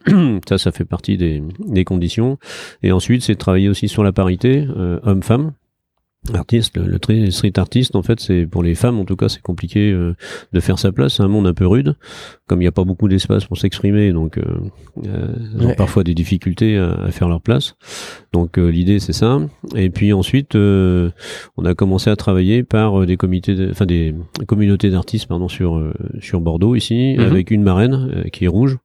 Mhm. 0.09 0.41
ça, 0.49 0.59
ça 0.59 0.73
fait 0.73 0.85
partie 0.85 1.17
des, 1.17 1.41
des 1.69 1.85
conditions. 1.85 2.39
Et 2.83 2.91
ensuite, 2.91 3.23
c'est 3.23 3.35
de 3.35 3.39
travailler 3.39 3.69
aussi 3.69 3.87
sur 3.87 4.03
la 4.03 4.11
parité 4.11 4.67
euh, 4.77 4.99
homme-femme. 5.05 5.53
Artiste, 6.35 6.77
le, 6.77 6.99
le 7.09 7.31
street 7.31 7.53
artiste, 7.59 7.97
en 7.97 8.03
fait, 8.03 8.21
c'est 8.21 8.47
pour 8.47 8.63
les 8.63 8.75
femmes, 8.75 8.99
en 8.99 9.05
tout 9.05 9.17
cas, 9.17 9.29
c'est 9.29 9.43
compliqué 9.43 9.93
euh, 9.93 10.15
de 10.53 10.61
faire 10.61 10.79
sa 10.79 10.93
place. 10.93 11.15
C'est 11.17 11.23
un 11.23 11.29
monde 11.29 11.47
un 11.47 11.55
peu 11.55 11.67
rude, 11.67 11.97
comme 12.47 12.61
il 12.61 12.65
n'y 12.65 12.69
a 12.69 12.73
pas 12.73 12.85
beaucoup 12.85 13.09
d'espace 13.09 13.45
pour 13.45 13.59
s'exprimer, 13.59 14.13
donc 14.13 14.39
euh, 14.39 14.43
euh, 15.07 15.35
elles 15.55 15.67
ont 15.67 15.75
parfois 15.75 16.05
des 16.05 16.15
difficultés 16.15 16.77
à, 16.79 16.93
à, 16.93 17.11
faire 17.11 17.29
leur 17.29 17.41
place. 17.41 17.77
Donc 18.33 18.57
l'idée, 18.57 18.99
c'est 18.99 19.13
ça. 19.13 19.39
Et 19.75 19.91
puis 19.91 20.13
ensuite, 20.13 20.55
on 20.57 21.65
a 21.65 21.75
commencé 21.75 22.11
à 22.11 22.17
travailler 22.17 22.63
par 22.63 23.07
des 23.07 23.17
comités, 23.17 23.69
enfin 23.71 23.87
des 23.87 24.15
communautés 24.47 24.91
d'artistes, 24.91 25.27
pardon, 25.27 25.49
sur 25.49 25.83
sur 26.21 26.41
Bordeaux 26.41 26.75
ici, 26.75 27.15
mhm. 27.17 27.25
avec 27.25 27.51
une 27.51 27.63
marraine 27.63 28.25
qui 28.33 28.45
est 28.45 28.49
rouge. 28.49 28.77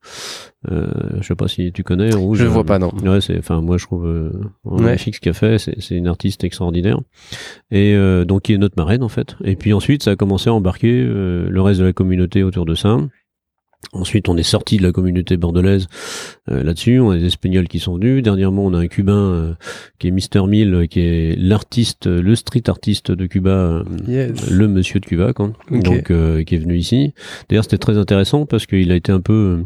Euh, 0.69 0.91
je 1.21 1.27
sais 1.27 1.35
pas 1.35 1.47
si 1.47 1.71
tu 1.71 1.83
connais 1.83 2.13
Rouge. 2.13 2.37
Je 2.37 2.45
vois 2.45 2.63
pas 2.63 2.77
non. 2.77 2.91
Ouais, 3.03 3.19
c'est 3.19 3.37
enfin 3.37 3.61
moi 3.61 3.77
je 3.77 3.85
trouve 3.85 4.05
euh, 4.05 4.31
ce 4.97 5.19
qu'elle 5.19 5.33
fait, 5.33 5.57
c'est 5.57 5.95
une 5.95 6.07
artiste 6.07 6.43
extraordinaire 6.43 6.99
et 7.71 7.95
euh, 7.95 8.25
donc 8.25 8.43
qui 8.43 8.53
est 8.53 8.57
notre 8.59 8.77
marraine 8.77 9.01
en 9.01 9.09
fait. 9.09 9.35
Et 9.43 9.55
puis 9.55 9.73
ensuite 9.73 10.03
ça 10.03 10.11
a 10.11 10.15
commencé 10.15 10.49
à 10.49 10.53
embarquer 10.53 11.03
euh, 11.03 11.49
le 11.49 11.61
reste 11.61 11.79
de 11.79 11.85
la 11.85 11.93
communauté 11.93 12.43
autour 12.43 12.65
de 12.65 12.75
ça. 12.75 12.99
Ensuite, 13.93 14.29
on 14.29 14.37
est 14.37 14.43
sorti 14.43 14.77
de 14.77 14.83
la 14.83 14.91
communauté 14.91 15.37
bordelaise 15.37 15.87
euh, 16.51 16.61
là-dessus. 16.61 16.99
On 16.99 17.09
a 17.09 17.17
des 17.17 17.25
Espagnols 17.25 17.67
qui 17.67 17.79
sont 17.79 17.95
venus. 17.95 18.21
Dernièrement, 18.21 18.63
on 18.63 18.75
a 18.75 18.77
un 18.77 18.85
Cubain 18.85 19.13
euh, 19.13 19.53
qui 19.97 20.07
est 20.07 20.11
Mister 20.11 20.43
Mill, 20.47 20.85
qui 20.87 20.99
est 20.99 21.35
l'artiste, 21.35 22.05
le 22.05 22.35
street 22.35 22.61
artiste 22.67 23.11
de 23.11 23.25
Cuba, 23.25 23.83
le 24.07 24.67
monsieur 24.67 24.99
de 24.99 25.05
Cuba, 25.07 25.33
quoi. 25.33 25.51
donc 25.71 26.13
qui 26.45 26.55
est 26.55 26.59
venu 26.59 26.77
ici. 26.77 27.15
D'ailleurs, 27.49 27.63
c'était 27.63 27.79
très 27.79 27.97
intéressant 27.97 28.45
parce 28.45 28.67
qu'il 28.67 28.91
a 28.91 28.95
été 28.95 29.11
un 29.11 29.19
peu 29.19 29.33
euh, 29.33 29.63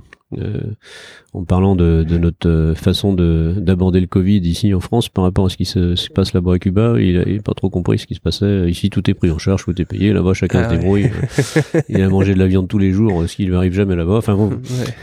en 1.35 1.43
parlant 1.43 1.75
de, 1.75 2.05
de 2.07 2.17
notre 2.17 2.47
euh, 2.47 2.75
façon 2.75 3.13
d'aborder 3.13 3.99
le 3.99 4.07
Covid 4.07 4.37
ici 4.37 4.73
en 4.73 4.79
France 4.79 5.09
par 5.09 5.25
rapport 5.25 5.45
à 5.45 5.49
ce 5.49 5.57
qui 5.57 5.65
se, 5.65 6.09
passe 6.11 6.33
là-bas 6.33 6.53
à 6.53 6.59
Cuba, 6.59 6.95
il 6.97 7.19
n'a 7.19 7.41
pas 7.41 7.53
trop 7.53 7.69
compris 7.69 7.99
ce 7.99 8.07
qui 8.07 8.15
se 8.15 8.21
passait. 8.21 8.69
Ici, 8.69 8.89
tout 8.89 9.09
est 9.09 9.13
pris 9.13 9.31
en 9.31 9.37
charge, 9.37 9.65
tout 9.65 9.81
est 9.81 9.85
payé. 9.85 10.13
Là-bas, 10.13 10.33
chacun 10.33 10.59
ah 10.59 10.69
se 10.69 10.75
débrouille. 10.75 11.09
il 11.89 12.01
a 12.01 12.07
mangé 12.09 12.33
de 12.33 12.39
la 12.39 12.47
viande 12.47 12.67
tous 12.67 12.77
les 12.77 12.91
jours, 12.91 13.23
ce 13.27 13.35
qui 13.35 13.45
lui 13.45 13.55
arrive 13.55 13.73
jamais 13.73 13.95
là-bas. 13.95 14.17
Enfin 14.17 14.35
bon, 14.35 14.49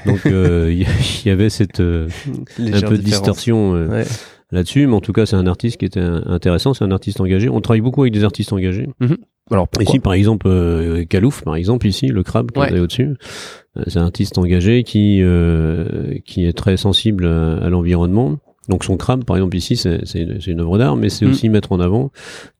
donc 0.07 0.27
euh, 0.27 0.73
il 0.73 1.27
y, 1.27 1.31
avait 1.31 1.51
cette 1.51 1.81
un 1.81 2.07
peu 2.59 2.97
de 2.97 3.03
distorsion. 3.03 3.75
là-dessus, 4.51 4.87
mais 4.87 4.95
en 4.95 5.01
tout 5.01 5.13
cas, 5.13 5.27
c'est 5.27 5.37
un 5.37 5.47
artiste 5.47 5.79
qui 5.79 5.85
était 5.85 6.01
intéressant, 6.01 6.73
c'est 6.73 6.85
un 6.85 6.91
artiste 6.91 7.21
engagé. 7.21 7.49
On 7.49 7.61
travaille 7.61 7.81
beaucoup 7.81 8.03
avec 8.03 8.13
des 8.13 8.25
artistes 8.25 8.53
engagés. 8.53 8.89
Mm-hmm. 9.01 9.17
Alors 9.51 9.69
ici, 9.81 9.99
par 9.99 10.15
exemple, 10.15 10.47
euh, 10.49 11.05
Kalouf, 11.05 11.43
par 11.43 11.57
exemple, 11.57 11.87
ici, 11.87 12.07
le 12.07 12.23
crabe 12.23 12.51
qui 12.53 12.61
est 12.61 12.79
au-dessus, 12.79 13.17
euh, 13.77 13.83
c'est 13.87 13.99
un 13.99 14.05
artiste 14.05 14.39
engagé 14.39 14.83
qui 14.85 15.19
euh, 15.23 16.19
qui 16.25 16.47
est 16.47 16.53
très 16.53 16.77
sensible 16.77 17.27
à, 17.27 17.69
l'environnement. 17.69 18.39
Donc 18.69 18.85
son 18.85 18.97
crabe, 18.97 19.25
par 19.25 19.37
exemple 19.37 19.57
ici, 19.57 19.77
c'est 19.77 19.99
une, 20.15 20.39
une 20.47 20.61
œuvre 20.61 20.79
d'art, 20.79 20.97
mais 20.97 21.09
c'est 21.09 21.27
mm. 21.27 21.31
aussi 21.31 21.49
mettre 21.49 21.73
en 21.73 21.81
avant 21.81 22.13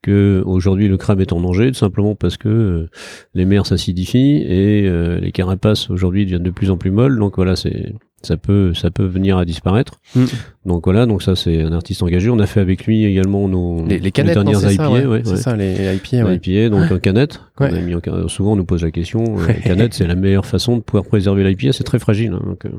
que 0.03 0.43
aujourd'hui 0.45 0.89
le 0.89 0.97
crabe 0.97 1.21
est 1.21 1.33
en 1.33 1.41
danger, 1.41 1.69
tout 1.69 1.79
simplement 1.79 2.17
parce 2.17 2.37
que 2.37 2.49
euh, 2.49 2.91
les 3.35 3.45
mers 3.45 3.67
s'acidifient 3.67 4.43
et 4.43 4.91
les 5.21 5.33
carapaces 5.33 5.91
aujourd'hui 5.91 6.25
deviennent 6.25 6.43
de 6.43 6.51
plus 6.51 6.71
en 6.73 6.77
plus 6.77 6.91
molles. 6.91 7.17
Donc 7.19 7.37
voilà, 7.37 7.55
c'est 7.55 7.95
ça 8.27 8.37
peut 8.37 8.75
ça 8.75 8.91
peut 8.91 9.05
venir 9.05 9.39
à 9.39 9.45
disparaître. 9.45 9.95
Mm. 10.15 10.25
Donc 10.67 10.85
voilà, 10.85 11.07
donc 11.07 11.23
ça 11.23 11.37
c'est 11.37 11.63
un 11.63 11.73
artiste 11.73 12.03
engagé. 12.03 12.31
On 12.31 12.39
a 12.39 12.47
fait 12.47 12.61
avec 12.61 12.87
lui 12.87 13.05
également 13.05 13.49
nos 13.49 13.85
les, 13.87 13.99
les 13.99 14.13
canettes, 14.13 14.35
dernières 14.35 14.71
IPA, 14.71 15.09
ouais, 15.09 15.23
c'est 15.25 15.37
ça 15.37 15.57
les 15.57 15.97
IPA, 15.97 16.25
ouais. 16.25 16.37
IPA 16.43 16.69
donc 16.71 16.91
en 16.91 16.99
canette. 16.99 17.41
On 17.59 17.65
a 17.65 17.81
mis 17.81 17.95
en, 17.95 18.29
souvent 18.29 18.53
on 18.53 18.57
nous 18.57 18.65
pose 18.65 18.83
la 18.83 18.91
question, 18.91 19.39
euh, 19.39 19.53
canette 19.65 19.95
c'est 19.95 20.07
la 20.07 20.17
meilleure 20.17 20.47
façon 20.47 20.77
de 20.77 20.83
pouvoir 20.83 21.05
préserver 21.05 21.45
l'IPA, 21.45 21.73
c'est 21.73 21.85
très 21.85 21.99
fragile. 21.99 22.33
Hein, 22.33 22.43
donc 22.45 22.65
euh, 22.65 22.71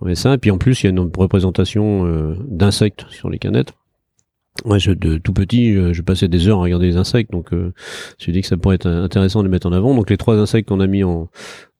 on 0.00 0.06
met 0.06 0.14
ça 0.14 0.34
et 0.34 0.38
puis 0.38 0.50
en 0.50 0.58
plus 0.58 0.82
il 0.82 0.84
y 0.84 0.86
a 0.86 0.90
une 0.90 1.10
représentation 1.16 2.06
euh, 2.06 2.36
d'insectes 2.46 3.04
sur 3.10 3.28
les 3.28 3.38
canettes. 3.38 3.74
Moi, 4.64 4.78
je, 4.78 4.90
de 4.90 5.18
tout 5.18 5.32
petit, 5.32 5.72
je, 5.72 6.02
passais 6.02 6.26
des 6.26 6.48
heures 6.48 6.58
à 6.58 6.62
regarder 6.62 6.86
les 6.86 6.96
insectes, 6.96 7.30
donc 7.30 7.52
euh, 7.52 7.72
je 8.18 8.30
me 8.30 8.34
dit 8.34 8.40
que 8.40 8.48
ça 8.48 8.56
pourrait 8.56 8.74
être 8.74 8.88
intéressant 8.88 9.40
de 9.40 9.44
les 9.44 9.50
mettre 9.50 9.68
en 9.68 9.72
avant. 9.72 9.94
Donc 9.94 10.10
les 10.10 10.16
trois 10.16 10.36
insectes 10.36 10.68
qu'on 10.68 10.80
a 10.80 10.86
mis 10.86 11.04
en 11.04 11.28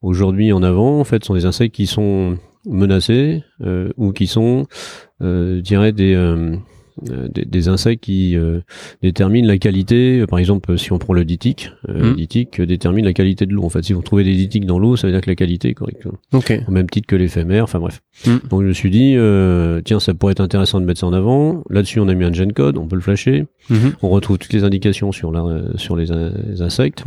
aujourd'hui 0.00 0.52
en 0.52 0.62
avant, 0.62 1.00
en 1.00 1.04
fait, 1.04 1.24
sont 1.24 1.34
des 1.34 1.44
insectes 1.44 1.74
qui 1.74 1.86
sont 1.86 2.38
menacés 2.68 3.42
euh, 3.62 3.90
ou 3.96 4.12
qui 4.12 4.26
sont, 4.26 4.66
euh, 5.22 5.56
je 5.56 5.60
dirais, 5.60 5.92
des, 5.92 6.14
euh, 6.14 6.56
des, 7.02 7.44
des, 7.44 7.68
insectes 7.68 8.02
qui 8.02 8.36
déterminent 9.02 9.46
la 9.46 9.58
qualité. 9.58 10.24
Par 10.26 10.38
exemple, 10.38 10.76
si 10.78 10.92
on 10.92 10.98
prend 10.98 11.14
le 11.14 11.24
ditique, 11.24 11.70
le 11.86 12.12
mmh. 12.12 12.66
détermine 12.66 13.04
la 13.04 13.12
qualité 13.12 13.46
de 13.46 13.52
l'eau. 13.52 13.62
En 13.62 13.68
fait, 13.68 13.84
si 13.84 13.92
vous 13.92 14.02
trouvez 14.02 14.24
des 14.24 14.34
ditiques 14.34 14.66
dans 14.66 14.78
l'eau, 14.80 14.96
ça 14.96 15.06
veut 15.06 15.12
dire 15.12 15.20
que 15.20 15.30
la 15.30 15.36
qualité 15.36 15.68
est 15.68 15.74
correcte. 15.74 16.08
Okay. 16.32 16.62
Au 16.66 16.72
même 16.72 16.90
titre 16.90 17.06
que 17.06 17.14
l'éphémère. 17.14 17.64
Enfin 17.64 17.78
bref. 17.78 18.02
Mmh. 18.26 18.48
Donc 18.50 18.62
je 18.62 18.66
me 18.66 18.72
suis 18.72 18.90
dit, 18.90 19.16
tiens, 19.84 20.00
ça 20.00 20.14
pourrait 20.14 20.32
être 20.32 20.40
intéressant 20.40 20.80
de 20.80 20.86
mettre 20.86 21.00
ça 21.00 21.06
en 21.06 21.12
avant. 21.12 21.62
Là-dessus, 21.70 22.00
on 22.00 22.08
a 22.08 22.14
mis 22.14 22.24
un 22.24 22.32
gen 22.32 22.52
code, 22.52 22.78
on 22.78 22.88
peut 22.88 22.96
le 22.96 23.02
flasher. 23.02 23.46
Mmh. 23.70 23.76
On 24.02 24.08
retrouve 24.08 24.38
toutes 24.38 24.52
les 24.52 24.64
indications 24.64 25.12
sur, 25.12 25.30
la, 25.30 25.62
sur 25.76 25.94
les, 25.94 26.10
insectes 26.60 27.04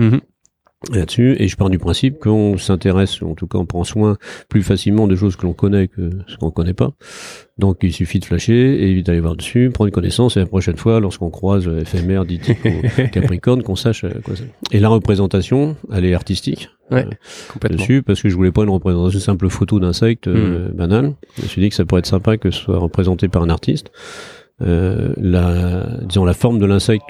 là-dessus. 0.90 1.36
Et 1.40 1.48
je 1.48 1.56
pars 1.56 1.70
du 1.70 1.78
principe 1.78 2.20
qu'on 2.20 2.58
s'intéresse 2.58 3.22
en 3.22 3.36
tout 3.36 3.48
cas 3.48 3.58
on 3.58 3.66
prend 3.66 3.84
soin 3.84 4.18
plus 4.50 4.64
facilement 4.64 5.08
de 5.08 5.16
choses 5.16 5.36
que 5.36 5.44
l'on 5.44 5.54
connaît 5.54 5.88
que 5.88 6.10
ce 6.28 6.38
qu'on 6.38 6.52
connaît 6.52 6.74
pas. 6.74 6.92
Donc 7.58 7.78
il 7.82 7.94
suffit 7.94 8.20
de 8.20 8.26
flasher 8.26 8.90
et 8.90 9.04
d'aller 9.04 9.20
voir 9.20 9.36
dessus 9.36 9.70
prendre 9.72 9.92
connaissance 9.92 10.36
et 10.36 10.40
la 10.40 10.48
prochaine 10.48 10.78
fois 10.78 11.00
lorsqu'on 11.00 11.30
croise 11.30 11.68
éphémère 11.68 12.26
dit 12.26 12.40
capricorne 13.12 13.62
qu'on 13.62 13.76
sache 13.76 14.04
euh, 14.04 14.10
quoi 14.24 14.36
c'est 14.36 14.76
et 14.76 14.80
la 14.80 14.90
représentation 14.90 15.76
elle 15.94 16.06
est 16.06 16.16
artistique 16.16 16.70
ouais, 16.90 17.06
euh, 17.06 17.10
complètement. 17.54 17.78
dessus 17.78 18.02
parce 18.02 18.22
que 18.22 18.30
je 18.30 18.36
voulais 18.36 18.52
pas 18.52 18.64
une 18.64 18.70
représentation 18.70 19.20
une 19.20 19.24
simple 19.24 19.50
photo 19.50 19.80
d'insecte 19.80 20.28
euh, 20.28 20.70
hmm. 20.70 20.74
banal 20.74 21.14
je 21.38 21.44
me 21.44 21.48
suis 21.48 21.62
dit 21.62 21.70
que 21.70 21.76
ça 21.76 21.86
pourrait 21.86 22.00
être 22.00 22.08
sympa 22.08 22.38
que 22.38 22.50
ce 22.50 22.60
soit 22.60 22.80
représenté 22.80 23.28
par 23.28 23.44
un 23.44 23.50
artiste 23.50 23.92
euh, 24.62 25.14
la, 25.18 25.88
disons 26.04 26.26
la 26.26 26.34
forme 26.34 26.60
de 26.60 26.66
l'insecte 26.66 27.10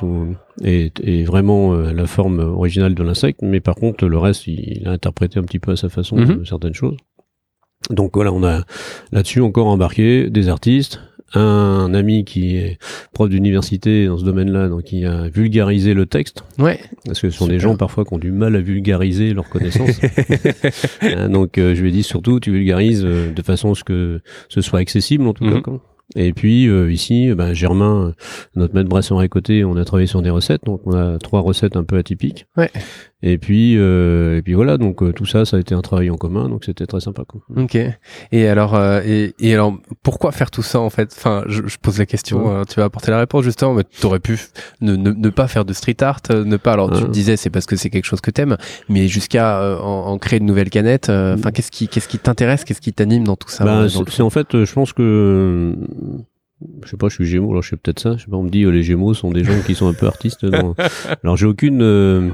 est, 0.64 1.00
est, 1.02 1.24
vraiment 1.24 1.74
euh, 1.74 1.92
la 1.92 2.06
forme 2.06 2.40
originale 2.40 2.96
de 2.96 3.04
l'insecte, 3.04 3.42
mais 3.42 3.60
par 3.60 3.76
contre 3.76 4.08
le 4.08 4.18
reste 4.18 4.48
il, 4.48 4.84
a 4.86 4.92
interprété 4.92 5.40
un 5.40 5.44
petit 5.44 5.60
peu 5.60 5.72
à 5.72 5.76
sa 5.76 5.90
façon 5.90 6.18
mhm. 6.18 6.46
certaines 6.46 6.74
choses. 6.74 6.98
Donc 7.90 8.12
voilà, 8.14 8.32
on 8.32 8.44
a 8.44 8.64
là-dessus 9.12 9.42
encore 9.42 9.68
embarqué 9.68 10.30
des 10.30 10.48
artistes, 10.48 11.02
un 11.34 11.94
ami 11.94 12.26
qui 12.26 12.58
est 12.58 12.78
prof 13.12 13.28
d'université 13.28 14.06
dans 14.06 14.18
ce 14.18 14.24
domaine-là, 14.24 14.70
donc 14.70 14.84
qui 14.84 15.06
a 15.06 15.28
vulgarisé 15.30 15.94
le 15.94 16.06
texte. 16.06 16.44
Ouais. 16.60 16.80
Parce 17.06 17.20
que 17.20 17.30
ce 17.30 17.38
sont 17.38 17.48
des 17.48 17.60
gens 17.60 17.76
parfois 17.76 18.06
qui 18.06 18.14
ont 18.14 18.20
du 18.20 18.32
mal 18.32 18.56
à 18.56 18.62
vulgariser 18.62 19.34
leurs 19.34 19.50
connaissances. 19.50 20.00
Hein, 21.02 21.30
donc 21.30 21.58
euh, 21.58 21.74
je 21.74 21.82
lui 21.82 21.90
ai 21.90 21.92
dit 21.92 22.04
surtout, 22.04 22.40
tu 22.40 22.52
vulgarises 22.52 23.04
de 23.04 23.42
façon 23.42 23.72
à 23.72 23.76
ce 23.76 23.84
que 23.84 24.22
ce 24.50 24.62
soit 24.62 24.80
accessible 24.80 25.26
en 25.26 25.34
tout 25.34 25.44
mhm. 25.44 25.62
cas. 25.62 25.72
Et 26.16 26.34
puis 26.34 26.68
euh, 26.68 26.92
ici, 26.92 27.34
ben, 27.34 27.54
Germain, 27.54 28.14
notre 28.56 28.74
maître 28.76 28.90
brasserie 28.90 29.26
à 29.26 29.28
côté, 29.28 29.64
on 29.64 29.76
a 29.78 29.86
travaillé 29.86 30.08
sur 30.08 30.22
des 30.22 30.30
recettes, 30.30 30.64
donc 30.66 30.82
on 30.86 30.94
a 30.94 31.18
trois 31.20 31.42
recettes 31.42 31.76
un 31.76 31.84
peu 31.84 31.98
atypiques. 31.98 32.48
Et 33.24 33.38
puis, 33.38 33.78
euh, 33.78 34.38
et 34.38 34.42
puis 34.42 34.54
voilà, 34.54 34.78
donc 34.78 35.04
euh, 35.04 35.14
tout 35.14 35.26
ça, 35.26 35.46
ça 35.46 35.58
a 35.58 35.60
été 35.60 35.76
un 35.76 35.82
travail 35.82 36.10
en 36.10 36.18
commun, 36.18 36.50
donc 36.50 36.66
c'était 36.66 36.88
très 36.88 37.02
sympa. 37.02 37.24
Quoi. 37.28 37.42
Ok. 37.56 37.78
Et 38.32 38.48
alors, 38.48 38.74
euh, 38.74 39.02
et, 39.06 39.36
et, 39.40 39.54
alors, 39.54 39.78
pourquoi 40.02 40.32
faire 40.32 40.50
tout 40.50 40.64
ça 40.64 40.80
en 40.80 40.90
fait? 40.90 41.14
Enfin, 41.16 41.44
je, 41.48 41.62
je, 41.68 41.78
pose 41.78 42.00
la 42.00 42.08
question. 42.08 42.64
tu 42.66 42.80
vas 42.80 42.86
apporter 42.86 43.12
la 43.12 43.20
réponse 43.20 43.44
justement. 43.44 43.76
Mais 43.76 43.84
tu 43.84 44.06
aurais 44.08 44.20
pu 44.20 44.40
ne, 44.82 44.96
ne, 44.96 45.12
ne, 45.12 45.30
pas 45.30 45.48
faire 45.48 45.66
de 45.66 45.74
street 45.74 46.02
art, 46.02 46.22
ne 46.30 46.58
pas. 46.58 46.74
Alors, 46.74 46.92
tu 46.92 47.08
disais, 47.10 47.38
c'est 47.38 47.52
parce 47.52 47.68
que 47.68 47.76
c'est 47.76 47.92
quelque 47.92 48.06
chose 48.06 48.22
que 48.22 48.32
t'aimes, 48.32 48.58
mais 48.90 49.08
jusqu'à 49.08 49.80
en, 49.80 50.08
en, 50.08 50.18
créer 50.18 50.40
de 50.40 50.46
nouvelles 50.46 50.72
canettes. 50.72 51.10
Enfin, 51.10 51.50
mm. 51.50 51.52
qu'est-ce 51.52 51.72
qui, 51.72 51.88
qu'est-ce 51.88 52.08
qui 52.08 52.18
t'intéresse 52.18 52.64
Qu'est-ce 52.64 52.82
qui 52.82 52.94
t'anime 52.94 53.24
dans 53.24 53.36
tout 53.36 53.50
ça 53.50 53.66
bah, 53.66 53.88
C'est 54.10 54.24
en 54.24 54.30
fait, 54.32 54.66
je 54.66 54.74
pense 54.74 54.94
que 54.94 55.76
je 56.84 56.90
sais 56.90 56.98
pas, 56.98 57.10
je 57.10 57.16
suis 57.16 57.26
Gémeaux, 57.26 57.52
alors 57.52 57.62
je 57.62 57.70
sais 57.70 57.76
peut-être 57.76 58.00
ça. 58.00 58.18
Je 58.18 58.24
sais 58.24 58.32
pas, 58.32 58.38
on 58.38 58.44
me 58.44 58.50
dit 58.50 58.66
les 58.66 58.84
Gémeaux 58.84 59.14
sont 59.14 59.32
des 59.32 59.44
gens 59.44 59.60
qui 59.66 59.76
sont 59.76 59.88
un 59.88 59.94
peu 59.94 60.08
artistes. 60.08 60.46
Alors 61.24 61.38
j'ai 61.38 61.46
aucune 61.46 62.34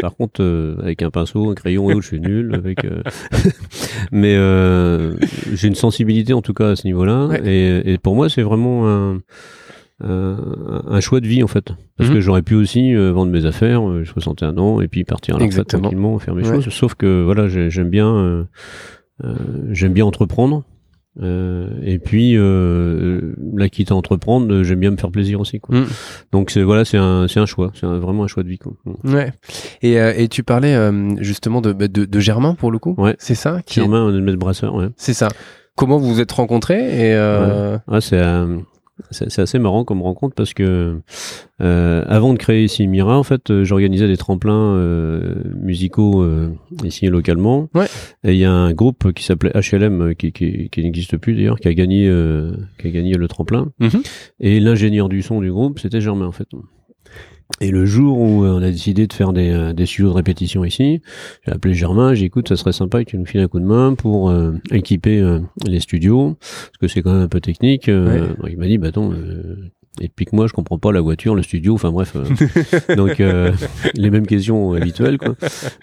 par 0.00 0.14
contre, 0.14 0.42
euh, 0.42 0.76
avec 0.80 1.02
un 1.02 1.10
pinceau, 1.10 1.50
un 1.50 1.54
crayon 1.54 1.90
et 1.90 1.94
autres, 1.94 2.02
je 2.02 2.08
suis 2.08 2.20
nul. 2.20 2.54
Avec, 2.54 2.84
euh, 2.84 3.02
mais 4.12 4.34
euh, 4.36 5.14
j'ai 5.52 5.68
une 5.68 5.74
sensibilité 5.74 6.32
en 6.32 6.42
tout 6.42 6.54
cas 6.54 6.70
à 6.70 6.76
ce 6.76 6.86
niveau-là. 6.86 7.30
Et, 7.44 7.92
et, 7.92 7.98
pour 7.98 8.14
moi, 8.14 8.28
c'est 8.28 8.42
vraiment 8.42 8.88
un, 8.88 9.20
un, 10.00 11.00
choix 11.00 11.20
de 11.20 11.26
vie 11.26 11.42
en 11.42 11.46
fait. 11.46 11.72
Parce 11.96 12.10
que 12.10 12.16
mhm. 12.16 12.20
j'aurais 12.20 12.42
pu 12.42 12.54
aussi 12.54 12.94
vendre 12.94 13.30
mes 13.32 13.44
affaires, 13.44 13.82
je 14.04 14.10
61 14.10 14.56
ans, 14.58 14.80
et 14.80 14.88
puis 14.88 15.04
partir 15.04 15.36
à 15.36 15.38
la 15.38 15.64
tranquillement, 15.64 16.18
faire 16.18 16.34
mes 16.34 16.44
choses. 16.44 16.68
Sauf 16.68 16.94
que 16.94 17.22
voilà, 17.22 17.48
j'aime 17.48 17.90
bien, 17.90 18.46
j'aime 19.70 19.92
bien 19.92 20.04
entreprendre. 20.04 20.64
Euh, 21.22 21.68
et 21.82 21.98
puis 21.98 22.36
euh, 22.36 23.34
la 23.54 23.68
quitte 23.68 23.90
à 23.90 23.94
entreprendre, 23.94 24.62
j'aime 24.62 24.80
bien 24.80 24.90
me 24.90 24.96
faire 24.96 25.10
plaisir 25.10 25.40
aussi. 25.40 25.60
Quoi. 25.60 25.80
Mm. 25.80 25.86
Donc 26.32 26.50
c'est 26.50 26.62
voilà, 26.62 26.84
c'est 26.84 26.98
un 26.98 27.26
c'est 27.26 27.40
un 27.40 27.46
choix, 27.46 27.72
c'est 27.74 27.86
vraiment 27.86 28.24
un 28.24 28.26
choix 28.26 28.42
de 28.42 28.48
vie. 28.48 28.58
Quoi. 28.58 28.72
Mm. 28.84 29.14
Ouais. 29.14 29.32
Et, 29.82 29.98
euh, 29.98 30.12
et 30.16 30.28
tu 30.28 30.42
parlais 30.42 30.74
euh, 30.74 31.10
justement 31.20 31.60
de, 31.60 31.72
de, 31.72 32.04
de 32.04 32.20
Germain 32.20 32.54
pour 32.54 32.70
le 32.70 32.78
coup. 32.78 32.94
Ouais. 32.98 33.16
C'est 33.18 33.34
ça. 33.34 33.60
Qui 33.64 33.80
Germain, 33.80 34.14
est... 34.14 34.20
maître 34.20 34.38
brasseur. 34.38 34.74
Ouais. 34.74 34.88
C'est 34.96 35.14
ça. 35.14 35.28
Comment 35.74 35.98
vous 35.98 36.14
vous 36.14 36.20
êtes 36.20 36.32
rencontrés 36.32 36.80
et 36.80 37.14
euh... 37.14 37.78
ouais. 37.88 38.00
c'est 38.00 38.22
c'est 39.10 39.38
assez 39.38 39.58
marrant 39.58 39.84
comme 39.84 40.00
rencontre 40.02 40.34
parce 40.34 40.54
que 40.54 41.00
euh, 41.60 42.04
avant 42.06 42.32
de 42.32 42.38
créer 42.38 42.64
ici 42.64 42.86
Mira, 42.86 43.18
en 43.18 43.22
fait, 43.22 43.50
euh, 43.50 43.64
j'organisais 43.64 44.08
des 44.08 44.16
tremplins 44.16 44.74
euh, 44.74 45.34
musicaux 45.54 46.22
euh, 46.22 46.54
ici 46.82 47.06
localement. 47.06 47.68
Ouais. 47.74 47.86
Et 48.24 48.32
il 48.32 48.38
y 48.38 48.44
a 48.44 48.52
un 48.52 48.72
groupe 48.72 49.12
qui 49.12 49.22
s'appelait 49.22 49.52
HLM 49.54 50.00
euh, 50.00 50.14
qui, 50.14 50.32
qui, 50.32 50.70
qui 50.70 50.82
n'existe 50.82 51.16
plus 51.18 51.34
d'ailleurs, 51.34 51.60
qui 51.60 51.68
a 51.68 51.74
gagné 51.74 52.10
qui 52.78 52.86
a 52.86 52.90
gagné 52.90 53.14
le 53.14 53.28
tremplin. 53.28 53.72
Mm-hmm. 53.80 54.06
Et 54.40 54.60
l'ingénieur 54.60 55.08
du 55.08 55.22
son 55.22 55.40
du 55.40 55.50
groupe, 55.50 55.78
c'était 55.78 56.00
Germain 56.00 56.26
en 56.26 56.32
fait. 56.32 56.48
Et 57.60 57.70
le 57.70 57.86
jour 57.86 58.18
où 58.18 58.44
on 58.44 58.62
a 58.62 58.70
décidé 58.70 59.06
de 59.06 59.12
faire 59.12 59.32
des, 59.32 59.50
euh, 59.50 59.72
des 59.72 59.86
studios 59.86 60.10
de 60.10 60.14
répétition 60.14 60.64
ici, 60.64 61.00
j'ai 61.46 61.52
appelé 61.52 61.74
Germain, 61.74 62.12
j'ai 62.12 62.20
dit 62.22 62.26
écoute, 62.26 62.48
ça 62.48 62.56
serait 62.56 62.72
sympa 62.72 63.02
que 63.02 63.10
tu 63.10 63.18
nous 63.18 63.24
files 63.24 63.40
un 63.40 63.48
coup 63.48 63.60
de 63.60 63.64
main 63.64 63.94
pour 63.94 64.28
euh, 64.28 64.52
équiper 64.70 65.20
euh, 65.20 65.40
les 65.66 65.80
studios, 65.80 66.36
parce 66.40 66.78
que 66.80 66.88
c'est 66.88 67.02
quand 67.02 67.12
même 67.12 67.22
un 67.22 67.28
peu 67.28 67.40
technique. 67.40 67.88
Euh, 67.88 68.28
donc 68.34 68.48
il 68.50 68.58
m'a 68.58 68.66
dit, 68.66 68.76
bah 68.76 68.88
attends, 68.88 69.10
euh, 69.12 69.70
et 70.00 70.08
puis 70.08 70.24
que 70.26 70.34
moi 70.36 70.46
je 70.46 70.52
comprends 70.52 70.78
pas 70.78 70.92
la 70.92 71.00
voiture, 71.00 71.34
le 71.34 71.42
studio, 71.42 71.74
enfin 71.74 71.90
bref. 71.90 72.14
euh, 72.16 72.94
donc 72.96 73.20
euh, 73.20 73.52
les 73.94 74.10
mêmes 74.10 74.26
questions 74.26 74.72
habituelles 74.74 75.18
quoi. 75.18 75.34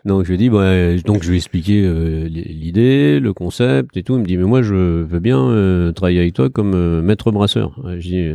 Donc 0.06 0.24
je 0.24 0.30
lui 0.30 0.36
ai 0.36 0.38
dit, 0.38 0.50
bah, 0.50 0.96
donc 1.06 1.24
je 1.24 1.30
lui 1.30 1.36
ai 1.36 1.38
expliqué 1.38 1.84
euh, 1.84 2.28
l'idée, 2.28 3.20
le 3.20 3.34
concept 3.34 3.98
et 3.98 4.04
tout. 4.04 4.16
Il 4.16 4.22
me 4.22 4.26
dit, 4.26 4.38
mais 4.38 4.44
moi 4.46 4.62
je 4.62 4.74
veux 5.04 5.20
bien 5.20 5.40
euh, 5.50 5.92
travailler 5.92 6.20
avec 6.20 6.34
toi 6.34 6.50
comme 6.50 7.02
maître 7.02 7.32
brasseur. 7.32 7.80
Je 8.00 8.08
dis, 8.08 8.32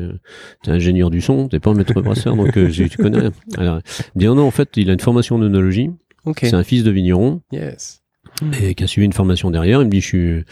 t'es 0.63 0.71
ingénieur 0.71 1.11
du 1.11 1.21
son, 1.21 1.49
t'es 1.49 1.61
pas 1.61 1.71
un 1.71 1.75
maître 1.75 2.01
brasseur, 2.01 2.37
donc 2.37 2.53
tu 2.71 2.89
connais 2.99 3.19
rien. 3.21 3.33
Alors, 3.57 3.81
il 4.15 4.19
me 4.19 4.21
dit, 4.21 4.27
non, 4.27 4.47
en 4.47 4.51
fait, 4.51 4.69
il 4.77 4.91
a 4.91 4.93
une 4.93 5.01
formation 5.01 5.37
en 5.37 5.43
œnologie. 5.43 5.91
Ok. 6.25 6.41
C'est 6.43 6.55
un 6.55 6.65
fils 6.65 6.85
de 6.85 6.91
vigneron 6.91 7.41
Yes. 7.53 8.03
Et 8.63 8.75
qui 8.75 8.85
a 8.85 8.87
suivi 8.87 9.05
une 9.05 9.13
formation 9.13 9.51
derrière. 9.51 9.81
Il 9.83 9.87
me 9.87 9.91
dit, 9.91 10.01
je 10.01 10.07
suis 10.07 10.45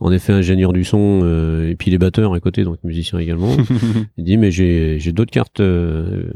en 0.00 0.10
effet 0.12 0.32
ingénieur 0.32 0.72
du 0.72 0.84
son 0.84 1.20
euh, 1.24 1.70
et 1.70 1.74
puis 1.76 1.90
les 1.90 1.98
batteurs 1.98 2.32
à 2.34 2.40
côté, 2.40 2.64
donc 2.64 2.78
musicien 2.84 3.18
également. 3.18 3.54
il 4.16 4.24
dit, 4.24 4.36
mais 4.38 4.50
j'ai 4.50 4.98
j'ai 4.98 5.12
d'autres 5.12 5.30
cartes 5.30 5.60
euh, 5.60 6.30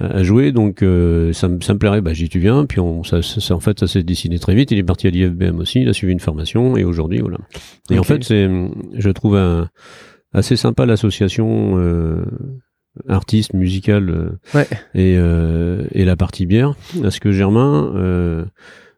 à 0.00 0.22
jouer, 0.22 0.52
donc 0.52 0.82
euh, 0.82 1.32
ça, 1.32 1.48
me- 1.48 1.60
ça 1.60 1.74
me 1.74 1.78
plairait. 1.78 2.00
Bah, 2.00 2.12
j'ai 2.14 2.28
tu 2.28 2.38
viens. 2.38 2.66
Puis 2.66 2.80
on, 2.80 3.02
ça, 3.04 3.20
ça- 3.22 3.54
en 3.54 3.60
fait, 3.60 3.80
ça 3.80 3.86
s'est 3.86 4.02
dessiné 4.02 4.38
très 4.38 4.54
vite. 4.54 4.70
Il 4.70 4.78
est 4.78 4.82
parti 4.84 5.06
à 5.06 5.10
l'IFBM 5.10 5.58
aussi. 5.58 5.80
Il 5.82 5.88
a 5.88 5.92
suivi 5.92 6.12
une 6.12 6.20
formation 6.20 6.76
et 6.76 6.84
aujourd'hui, 6.84 7.18
voilà. 7.20 7.38
Et 7.90 7.98
en 7.98 8.04
fait, 8.04 8.22
c'est, 8.24 8.48
je 8.96 9.10
trouve 9.10 9.36
un- 9.36 9.68
assez 10.32 10.56
sympa 10.56 10.86
l'association. 10.86 11.78
Euh, 11.78 12.24
artiste 13.08 13.54
musical 13.54 14.08
euh, 14.08 14.28
Ouais. 14.54 14.68
et, 14.94 15.16
euh, 15.18 15.84
et 15.90 16.04
la 16.04 16.14
partie 16.14 16.46
bière 16.46 16.74
parce 17.02 17.18
que 17.18 17.32
Germain 17.32 17.92
euh, 17.96 18.44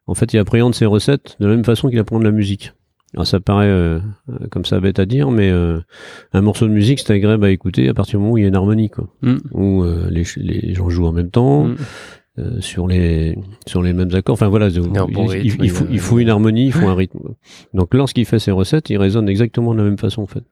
en 0.06 0.14
fait 0.14 0.32
il 0.32 0.38
appréhende 0.38 0.74
ses 0.74 0.86
recettes 0.86 1.36
de 1.40 1.46
la 1.46 1.54
même 1.54 1.64
façon 1.64 1.88
qu'il 1.88 1.98
apprend 1.98 2.18
de 2.18 2.24
la 2.24 2.30
musique 2.32 2.72
alors 3.14 3.26
ça 3.26 3.40
paraît 3.40 3.66
euh, 3.68 3.98
comme 4.50 4.64
ça 4.64 4.78
bête 4.80 4.98
à 4.98 5.06
dire 5.06 5.30
mais 5.30 5.50
euh, 5.50 5.80
un 6.32 6.40
morceau 6.42 6.66
de 6.66 6.72
musique 6.72 6.98
c'est 7.00 7.12
agréable 7.12 7.44
à 7.44 7.50
écouter 7.50 7.88
à 7.88 7.94
partir 7.94 8.18
du 8.18 8.22
moment 8.22 8.34
où 8.34 8.38
il 8.38 8.42
y 8.42 8.44
a 8.44 8.48
une 8.48 8.56
harmonie 8.56 8.90
quoi 8.90 9.08
Mm. 9.22 9.36
où 9.52 9.82
euh, 9.84 10.08
les, 10.10 10.24
les 10.36 10.74
gens 10.74 10.88
jouent 10.90 11.06
en 11.06 11.12
même 11.12 11.30
temps 11.30 11.64
Mm. 11.68 11.76
Euh, 12.38 12.60
sur 12.60 12.86
les 12.86 13.36
sur 13.66 13.82
les 13.82 13.92
mêmes 13.92 14.14
accords 14.14 14.34
enfin 14.34 14.48
voilà 14.48 14.68
il, 14.68 14.74
il- 14.76 14.80
rythme, 14.82 15.64
il 15.64 15.70
faut, 15.70 15.84
il 15.84 15.88
a- 15.88 15.92
il 15.94 15.98
faut 16.00 16.18
une 16.18 16.28
harmonie 16.28 16.66
il 16.66 16.72
faut 16.72 16.86
un 16.86 16.94
rythme 16.94 17.20
donc 17.74 17.94
lorsqu'il 17.94 18.26
fait 18.26 18.38
ses 18.38 18.50
recettes 18.50 18.90
il 18.90 18.98
résonne 18.98 19.28
exactement 19.28 19.72
de 19.72 19.78
la 19.78 19.84
même 19.84 19.98
façon 19.98 20.22
en 20.22 20.26
fait 20.26 20.44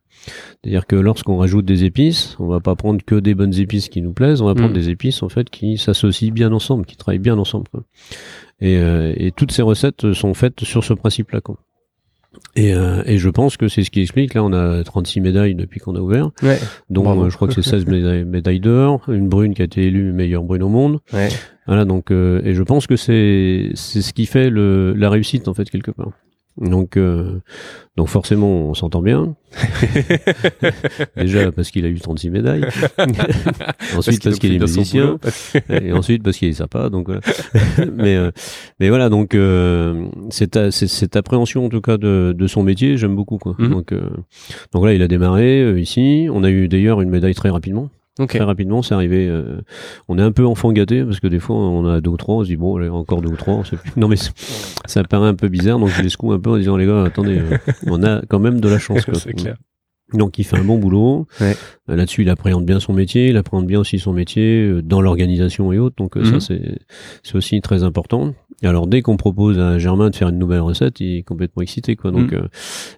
c'est-à-dire 0.62 0.86
que 0.86 0.96
lorsqu'on 0.96 1.36
rajoute 1.36 1.66
des 1.66 1.84
épices, 1.84 2.36
on 2.38 2.46
va 2.46 2.60
pas 2.60 2.74
prendre 2.76 3.02
que 3.04 3.16
des 3.16 3.34
bonnes 3.34 3.54
épices 3.58 3.90
qui 3.90 4.00
nous 4.00 4.14
plaisent, 4.14 4.40
on 4.40 4.46
va 4.46 4.54
prendre 4.54 4.70
Mm. 4.70 4.74
des 4.74 4.88
épices 4.88 5.22
en 5.22 5.28
fait 5.28 5.50
qui 5.50 5.76
s'associent 5.76 6.32
bien 6.32 6.50
ensemble, 6.52 6.86
qui 6.86 6.96
travaillent 6.96 7.18
bien 7.18 7.36
ensemble. 7.36 7.68
quoi. 7.70 7.82
Et, 8.62 8.78
euh, 8.78 9.12
et 9.18 9.32
toutes 9.32 9.52
ces 9.52 9.60
recettes 9.60 10.14
sont 10.14 10.32
faites 10.32 10.64
sur 10.64 10.82
ce 10.82 10.94
principe-là. 10.94 11.42
quoi. 11.42 11.58
Et, 12.56 12.72
euh, 12.72 13.02
et 13.04 13.18
je 13.18 13.28
pense 13.28 13.58
que 13.58 13.68
c'est 13.68 13.84
ce 13.84 13.90
qui 13.90 14.00
explique. 14.00 14.32
Là, 14.32 14.42
on 14.44 14.52
a 14.54 14.82
36 14.82 15.20
médailles 15.20 15.54
depuis 15.56 15.78
qu'on 15.80 15.94
a 15.94 16.00
ouvert, 16.00 16.30
Ouais. 16.42 16.58
dont 16.88 17.02
Bravo. 17.02 17.24
euh, 17.24 17.30
je 17.30 17.36
crois 17.36 17.46
que 17.48 17.54
c'est 17.54 17.62
16 17.62 17.84
médailles, 17.86 18.24
médailles 18.24 18.60
d'or, 18.60 19.02
une 19.08 19.28
brune 19.28 19.52
qui 19.52 19.60
a 19.60 19.66
été 19.66 19.82
élue 19.82 20.12
meilleure 20.12 20.44
brune 20.44 20.62
au 20.62 20.68
monde. 20.70 21.00
Ouais. 21.12 21.28
Voilà, 21.66 21.84
donc 21.84 22.10
euh, 22.10 22.40
et 22.44 22.54
je 22.54 22.62
pense 22.62 22.86
que 22.86 22.96
c'est 22.96 23.70
c'est 23.74 24.02
ce 24.02 24.12
qui 24.12 24.26
fait 24.26 24.50
le, 24.50 24.92
la 24.94 25.08
réussite 25.10 25.48
en 25.48 25.54
fait 25.54 25.68
quelque 25.70 25.90
part. 25.90 26.10
Donc 26.56 26.96
euh, 26.96 27.40
donc 27.96 28.06
forcément 28.08 28.46
on 28.46 28.74
s'entend 28.74 29.02
bien. 29.02 29.34
Déjà 31.16 31.50
parce 31.50 31.72
qu'il 31.72 31.84
a 31.84 31.88
eu 31.88 31.98
36 31.98 32.30
médailles. 32.30 32.64
ensuite 33.96 34.22
parce 34.22 34.38
qu'il 34.38 34.54
est 34.54 34.60
musicien. 34.60 35.18
et 35.68 35.92
ensuite 35.92 36.22
parce 36.22 36.36
qu'il 36.36 36.48
est 36.48 36.52
sympa. 36.52 36.90
Donc 36.90 37.08
voilà. 37.08 37.22
mais 37.92 38.14
euh, 38.14 38.30
mais 38.78 38.88
voilà 38.88 39.08
donc 39.08 39.34
euh, 39.34 40.06
cette, 40.30 40.70
cette 40.70 41.16
appréhension 41.16 41.66
en 41.66 41.68
tout 41.68 41.80
cas 41.80 41.96
de, 41.96 42.32
de 42.36 42.46
son 42.46 42.62
métier 42.62 42.96
j'aime 42.98 43.16
beaucoup 43.16 43.38
quoi. 43.38 43.56
Mhm. 43.58 43.70
Donc 43.70 43.90
euh, 43.92 44.10
donc 44.72 44.84
là 44.84 44.94
il 44.94 45.02
a 45.02 45.08
démarré 45.08 45.60
euh, 45.60 45.80
ici. 45.80 46.28
On 46.32 46.44
a 46.44 46.50
eu 46.50 46.68
d'ailleurs 46.68 47.00
une 47.00 47.10
médaille 47.10 47.34
très 47.34 47.50
rapidement. 47.50 47.90
Ok. 48.20 48.28
Très 48.28 48.44
rapidement, 48.44 48.80
c'est 48.82 48.94
arrivé. 48.94 49.26
euh, 49.28 49.60
on 50.08 50.18
est 50.18 50.22
un 50.22 50.30
peu 50.32 50.46
enfant 50.46 50.70
gâté 50.72 51.02
parce 51.02 51.18
que 51.20 51.26
des 51.26 51.40
fois 51.40 51.56
on 51.56 51.84
a 51.86 52.00
deux 52.00 52.10
ou 52.10 52.16
trois, 52.16 52.36
on 52.36 52.42
se 52.44 52.48
dit 52.48 52.56
bon, 52.56 52.76
allez, 52.76 52.88
encore 52.88 53.20
deux 53.22 53.28
ou 53.30 53.36
trois. 53.36 53.54
on 53.54 53.64
sait 53.64 53.76
plus. 53.76 53.90
Non 53.96 54.06
mais 54.08 54.16
ça 54.86 55.02
paraît 55.04 55.28
un 55.28 55.34
peu 55.34 55.48
bizarre, 55.48 55.78
donc 55.78 55.88
je 55.88 56.00
les 56.02 56.08
secoue 56.10 56.32
un 56.32 56.38
peu 56.38 56.50
en 56.50 56.56
disant 56.58 56.76
les 56.76 56.86
gars, 56.86 57.02
attendez, 57.04 57.38
euh, 57.40 57.56
on 57.86 58.02
a 58.04 58.22
quand 58.28 58.38
même 58.38 58.60
de 58.60 58.68
la 58.68 58.78
chance. 58.78 59.04
quoi. 59.06 59.14
C'est 59.14 59.32
clair. 59.32 59.56
Donc 60.12 60.38
il 60.38 60.44
fait 60.44 60.58
un 60.58 60.62
bon 60.64 60.78
boulot. 60.78 61.26
Ouais. 61.40 61.56
Euh, 61.90 61.96
Là-dessus, 61.96 62.22
il 62.22 62.28
appréhende 62.30 62.64
bien 62.66 62.78
son 62.78 62.92
métier, 62.92 63.30
il 63.30 63.36
appréhende 63.36 63.66
bien 63.66 63.80
aussi 63.80 63.98
son 63.98 64.12
métier 64.12 64.62
euh, 64.62 64.80
dans 64.82 65.00
l'organisation 65.00 65.72
et 65.72 65.78
autres. 65.78 65.96
Donc 65.96 66.14
Mhm. 66.14 66.24
ça 66.26 66.40
c'est 66.40 66.78
c'est 67.24 67.34
aussi 67.34 67.60
très 67.62 67.82
important. 67.82 68.32
Et 68.64 68.66
alors 68.66 68.86
dès 68.86 69.02
qu'on 69.02 69.18
propose 69.18 69.58
à 69.58 69.78
Germain 69.78 70.08
de 70.08 70.16
faire 70.16 70.30
une 70.30 70.38
nouvelle 70.38 70.60
recette, 70.62 70.98
il 71.00 71.18
est 71.18 71.22
complètement 71.22 71.62
excité 71.62 71.96
quoi. 71.96 72.10
Donc 72.10 72.32
Mhm. 72.32 72.38
euh, 72.38 72.48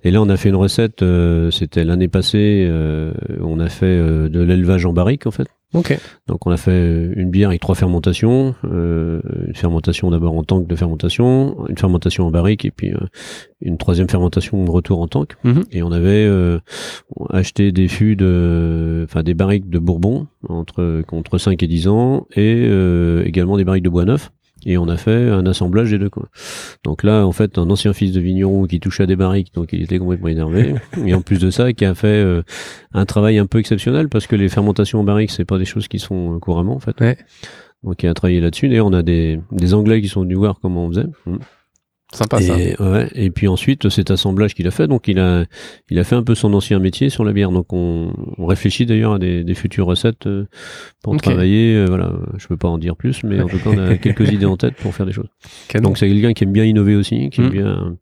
et 0.04 0.12
là 0.12 0.22
on 0.22 0.28
a 0.28 0.36
fait 0.36 0.48
une 0.48 0.54
recette. 0.54 1.02
euh, 1.02 1.50
C'était 1.50 1.82
l'année 1.84 2.06
passée. 2.08 2.64
euh, 2.70 3.12
on 3.42 3.58
a 3.58 3.68
fait 3.68 3.86
euh, 3.86 4.28
de 4.28 4.40
l'élevage 4.40 4.86
en 4.86 4.92
barrique 4.92 5.26
en 5.26 5.32
fait. 5.32 5.48
Ok. 5.74 5.98
Donc 6.28 6.46
on 6.46 6.52
a 6.52 6.56
fait 6.56 7.10
une 7.16 7.30
bière 7.30 7.48
avec 7.48 7.60
trois 7.60 7.74
fermentations, 7.74 8.54
euh, 8.64 9.20
une 9.48 9.56
fermentation 9.56 10.08
d'abord 10.10 10.34
en 10.38 10.44
tank 10.44 10.68
de 10.68 10.76
fermentation, 10.76 11.66
une 11.68 11.76
fermentation 11.76 12.24
en 12.26 12.30
barrique 12.30 12.64
et 12.64 12.70
puis 12.70 12.92
euh, 12.94 12.98
une 13.60 13.76
troisième 13.76 14.08
fermentation 14.08 14.64
de 14.64 14.70
retour 14.70 15.00
en 15.00 15.08
tank. 15.08 15.32
Mhm. 15.42 15.64
Et 15.72 15.82
on 15.82 15.90
avait 15.90 16.24
euh, 16.26 16.60
acheté 17.30 17.72
des 17.72 17.88
fûts 17.88 18.14
de, 18.14 19.02
enfin 19.08 19.24
des 19.24 19.34
barriques 19.34 19.68
de 19.68 19.80
Bourbon 19.80 20.28
entre 20.48 21.02
contre 21.08 21.38
5 21.38 21.60
et 21.60 21.66
10 21.66 21.88
ans 21.88 22.28
et 22.36 22.66
euh, 22.68 23.24
également 23.26 23.56
des 23.56 23.64
barriques 23.64 23.82
de 23.84 23.88
bois 23.90 24.04
neuf. 24.04 24.30
Et 24.68 24.78
on 24.78 24.88
a 24.88 24.96
fait 24.96 25.30
un 25.30 25.46
assemblage 25.46 25.92
des 25.92 25.98
deux 25.98 26.10
quoi. 26.10 26.28
Donc 26.84 27.04
là, 27.04 27.24
en 27.24 27.30
fait, 27.30 27.56
un 27.56 27.70
ancien 27.70 27.92
fils 27.92 28.12
de 28.12 28.20
vigneron 28.20 28.66
qui 28.66 28.80
touchait 28.80 29.04
à 29.04 29.06
des 29.06 29.14
barriques, 29.14 29.54
donc 29.54 29.72
il 29.72 29.82
était 29.82 29.98
complètement 29.98 30.28
énervé. 30.28 30.74
et 31.06 31.14
en 31.14 31.22
plus 31.22 31.38
de 31.38 31.50
ça, 31.50 31.72
qui 31.72 31.84
a 31.84 31.94
fait 31.94 32.08
euh, 32.08 32.42
un 32.92 33.06
travail 33.06 33.38
un 33.38 33.46
peu 33.46 33.58
exceptionnel 33.58 34.08
parce 34.08 34.26
que 34.26 34.34
les 34.34 34.48
fermentations 34.48 34.98
en 34.98 35.04
barrique, 35.04 35.30
c'est 35.30 35.44
pas 35.44 35.58
des 35.58 35.64
choses 35.64 35.86
qui 35.86 36.00
sont 36.00 36.34
euh, 36.34 36.38
couramment 36.40 36.74
en 36.74 36.80
fait. 36.80 37.00
Ouais. 37.00 37.16
Donc 37.84 38.02
il 38.02 38.08
a 38.08 38.14
travaillé 38.14 38.40
là-dessus. 38.40 38.68
D'ailleurs, 38.68 38.86
on 38.86 38.92
a 38.92 39.04
des, 39.04 39.40
des 39.52 39.72
Anglais 39.72 40.02
qui 40.02 40.08
sont 40.08 40.22
venus 40.22 40.36
voir 40.36 40.58
comment 40.60 40.86
on 40.86 40.88
faisait. 40.88 41.06
Sympa 42.14 42.40
ça. 42.40 42.56
Et, 42.58 42.76
ouais, 42.80 43.08
et 43.14 43.30
puis 43.30 43.48
ensuite, 43.48 43.88
cet 43.88 44.10
assemblage 44.12 44.54
qu'il 44.54 44.66
a 44.68 44.70
fait, 44.70 44.86
donc 44.86 45.08
il 45.08 45.18
a, 45.18 45.44
il 45.90 45.98
a 45.98 46.04
fait 46.04 46.14
un 46.14 46.22
peu 46.22 46.34
son 46.36 46.54
ancien 46.54 46.78
métier 46.78 47.10
sur 47.10 47.24
la 47.24 47.32
bière. 47.32 47.50
Donc 47.50 47.72
on, 47.72 48.12
on 48.38 48.46
réfléchit 48.46 48.86
d'ailleurs 48.86 49.14
à 49.14 49.18
des, 49.18 49.42
des 49.42 49.54
futures 49.54 49.86
recettes 49.86 50.26
euh, 50.26 50.46
pour 51.02 51.14
Ok. 51.14 51.22
travailler. 51.22 51.74
euh, 51.74 51.86
voilà, 51.86 52.12
je 52.38 52.46
peux 52.46 52.56
pas 52.56 52.68
en 52.68 52.78
dire 52.78 52.96
plus, 52.96 53.22
mais 53.24 53.40
en 53.40 53.48
tout 53.48 53.58
cas, 53.58 53.70
on 53.70 53.78
a 53.78 53.96
quelques 53.98 54.30
idées 54.32 54.46
en 54.46 54.56
tête 54.56 54.74
pour 54.76 54.94
faire 54.94 55.04
des 55.04 55.12
choses. 55.12 55.28
Canon. 55.68 55.88
Donc 55.88 55.98
c'est 55.98 56.08
quelqu'un 56.08 56.32
qui 56.32 56.44
aime 56.44 56.52
bien 56.52 56.64
innover 56.64 56.94
aussi, 56.94 57.28
qui 57.30 57.40
aime 57.40 57.48
Mm. 57.48 57.50
bien, 57.50 57.96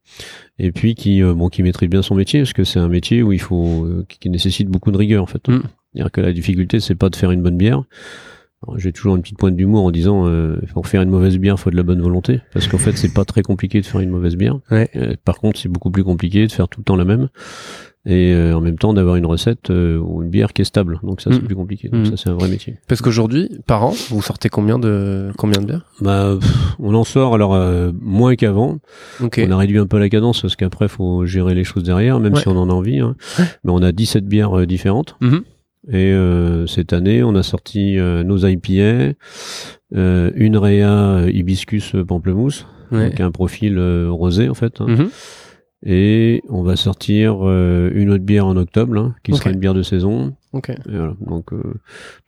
et 0.58 0.70
puis 0.70 0.94
qui, 0.94 1.22
euh, 1.22 1.32
bon, 1.34 1.48
qui 1.48 1.62
maîtrise 1.62 1.88
bien 1.88 2.02
son 2.02 2.14
métier, 2.14 2.40
parce 2.40 2.52
que 2.52 2.64
c'est 2.64 2.78
un 2.78 2.88
métier 2.88 3.22
où 3.22 3.32
il 3.32 3.40
faut, 3.40 3.88
qui, 4.08 4.28
nécessite 4.28 4.68
beaucoup 4.68 4.92
de 4.92 4.98
rigueur 4.98 5.22
en 5.22 5.26
fait. 5.26 5.48
Mm. 5.48 5.62
C'est-à-dire 5.94 6.12
que 6.12 6.20
la 6.20 6.32
difficulté, 6.32 6.78
c'est 6.80 6.94
pas 6.94 7.08
de 7.08 7.16
faire 7.16 7.30
une 7.30 7.42
bonne 7.42 7.56
bière. 7.56 7.82
J'ai 8.76 8.92
toujours 8.92 9.16
une 9.16 9.22
petite 9.22 9.38
pointe 9.38 9.56
d'humour 9.56 9.84
en 9.84 9.90
disant 9.90 10.26
euh, 10.26 10.56
pour 10.72 10.86
faire 10.88 11.02
une 11.02 11.10
mauvaise 11.10 11.38
bière, 11.38 11.58
faut 11.58 11.70
de 11.70 11.76
la 11.76 11.82
bonne 11.82 12.00
volonté, 12.02 12.40
parce 12.52 12.66
qu'en 12.68 12.78
fait, 12.78 12.96
c'est 12.96 13.12
pas 13.14 13.24
très 13.24 13.42
compliqué 13.42 13.80
de 13.80 13.86
faire 13.86 14.00
une 14.00 14.10
mauvaise 14.10 14.36
bière. 14.36 14.58
Ouais. 14.70 14.88
Euh, 14.96 15.14
par 15.24 15.38
contre, 15.38 15.58
c'est 15.58 15.68
beaucoup 15.68 15.90
plus 15.90 16.04
compliqué 16.04 16.46
de 16.46 16.52
faire 16.52 16.68
tout 16.68 16.80
le 16.80 16.84
temps 16.84 16.96
la 16.96 17.04
même, 17.04 17.28
et 18.06 18.34
euh, 18.34 18.54
en 18.54 18.60
même 18.60 18.76
temps 18.76 18.92
d'avoir 18.92 19.16
une 19.16 19.24
recette 19.24 19.70
euh, 19.70 19.98
ou 19.98 20.22
une 20.22 20.28
bière 20.28 20.52
qui 20.52 20.60
est 20.60 20.66
stable. 20.66 21.00
Donc 21.02 21.22
ça, 21.22 21.30
c'est 21.32 21.38
Mm. 21.40 21.46
plus 21.46 21.54
compliqué. 21.56 21.88
Donc 21.88 22.02
Mm. 22.02 22.10
ça, 22.10 22.12
c'est 22.18 22.28
un 22.28 22.34
vrai 22.34 22.48
métier. 22.48 22.76
Parce 22.86 23.00
qu'aujourd'hui, 23.00 23.48
par 23.66 23.82
an, 23.84 23.94
vous 24.10 24.20
sortez 24.20 24.50
combien 24.50 24.78
de 24.78 25.30
combien 25.38 25.60
de 25.62 25.66
bières? 25.66 25.86
Bah, 26.02 26.36
pff, 26.38 26.74
on 26.78 26.94
en 26.94 27.04
sort 27.04 27.34
alors 27.34 27.56
moins 28.02 28.36
qu'avant. 28.36 28.78
On 29.20 29.50
a 29.50 29.56
réduit 29.56 29.78
un 29.78 29.86
peu 29.86 29.98
la 29.98 30.08
cadence 30.10 30.42
parce 30.42 30.54
qu'après, 30.56 30.88
faut 30.88 31.24
gérer 31.24 31.54
les 31.54 31.64
choses 31.64 31.82
derrière, 31.84 32.20
même 32.20 32.34
Ouais. 32.34 32.40
si 32.40 32.48
on 32.48 32.56
en 32.58 32.68
a 32.68 32.72
envie. 32.72 32.98
hein. 33.00 33.16
Mais 33.38 33.72
on 33.72 33.82
a 33.82 33.90
17 33.92 34.26
bières 34.26 34.66
différentes. 34.66 35.16
Mhm. 35.22 35.42
Et 35.90 36.12
euh, 36.12 36.66
cette 36.66 36.92
année, 36.92 37.22
on 37.22 37.34
a 37.34 37.42
sorti 37.42 37.98
euh, 37.98 38.22
nos 38.24 38.38
IPA, 38.46 39.14
euh, 39.94 40.30
une 40.34 40.56
Réa 40.56 40.90
euh, 40.90 41.30
hibiscus 41.30 41.94
pamplemousse, 42.08 42.66
Ouais. 42.90 43.10
donc 43.10 43.20
un 43.20 43.30
profil 43.30 43.76
euh, 43.78 44.08
rosé 44.10 44.48
en 44.48 44.54
fait. 44.54 44.80
hein. 44.80 44.86
Mhm. 44.88 45.08
Et 45.86 46.42
on 46.48 46.62
va 46.62 46.76
sortir 46.76 47.38
euh, 47.42 47.90
une 47.94 48.10
autre 48.10 48.24
bière 48.24 48.46
en 48.46 48.56
octobre, 48.56 48.94
là, 48.94 49.12
qui 49.22 49.32
Ok. 49.32 49.38
sera 49.38 49.50
une 49.50 49.58
bière 49.58 49.74
de 49.74 49.82
saison. 49.82 50.32
Ok. 50.54 50.70
Et 50.70 50.74
voilà. 50.88 51.14
Donc, 51.26 51.52
euh, 51.52 51.60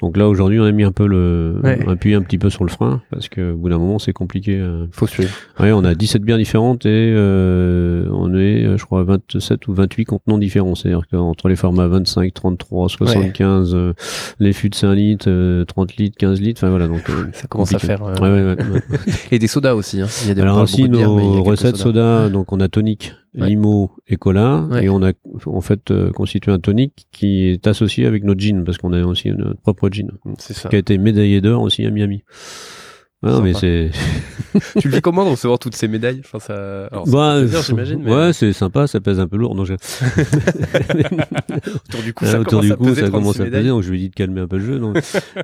donc 0.02 0.16
là 0.16 0.28
aujourd'hui, 0.28 0.58
on 0.60 0.64
a 0.64 0.72
mis 0.72 0.82
un 0.82 0.90
peu 0.92 1.06
le, 1.06 1.58
Ouais. 1.62 1.78
a 1.86 1.92
appuyé 1.92 2.16
un 2.16 2.22
petit 2.22 2.38
peu 2.38 2.50
sur 2.50 2.64
le 2.64 2.70
frein 2.70 3.00
parce 3.10 3.28
que 3.28 3.52
au 3.52 3.56
bout 3.56 3.68
d'un 3.70 3.78
moment, 3.78 3.98
c'est 4.00 4.12
compliqué. 4.12 4.58
euh. 4.58 4.86
Faut 4.90 5.06
suivre. 5.06 5.30
Ouais, 5.60 5.70
on 5.72 5.84
a 5.84 5.94
17 5.94 6.22
bières 6.22 6.36
différentes 6.36 6.84
et 6.86 7.14
euh, 7.16 8.06
on 8.12 8.34
est, 8.34 8.64
euh, 8.64 8.76
je 8.76 8.84
crois, 8.84 9.00
à 9.00 9.04
27 9.04 9.68
ou 9.68 9.74
28 9.74 10.04
contenants 10.06 10.38
différents. 10.38 10.74
C'est-à-dire 10.74 11.02
qu'entre 11.10 11.48
les 11.48 11.56
formats 11.56 11.86
25, 11.86 12.34
33, 12.34 12.88
75, 12.88 13.74
euh, 13.74 13.92
les 14.40 14.52
fûts 14.52 14.70
de 14.70 14.74
5 14.74 14.92
litres, 14.94 15.26
euh, 15.30 15.64
30 15.64 15.96
litres, 15.96 16.16
15 16.18 16.40
litres, 16.40 16.60
enfin 16.62 16.70
voilà. 16.70 16.88
Donc, 16.88 17.08
euh, 17.08 17.26
Ça 17.32 17.46
commence 17.46 17.70
à 17.72 17.78
compliqué. 17.78 17.86
faire. 17.96 18.04
euh, 18.04 18.14
Ouais, 18.16 18.28
ouais, 18.28 18.54
ouais, 18.54 18.70
ouais. 18.72 18.98
Et 19.30 19.38
des 19.38 19.46
sodas 19.46 19.74
aussi. 19.76 20.00
Hein. 20.02 20.08
Il 20.24 20.28
y 20.28 20.30
a 20.32 20.34
des 20.34 20.42
Alors 20.42 20.60
aussi 20.60 20.88
nos 20.88 21.42
recettes 21.44 21.76
sodas. 21.76 22.24
soda, 22.24 22.28
donc 22.28 22.52
on 22.52 22.58
a 22.60 22.68
tonique 22.68 23.14
Ouais. 23.36 23.48
limo 23.48 23.90
et 24.08 24.16
cola. 24.16 24.66
Ouais. 24.70 24.84
Et 24.84 24.88
on 24.88 25.02
a 25.02 25.12
en 25.46 25.60
fait 25.60 25.90
euh, 25.90 26.10
constitué 26.12 26.52
un 26.52 26.58
tonic 26.58 27.06
qui 27.12 27.48
est 27.48 27.66
associé 27.66 28.06
avec 28.06 28.24
notre 28.24 28.40
gin 28.40 28.64
parce 28.64 28.78
qu'on 28.78 28.92
a 28.92 29.02
aussi 29.04 29.30
notre 29.30 29.60
propre 29.60 29.88
gin 29.90 30.08
ça. 30.38 30.68
qui 30.68 30.76
a 30.76 30.78
été 30.78 30.96
médaillé 30.98 31.40
d'or 31.40 31.62
aussi 31.62 31.84
à 31.84 31.90
Miami. 31.90 32.22
Ah, 33.22 33.30
non, 33.32 33.40
mais 33.42 33.54
c'est 33.54 33.90
tu 34.78 34.88
le 34.88 34.94
vis 34.94 35.00
comment 35.00 35.24
de 35.24 35.30
recevoir 35.30 35.58
toutes 35.58 35.74
ces 35.74 35.88
médailles? 35.88 36.20
Enfin, 36.24 36.38
ça... 36.38 36.86
Alors, 36.92 37.08
bah, 37.08 37.44
j'imagine, 37.66 38.02
mais 38.04 38.14
ouais, 38.14 38.32
c'est 38.34 38.52
sympa, 38.52 38.86
ça 38.86 39.00
pèse 39.00 39.18
un 39.18 39.26
peu 39.26 39.36
lourd. 39.38 39.54
Non, 39.54 39.64
je- 39.64 39.72
autour 41.74 42.02
du 42.02 42.12
coup, 42.14 42.24
Ah, 42.26 42.32
ça 42.32 42.40
autour 42.40 42.50
commence 42.60 42.66
du 42.66 42.72
à 42.72 42.76
coup, 42.76 42.84
peser 42.84 43.00
ça 43.02 43.08
36 43.08 43.10
commence 43.12 43.40
à 43.40 43.44
médailles. 43.44 43.60
peser, 43.62 43.70
donc 43.70 43.82
je 43.82 43.90
lui 43.90 43.98
dit 43.98 44.08
de 44.10 44.14
calmer 44.14 44.40
un 44.42 44.46
peu 44.46 44.58
le 44.58 44.64
jeu. 44.66 44.80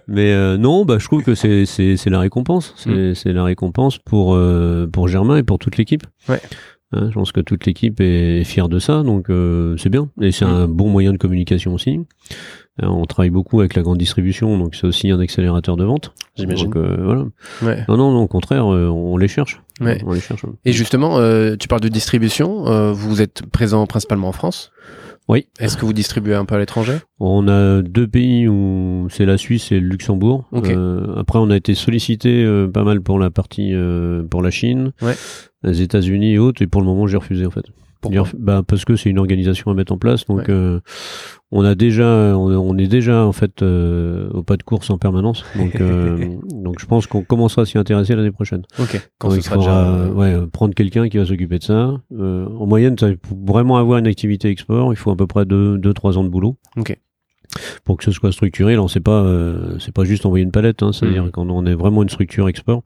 Mais 0.07 0.33
euh, 0.33 0.57
non, 0.59 0.85
bah, 0.85 0.99
je 0.99 1.07
trouve 1.07 1.23
que 1.23 1.35
c'est 1.35 1.65
c'est 1.67 2.11
la 2.11 2.21
récompense, 2.21 2.75
c'est 2.77 2.91
Mm. 3.25 3.31
la 3.33 3.45
récompense 3.45 3.99
pour 3.99 4.35
euh, 4.35 4.87
pour 4.87 5.09
Germain 5.09 5.37
et 5.39 5.43
pour 5.43 5.59
toute 5.59 5.77
l'équipe. 5.77 6.03
Ouais. 6.29 6.41
Hein, 6.93 7.09
je 7.09 7.15
pense 7.15 7.33
que 7.33 7.41
toute 7.41 7.65
l'équipe 7.67 8.01
est 8.01 8.45
fière 8.45 8.69
de 8.69 8.79
ça, 8.79 9.03
donc 9.03 9.31
euh, 9.31 9.77
c'est 9.79 9.89
bien. 9.89 10.09
Et 10.21 10.31
c'est 10.31 10.45
un 10.45 10.69
bon 10.69 10.89
moyen 10.91 11.13
de 11.13 11.19
communication 11.19 11.75
aussi. 11.75 12.01
Euh, 12.83 12.87
on 12.87 13.05
travaille 13.05 13.31
beaucoup 13.31 13.61
avec 13.61 13.75
la 13.75 13.83
grande 13.83 13.99
distribution, 13.99 14.59
donc 14.59 14.75
c'est 14.75 14.87
aussi 14.87 15.11
un 15.11 15.21
accélérateur 15.21 15.77
de 15.77 15.85
vente. 15.85 16.15
J'imagine. 16.37 16.67
Donc 16.67 16.77
euh, 16.77 16.97
voilà. 17.03 17.25
Ouais. 17.63 17.85
Non, 17.89 17.97
non, 17.97 18.13
non, 18.13 18.23
au 18.23 18.29
contraire, 18.29 18.73
euh, 18.73 18.89
on 18.89 19.17
les 19.17 19.29
cherche. 19.29 19.61
Ouais. 19.81 20.01
On 20.07 20.13
les 20.13 20.21
cherche. 20.21 20.45
Et 20.65 20.73
justement, 20.73 21.19
euh, 21.19 21.57
tu 21.59 21.69
parles 21.69 21.83
de 21.83 21.89
distribution. 21.89 22.67
euh, 22.69 22.93
vous 22.93 23.21
êtes 23.21 23.43
présent 23.51 23.87
principalement 23.87 24.29
en 24.29 24.33
France? 24.33 24.71
Oui. 25.29 25.47
Est-ce 25.61 25.77
que 25.77 25.85
vous 25.85 25.93
distribuez 25.93 26.35
un 26.35 26.45
peu 26.45 26.55
à 26.57 26.59
l'étranger? 26.59 26.99
On 27.21 27.47
a 27.49 27.81
deux 27.83 28.07
pays 28.09 28.49
où 28.49 29.07
c'est 29.11 29.25
la 29.25 29.39
Suisse 29.39 29.71
et 29.73 29.81
le 29.81 29.87
Luxembourg. 29.89 30.45
Euh, 30.53 31.15
après, 31.17 31.39
on 31.39 31.49
a 31.51 31.57
été 31.57 31.75
sollicité 31.75 32.43
euh, 32.45 32.67
pas 32.69 32.83
mal 32.85 33.01
pour 33.01 33.19
la 33.19 33.31
partie 33.31 33.71
euh, 33.73 34.23
pour 34.25 34.43
la 34.43 34.51
Chine, 34.51 34.93
Ouais. 35.01 35.15
les 35.63 35.81
États-Unis 35.81 36.33
et 36.35 36.39
autres. 36.39 36.61
Et 36.63 36.67
pour 36.67 36.81
le 36.81 36.87
moment, 36.87 37.07
j'ai 37.07 37.17
refusé 37.17 37.47
en 37.47 37.51
fait. 37.51 37.65
Pourquoi 38.03 38.23
Dire- 38.25 38.33
bah, 38.39 38.63
parce 38.67 38.85
que 38.85 38.97
c'est 38.97 39.09
une 39.09 39.19
organisation 39.19 39.71
à 39.71 39.75
mettre 39.75 39.93
en 39.93 39.97
place. 39.99 40.27
Donc, 40.27 40.39
Ouais. 40.41 40.45
euh, 40.51 40.81
on 41.53 41.65
a 41.65 41.75
déjà, 41.75 42.05
on, 42.37 42.51
on 42.51 42.77
est 42.77 42.87
déjà 42.89 43.25
en 43.25 43.33
fait 43.33 43.63
euh, 43.63 44.29
au 44.31 44.43
pas 44.43 44.57
de 44.59 44.63
course 44.63 44.91
en 44.91 44.99
permanence. 44.99 45.45
Donc, 45.57 45.77
euh, 45.81 46.37
donc, 46.53 46.81
je 46.81 46.87
pense 46.87 47.07
qu'on 47.07 47.23
commencera 47.23 47.63
à 47.63 47.65
s'y 47.65 47.79
intéresser 47.79 48.15
l'année 48.17 48.33
prochaine. 48.33 48.63
Ok. 48.79 49.01
Quand 49.19 49.29
Donc, 49.29 49.37
ce 49.37 49.41
il 49.41 49.43
sera 49.45 49.55
faudra, 49.57 49.85
déjà. 49.85 50.05
euh, 50.05 50.13
ouais, 50.43 50.47
prendre 50.49 50.75
quelqu'un 50.75 51.09
qui 51.09 51.17
va 51.19 51.25
s'occuper 51.25 51.59
de 51.59 51.65
ça. 51.65 51.95
Euh, 52.19 52.47
en 52.59 52.67
moyenne, 52.67 52.99
ça, 52.99 53.09
pour 53.23 53.39
vraiment 53.47 53.77
avoir 53.79 53.99
une 53.99 54.07
activité 54.09 54.49
export, 54.49 54.93
il 54.93 54.97
faut 54.97 55.11
à 55.11 55.17
peu 55.17 55.27
près 55.27 55.45
2-3 55.45 55.79
deux, 55.79 55.95
trois 55.95 56.19
ans 56.19 56.25
de 56.25 56.29
boulot. 56.29 56.57
Ok. 56.77 56.99
Pour 57.85 57.97
que 57.97 58.05
ce 58.05 58.11
soit 58.13 58.33
structuré, 58.33 58.77
là, 58.77 58.87
sait 58.89 59.01
pas, 59.01 59.23
euh, 59.23 59.77
c'est 59.79 59.93
pas 59.95 60.05
juste 60.05 60.25
envoyer 60.27 60.45
une 60.45 60.51
palette, 60.53 60.83
hein, 60.83 60.93
c'est-à-dire 60.93 61.25
Mhm. 61.25 61.31
quand 61.33 61.51
on 61.51 61.67
est 61.67 61.75
vraiment 61.75 62.03
une 62.03 62.09
structure 62.09 62.49
export, 62.49 62.83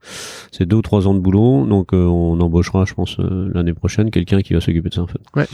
c'est 0.53 0.67
deux 0.67 0.77
ou 0.77 0.83
trois 0.83 1.07
ans 1.07 1.15
de 1.15 1.21
boulot, 1.21 1.67
donc 1.67 1.93
euh, 1.93 2.05
on 2.05 2.41
embauchera, 2.41 2.85
je 2.85 2.95
pense, 2.95 3.19
euh, 3.21 3.49
l'année 3.55 3.75
prochaine 3.75 4.11
quelqu'un 4.11 4.41
qui 4.43 4.55
va 4.55 4.61
s'occuper 4.61 4.89
de 4.89 4.95
ça 4.95 5.03
en 5.03 5.07
fait. 5.07 5.21
Ouais. 5.37 5.47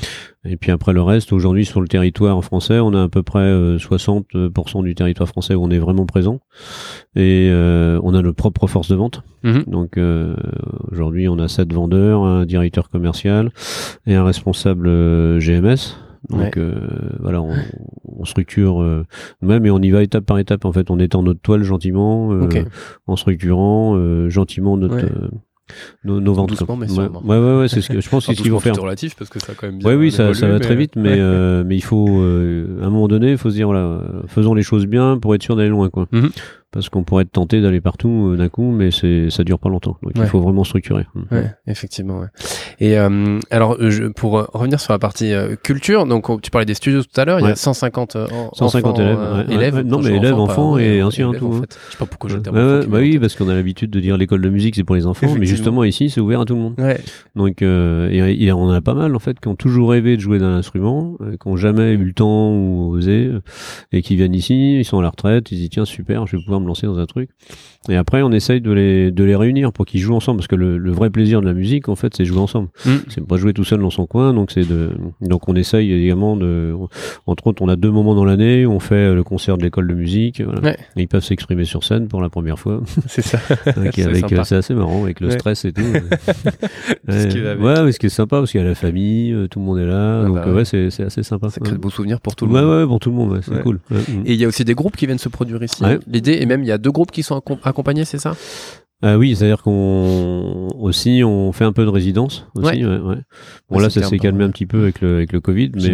Et 0.45 0.57
puis 0.57 0.71
après 0.71 0.93
le 0.93 1.03
reste, 1.03 1.33
aujourd'hui 1.33 1.65
sur 1.67 1.81
le 1.81 1.89
territoire 1.89 2.43
français, 2.45 2.79
on 2.81 2.95
a 2.95 3.03
à 3.05 3.09
peu 3.09 3.23
près 3.23 3.41
euh, 3.41 3.79
60% 3.79 4.83
du 4.83 4.95
territoire 4.95 5.29
français 5.29 5.55
où 5.55 5.63
on 5.63 5.71
est 5.71 5.79
vraiment 5.79 6.07
présent, 6.07 6.41
et 7.15 7.49
euh, 7.51 8.01
on 8.03 8.15
a 8.15 8.23
nos 8.23 8.33
propres 8.33 8.67
forces 8.67 8.89
de 8.91 8.97
vente. 8.97 9.23
Mhm. 9.43 9.65
Donc 9.67 9.97
euh, 9.99 10.35
aujourd'hui, 10.91 11.29
on 11.29 11.39
a 11.39 11.49
sept 11.49 11.73
vendeurs, 11.73 12.23
un 12.25 12.45
directeur 12.47 12.89
commercial 12.91 13.51
et 14.07 14.15
un 14.15 14.25
responsable 14.25 14.87
euh, 14.89 15.39
GMS. 15.41 15.97
Donc 16.31 16.41
Ouais. 16.41 16.51
euh, 16.59 16.75
voilà, 17.21 17.43
on, 17.43 17.53
on 18.23 18.25
structure 18.25 18.81
euh, 18.83 19.05
nous-mêmes 19.43 19.67
et 19.67 19.71
on 19.71 19.81
y 19.81 19.91
va 19.91 20.03
étape 20.03 20.25
par 20.25 20.39
étape. 20.39 20.65
En 20.65 20.73
fait, 20.73 20.91
on 20.91 20.99
étend 20.99 21.23
notre 21.23 21.41
toile 21.41 21.63
gentiment, 21.65 22.33
euh, 22.33 22.49
en 23.07 23.17
structurant 23.17 23.97
euh, 23.97 24.29
gentiment 24.31 24.77
notre 24.77 24.95
Ouais. 24.97 25.05
euh, 25.05 25.29
nos, 26.05 26.21
nos 26.21 26.35
ventes. 26.35 26.51
Doucement, 26.51 26.77
mais 26.77 26.87
ouais, 26.89 26.93
sûrement. 26.95 27.23
ouais, 27.25 27.39
ouais, 27.39 27.59
ouais, 27.61 27.69
c'est 27.69 27.81
ce 27.81 27.89
que 27.89 28.01
je 28.01 28.09
pense 28.09 28.25
Enfin, 28.25 28.33
c'est 28.35 28.39
ce 28.39 28.43
qu'ils 28.43 28.53
vont 28.53 28.61
faire. 28.61 28.75
c'est 28.75 28.81
relatif 28.81 29.17
parce 29.17 29.31
que 29.31 29.39
ça 29.41 29.55
quand 29.57 29.67
même 29.67 29.79
bien 29.79 29.89
Ouais, 29.89 29.95
oui, 29.95 30.11
ça, 30.11 30.35
ça 30.35 30.49
va 30.49 30.61
très 30.61 30.77
vite, 30.77 30.97
mais 30.97 31.17
euh, 31.19 31.65
mais 31.67 31.77
il 31.77 31.83
faut 31.83 32.21
euh, 32.21 32.79
à 32.83 32.87
un 32.87 32.91
moment 32.91 33.09
donné, 33.09 33.31
il 33.33 33.39
faut 33.39 33.49
se 33.51 33.55
dire 33.55 33.67
voilà, 33.67 34.01
faisons 34.27 34.55
les 34.55 34.63
choses 34.63 34.87
bien 34.87 35.19
pour 35.19 35.35
être 35.35 35.43
sûr 35.43 35.57
d'aller 35.57 35.69
loin, 35.71 35.89
quoi. 35.89 36.07
Mhm. 36.13 36.31
Parce 36.73 36.89
qu'on 36.89 37.05
pourrait 37.05 37.25
être 37.25 37.33
tenté 37.33 37.61
d'aller 37.61 37.83
partout 37.83 38.31
euh, 38.33 38.37
d'un 38.37 38.49
coup, 38.49 38.71
mais 38.71 38.91
c'est 38.91 39.29
ça 39.29 39.45
dure 39.45 39.59
pas 39.59 39.69
longtemps. 39.69 39.99
Donc 40.03 40.13
Ouais. 40.17 40.23
il 40.25 40.27
faut 40.27 40.41
vraiment 40.41 40.65
structurer. 40.65 41.07
Ouais, 41.31 41.51
effectivement. 41.67 42.21
Ouais. 42.21 42.27
Et 42.81 42.99
euh, 42.99 43.39
alors, 43.51 43.77
euh, 43.79 43.91
je, 43.91 44.05
pour 44.05 44.39
euh, 44.39 44.47
revenir 44.55 44.81
sur 44.81 44.93
la 44.95 44.99
partie 44.99 45.33
euh, 45.35 45.55
culture, 45.57 46.07
donc 46.07 46.31
on- 46.31 46.39
tu 46.39 46.51
parlais 46.51 46.65
des 46.65 46.73
studios 46.75 47.03
tout 47.03 47.21
à 47.21 47.27
l'heure, 47.27 47.41
il 47.41 47.43
y 47.43 47.47
a 47.47 47.49
Ouais. 47.51 47.57
150, 47.57 48.17
euh, 48.17 48.27
en- 48.33 48.51
150 48.55 48.99
enfants, 48.99 49.43
élèves, 49.49 49.51
élèves. 49.51 49.81
Non, 49.87 50.01
mais 50.01 50.17
élèves, 50.17 50.33
pas, 50.35 50.39
enfants 50.41 50.79
et 50.79 51.03
anciens, 51.03 51.29
élèves, 51.29 51.41
tout, 51.41 51.47
en 51.49 51.57
hein. 51.57 51.61
fait. 51.61 51.79
Je 51.89 51.93
sais 51.93 51.99
pas 51.99 52.07
pourquoi 52.07 52.31
je 52.31 52.39
bah 52.39 52.51
vient 52.81 52.99
oui, 52.99 53.19
en 53.19 53.21
parce 53.21 53.37
qu'on 53.37 53.49
a 53.51 53.55
l'habitude 53.55 53.91
de 53.91 54.01
dire 54.01 54.17
l'école 54.17 54.41
de 54.41 54.49
musique 54.49 54.75
c'est 54.75 54.85
pour 54.85 54.97
les 54.97 55.07
enfants, 55.07 55.27
mais 55.39 55.45
justement 55.47 55.85
ici 55.85 56.09
c'est 56.09 56.21
ouvert 56.23 56.41
à 56.41 56.45
tout 56.47 56.55
le 56.55 56.61
monde. 56.61 56.75
Donc 57.37 57.61
euh, 57.61 58.09
et, 58.11 58.45
et 58.45 58.51
on 58.53 58.63
en 58.63 58.71
a 58.71 58.81
pas 58.81 58.95
mal 58.95 59.15
en 59.15 59.19
fait 59.19 59.39
qui 59.41 59.49
ont 59.49 59.57
toujours 59.57 59.91
rêvé 59.91 60.17
de 60.17 60.23
jouer 60.23 60.39
d'un 60.39 60.55
instrument, 60.57 61.19
qui 61.41 61.47
ont 61.49 61.57
jamais 61.57 61.93
eu 61.93 61.99
le 62.05 62.13
temps 62.15 62.51
ou 62.51 62.95
osé, 62.95 63.31
et 63.93 64.01
qui 64.01 64.17
viennent 64.17 64.35
ici, 64.35 64.79
ils 64.79 64.85
sont 64.87 64.99
à 64.99 65.03
la 65.03 65.11
retraite, 65.11 65.53
ils 65.53 65.59
disent 65.59 65.69
tiens 65.71 65.85
super, 65.85 66.27
je 66.27 66.37
vais 66.39 66.43
pouvoir 66.43 66.61
me 66.63 66.67
lancer 66.69 66.87
dans 66.87 66.99
un 66.99 67.07
truc. 67.07 67.31
Et 67.89 67.97
après 67.97 68.23
on 68.23 68.31
essaye 68.33 68.61
de 68.61 68.71
les 68.73 69.11
de 69.11 69.25
les 69.25 69.35
réunir 69.37 69.73
pour 69.73 69.85
qu'ils 69.87 70.01
jouent 70.01 70.15
ensemble, 70.15 70.39
parce 70.39 70.47
que 70.49 70.55
le, 70.57 70.79
le 70.79 70.93
vrai 70.93 71.11
plaisir 71.11 71.41
de 71.41 71.47
la 71.47 71.53
musique 71.53 71.89
en 71.89 71.97
fait 71.97 72.15
c'est 72.17 72.25
jouer 72.25 72.39
ensemble. 72.39 72.69
Mm. 72.87 72.91
C'est 73.09 73.27
pas 73.27 73.37
jouer 73.37 73.53
tout 73.53 73.65
seul 73.65 73.81
dans 73.81 73.91
son 73.91 74.07
coin, 74.07 74.33
donc 74.33 74.51
c'est 74.53 74.69
de 74.69 74.91
donc 75.21 75.49
on 75.49 75.55
essaye 75.57 75.93
également 75.93 76.37
de 76.37 76.75
entre 77.27 77.49
autres 77.49 77.63
on 77.63 77.69
a 77.69 77.77
deux 77.77 77.91
moments 77.91 78.15
dans 78.15 78.25
l'année, 78.25 78.65
où 78.67 78.73
on 78.73 78.81
fait 78.81 79.13
le 79.13 79.23
concert 79.25 79.59
de 79.59 79.63
l'école 79.63 79.89
de 79.89 79.95
musique, 79.95 80.41
voilà. 80.41 80.61
Ouais. 80.61 80.77
Et 80.97 81.03
ils 81.03 81.09
peuvent 81.09 81.25
s'exprimer 81.25 81.65
sur 81.65 81.83
scène 81.85 82.09
pour 82.09 82.21
la 82.23 82.31
première 82.31 82.59
fois. 82.59 82.81
C'est 83.07 83.23
ça. 83.23 83.39
C'est 83.93 84.07
euh, 84.07 84.45
c'est 84.45 84.57
assez 84.57 84.75
marrant 84.75 85.03
avec 85.05 85.21
le 85.21 85.29
Ouais. 85.29 85.39
stress 85.39 85.65
et 85.65 85.73
tout. 85.73 85.83
Ce 87.09 87.27
qui 87.29 87.41
ouais, 87.41 87.55
ouais, 87.57 87.85
mais 87.85 87.93
ce 87.93 87.99
qui 87.99 88.07
est 88.07 88.11
sympa 88.11 88.39
parce 88.39 88.51
qu'il 88.51 88.61
y 88.61 88.65
a 88.65 88.67
la 88.67 88.75
famille, 88.75 89.33
euh, 89.33 89.47
tout 89.49 89.59
le 89.59 89.65
monde 89.65 89.79
est 89.79 89.87
là, 89.87 90.21
Ah 90.23 90.27
donc 90.27 90.35
bah 90.37 90.47
ouais. 90.47 90.53
ouais, 90.53 90.65
c'est 90.65 90.91
c'est 90.91 91.05
assez 91.05 91.23
sympa. 91.23 91.49
Ça 91.51 91.61
crée 91.61 91.71
ouais. 91.73 91.77
de 91.77 91.83
beaux 91.83 91.91
souvenirs 91.91 92.21
pour 92.21 92.35
tout 92.37 92.47
le 92.47 92.53
ouais, 92.53 92.61
monde. 92.63 92.81
ouais, 92.81 92.87
pour 92.87 93.01
tout 93.01 93.11
le 93.11 93.17
monde, 93.17 93.33
ouais, 93.33 93.41
c'est 93.43 93.53
Ouais. 93.53 93.63
cool. 93.63 93.81
Ouais, 93.91 93.99
mm. 93.99 94.23
Et 94.27 94.33
il 94.35 94.41
y 94.41 94.45
a 94.45 94.49
aussi 94.49 94.65
des 94.65 94.75
groupes 94.75 94.97
qui 94.97 95.07
viennent 95.07 95.19
se 95.19 95.29
produire 95.29 95.63
ici. 95.63 95.83
Ouais. 95.83 95.99
L'idée, 96.07 96.39
et 96.41 96.47
il 96.61 96.67
y 96.67 96.73
a 96.73 96.79
deux 96.79 96.91
groupes 96.91 97.11
qui 97.11 97.23
sont 97.23 97.39
accom- 97.39 97.59
accompagnés, 97.65 98.05
c'est 98.05 98.19
ça? 98.19 98.37
Ah 99.05 99.19
oui, 99.19 99.35
c'est-à-dire 99.35 99.63
qu'on 99.63 100.69
aussi 100.79 101.23
on 101.25 101.51
fait 101.53 101.65
un 101.65 101.73
peu 101.73 101.85
de 101.85 101.91
résidence 101.91 102.47
aussi. 102.55 102.85
Ouais. 102.85 102.99
ouais. 102.99 103.17
Bon 103.71 103.79
là, 103.81 103.91
ça 103.91 104.03
s'est 104.03 104.19
calmé 104.19 104.45
un 104.45 104.51
petit 104.51 104.67
peu 104.67 104.83
avec 104.83 105.01
le 105.01 105.17
avec 105.17 105.33
le 105.33 105.41
Covid, 105.41 105.73
mais, 105.75 105.87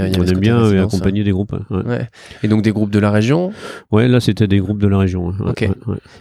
avait 0.00 0.18
on 0.18 0.24
aime 0.24 0.38
bien 0.40 0.58
euh, 0.58 0.82
accompagner 0.84 1.22
des 1.24 1.30
groupes. 1.30 1.54
Ouais. 1.70 1.82
Ouais. 1.84 2.08
Et 2.42 2.48
donc 2.48 2.62
des 2.62 2.72
groupes 2.72 2.90
de 2.90 2.98
la 2.98 3.10
région, 3.10 3.52
Ouais, 3.92 4.08
là 4.08 4.20
c'était 4.20 4.48
des 4.48 4.58
groupes 4.58 4.80
de 4.80 4.88
la 4.88 4.98
région. 4.98 5.28
ouais, 5.28 5.50
Ok. 5.50 5.68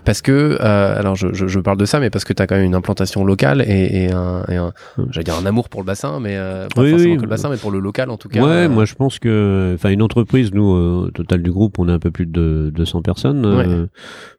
parce 0.04 0.22
que, 0.22 0.58
euh, 0.62 1.00
alors 1.00 1.16
je, 1.16 1.34
je, 1.34 1.48
je 1.48 1.60
parle 1.60 1.78
de 1.78 1.86
ça, 1.86 2.00
mais 2.00 2.10
parce 2.10 2.26
que 2.26 2.34
tu 2.34 2.42
as 2.42 2.48
quand 2.48 2.56
même 2.56 2.66
une 2.66 2.76
implantation 2.76 3.24
locale 3.26 3.64
et, 3.68 4.06
et 4.06 4.12
un, 4.12 4.44
et 4.50 4.56
un 4.58 4.72
j'allais 5.10 5.24
dire 5.24 5.36
un 5.42 5.46
amour 5.46 5.70
pour 5.70 5.82
le 5.82 5.86
bassin, 5.86 6.20
mais 6.20 6.36
euh, 6.38 6.68
pas 6.76 6.82
Oui, 6.84 6.92
forcément 6.92 7.12
oui. 7.14 7.18
que 7.18 7.24
le 7.24 7.30
bassin, 7.30 7.50
mais 7.50 7.58
pour 7.58 7.72
le 7.72 7.80
local 7.80 8.10
en 8.10 8.18
tout 8.18 8.30
cas. 8.30 8.42
Ouais, 8.44 8.66
Euh, 8.66 8.70
moi 8.70 8.86
je 8.86 8.94
pense 8.96 9.18
que, 9.20 9.72
enfin, 9.76 9.90
une 9.90 10.02
entreprise, 10.02 10.54
nous, 10.54 10.74
euh, 10.76 11.06
au 11.08 11.12
total 11.12 11.42
du 11.42 11.52
groupe, 11.52 11.80
on 11.80 11.90
est 11.90 11.92
un 11.94 12.00
peu 12.00 12.12
plus 12.12 12.26
de 12.28 12.72
200 12.76 13.02
personnes. 13.02 13.46
Ouais. 13.46 13.66
Euh, 13.68 13.88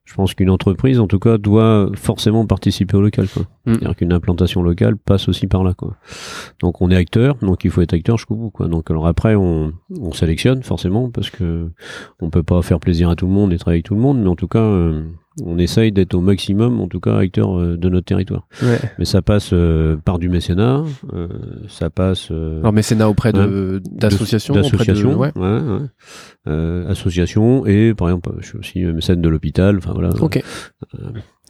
je 0.05 0.15
pense 0.15 0.35
qu'une 0.35 0.51
entreprise, 0.51 1.01
en 1.01 1.09
tout 1.09 1.19
cas, 1.19 1.37
doit 1.37 1.91
forcément 1.97 2.47
participer 2.47 2.97
au 2.97 3.01
local. 3.01 3.27
quoi. 3.29 3.43
Mm. 3.67 3.73
C'est-à-dire 3.75 3.97
qu'une 3.97 4.13
implantation 4.13 4.63
locale 4.63 4.97
passe 4.97 5.29
aussi 5.29 5.47
par 5.47 5.65
là. 5.65 5.75
Quoi. 5.75 5.97
Donc 6.61 6.81
on 6.83 6.91
est 6.91 6.97
acteur, 6.97 7.37
donc 7.43 7.65
il 7.65 7.71
faut 7.71 7.83
être 7.83 7.95
acteur 7.95 8.17
jusqu'au 8.19 8.37
bout. 8.37 8.51
Quoi. 8.51 8.69
Donc 8.69 8.91
alors 8.91 9.07
après, 9.07 9.35
on, 9.35 9.73
on 10.01 10.13
sélectionne 10.13 10.63
forcément 10.63 11.11
parce 11.11 11.31
que 11.31 11.71
on 12.21 12.31
peut 12.31 12.43
pas 12.43 12.63
faire 12.63 12.79
plaisir 12.81 13.11
à 13.11 13.17
tout 13.17 13.27
le 13.27 13.33
monde 13.33 13.53
et 13.53 13.59
travailler 13.59 13.79
avec 13.79 13.87
tout 13.87 13.95
le 13.95 14.01
monde, 14.01 14.21
mais 14.21 14.29
en 14.29 14.37
tout 14.37 14.49
cas. 14.49 14.61
euh, 14.61 15.03
on 15.45 15.59
essaye 15.59 15.93
d'être 15.93 16.15
au 16.15 16.23
maximum, 16.23 16.81
en 16.81 16.89
tout 16.89 16.99
cas, 16.99 17.19
acteur 17.19 17.59
euh, 17.61 17.77
de 17.77 17.91
notre 17.91 18.07
territoire. 18.07 18.49
Ouais. 18.63 18.79
Mais 18.99 19.05
ça 19.05 19.21
passe 19.21 19.51
euh, 19.53 19.97
par 20.03 20.19
du 20.19 20.31
mécénat, 20.31 20.83
euh, 21.13 21.29
ça 21.69 21.91
passe 21.91 22.31
Alors 22.31 22.73
mécénat 22.73 23.11
auprès 23.11 23.35
de 23.35 23.83
d'associations, 23.85 24.55
auprès 24.55 24.63
de- 24.71 24.71
d'associations, 24.73 25.19
ouais. 25.19 25.33
ouais, 25.37 25.61
ouais. 25.61 25.79
Euh, 26.49 26.89
associations 26.91 27.67
et 27.67 27.93
par 27.93 28.09
exemple, 28.09 28.31
je 28.41 28.47
suis 28.47 28.59
aussi 28.59 28.79
mécène 28.87 29.21
de 29.21 29.29
l'hôpital. 29.29 29.77
Enfin 29.77 29.93
voilà, 29.93 30.09
Ok. 30.23 30.43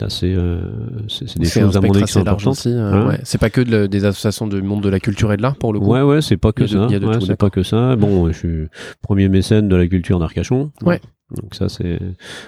C'est 0.08 0.34
euh, 0.34 0.60
c'est 1.08 1.38
des 1.38 1.46
choses 1.46 1.76
à 1.76 1.80
mon 1.80 1.90
avis 1.90 2.02
qui 2.04 2.12
sont 2.12 2.20
importantes. 2.20 2.52
aussi. 2.52 2.68
Hein 2.70 3.06
ouais. 3.08 3.18
C'est 3.24 3.38
pas 3.38 3.50
que 3.50 3.60
de 3.60 3.86
des 3.86 4.04
associations 4.04 4.46
du 4.46 4.60
monde 4.62 4.82
de 4.82 4.88
la 4.88 5.00
culture 5.00 5.32
et 5.32 5.36
de 5.36 5.42
l'art 5.42 5.56
pour 5.56 5.72
le 5.72 5.80
coup. 5.80 5.86
Ouais, 5.92 6.02
ouais, 6.02 6.20
c'est 6.22 6.36
pas 6.36 6.52
que 6.52 6.66
ça. 6.66 6.86
ouais, 6.86 7.00
c'est 7.26 7.36
pas 7.36 7.50
que 7.50 7.62
ça. 7.62 7.96
Bon, 7.96 8.26
je 8.28 8.32
suis 8.36 8.64
premier 9.02 9.28
mécène 9.28 9.68
de 9.68 9.76
la 9.76 9.86
culture 9.86 10.18
d'Arcachon. 10.18 10.70
Ouais. 10.84 11.00
Donc 11.34 11.56
ça, 11.56 11.68
c'est, 11.68 11.98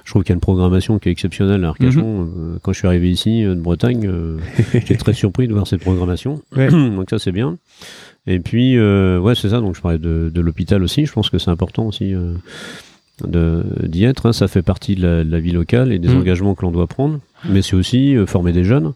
je 0.04 0.11
trouve 0.11 0.22
qu'il 0.22 0.30
y 0.30 0.34
a 0.34 0.37
une 0.37 0.40
programmation 0.40 1.00
qui 1.00 1.08
est 1.08 1.12
exceptionnelle 1.12 1.64
à 1.64 1.68
Arcachon. 1.70 2.28
Euh, 2.37 2.58
Quand 2.62 2.72
je 2.72 2.78
suis 2.78 2.87
arrivé 2.87 3.11
ici 3.11 3.42
euh, 3.44 3.56
de 3.56 3.61
Bretagne, 3.61 4.06
euh, 4.06 4.38
j'étais 4.72 4.94
très 4.94 5.14
surpris 5.14 5.48
de 5.48 5.52
voir 5.52 5.66
cette 5.66 5.80
programmation. 5.80 6.42
Ouais. 6.56 6.68
donc 6.70 7.11
ça, 7.11 7.18
c'est 7.18 7.32
bien. 7.32 7.56
Et 8.28 8.38
puis, 8.38 8.76
euh, 8.76 9.18
ouais, 9.18 9.34
c'est 9.34 9.48
ça. 9.48 9.61
Donc 9.61 9.74
je 9.74 9.80
parlais 9.80 9.98
de, 9.98 10.30
de 10.32 10.40
l'hôpital 10.40 10.80
aussi. 10.84 11.06
Je 11.06 11.12
pense 11.12 11.28
que 11.28 11.38
c'est 11.38 11.50
important 11.50 11.87
aussi 11.87 12.14
euh, 12.14 12.34
d'y 13.26 14.04
être. 14.04 14.26
hein. 14.26 14.33
Ça 14.33 14.46
fait 14.48 14.62
partie 14.62 14.94
de 14.94 15.02
la, 15.07 15.24
de 15.24 15.31
la 15.31 15.40
vie 15.40 15.52
locale 15.52 15.92
et 15.92 15.98
des 15.98 16.09
Mhm. 16.09 16.18
engagements 16.18 16.54
que 16.54 16.62
l'on 16.62 16.70
doit 16.70 16.87
prendre. 16.87 17.18
Mais 17.48 17.62
c'est 17.62 17.76
aussi 17.76 18.16
euh, 18.16 18.26
former 18.26 18.52
des 18.52 18.64
jeunes. 18.64 18.94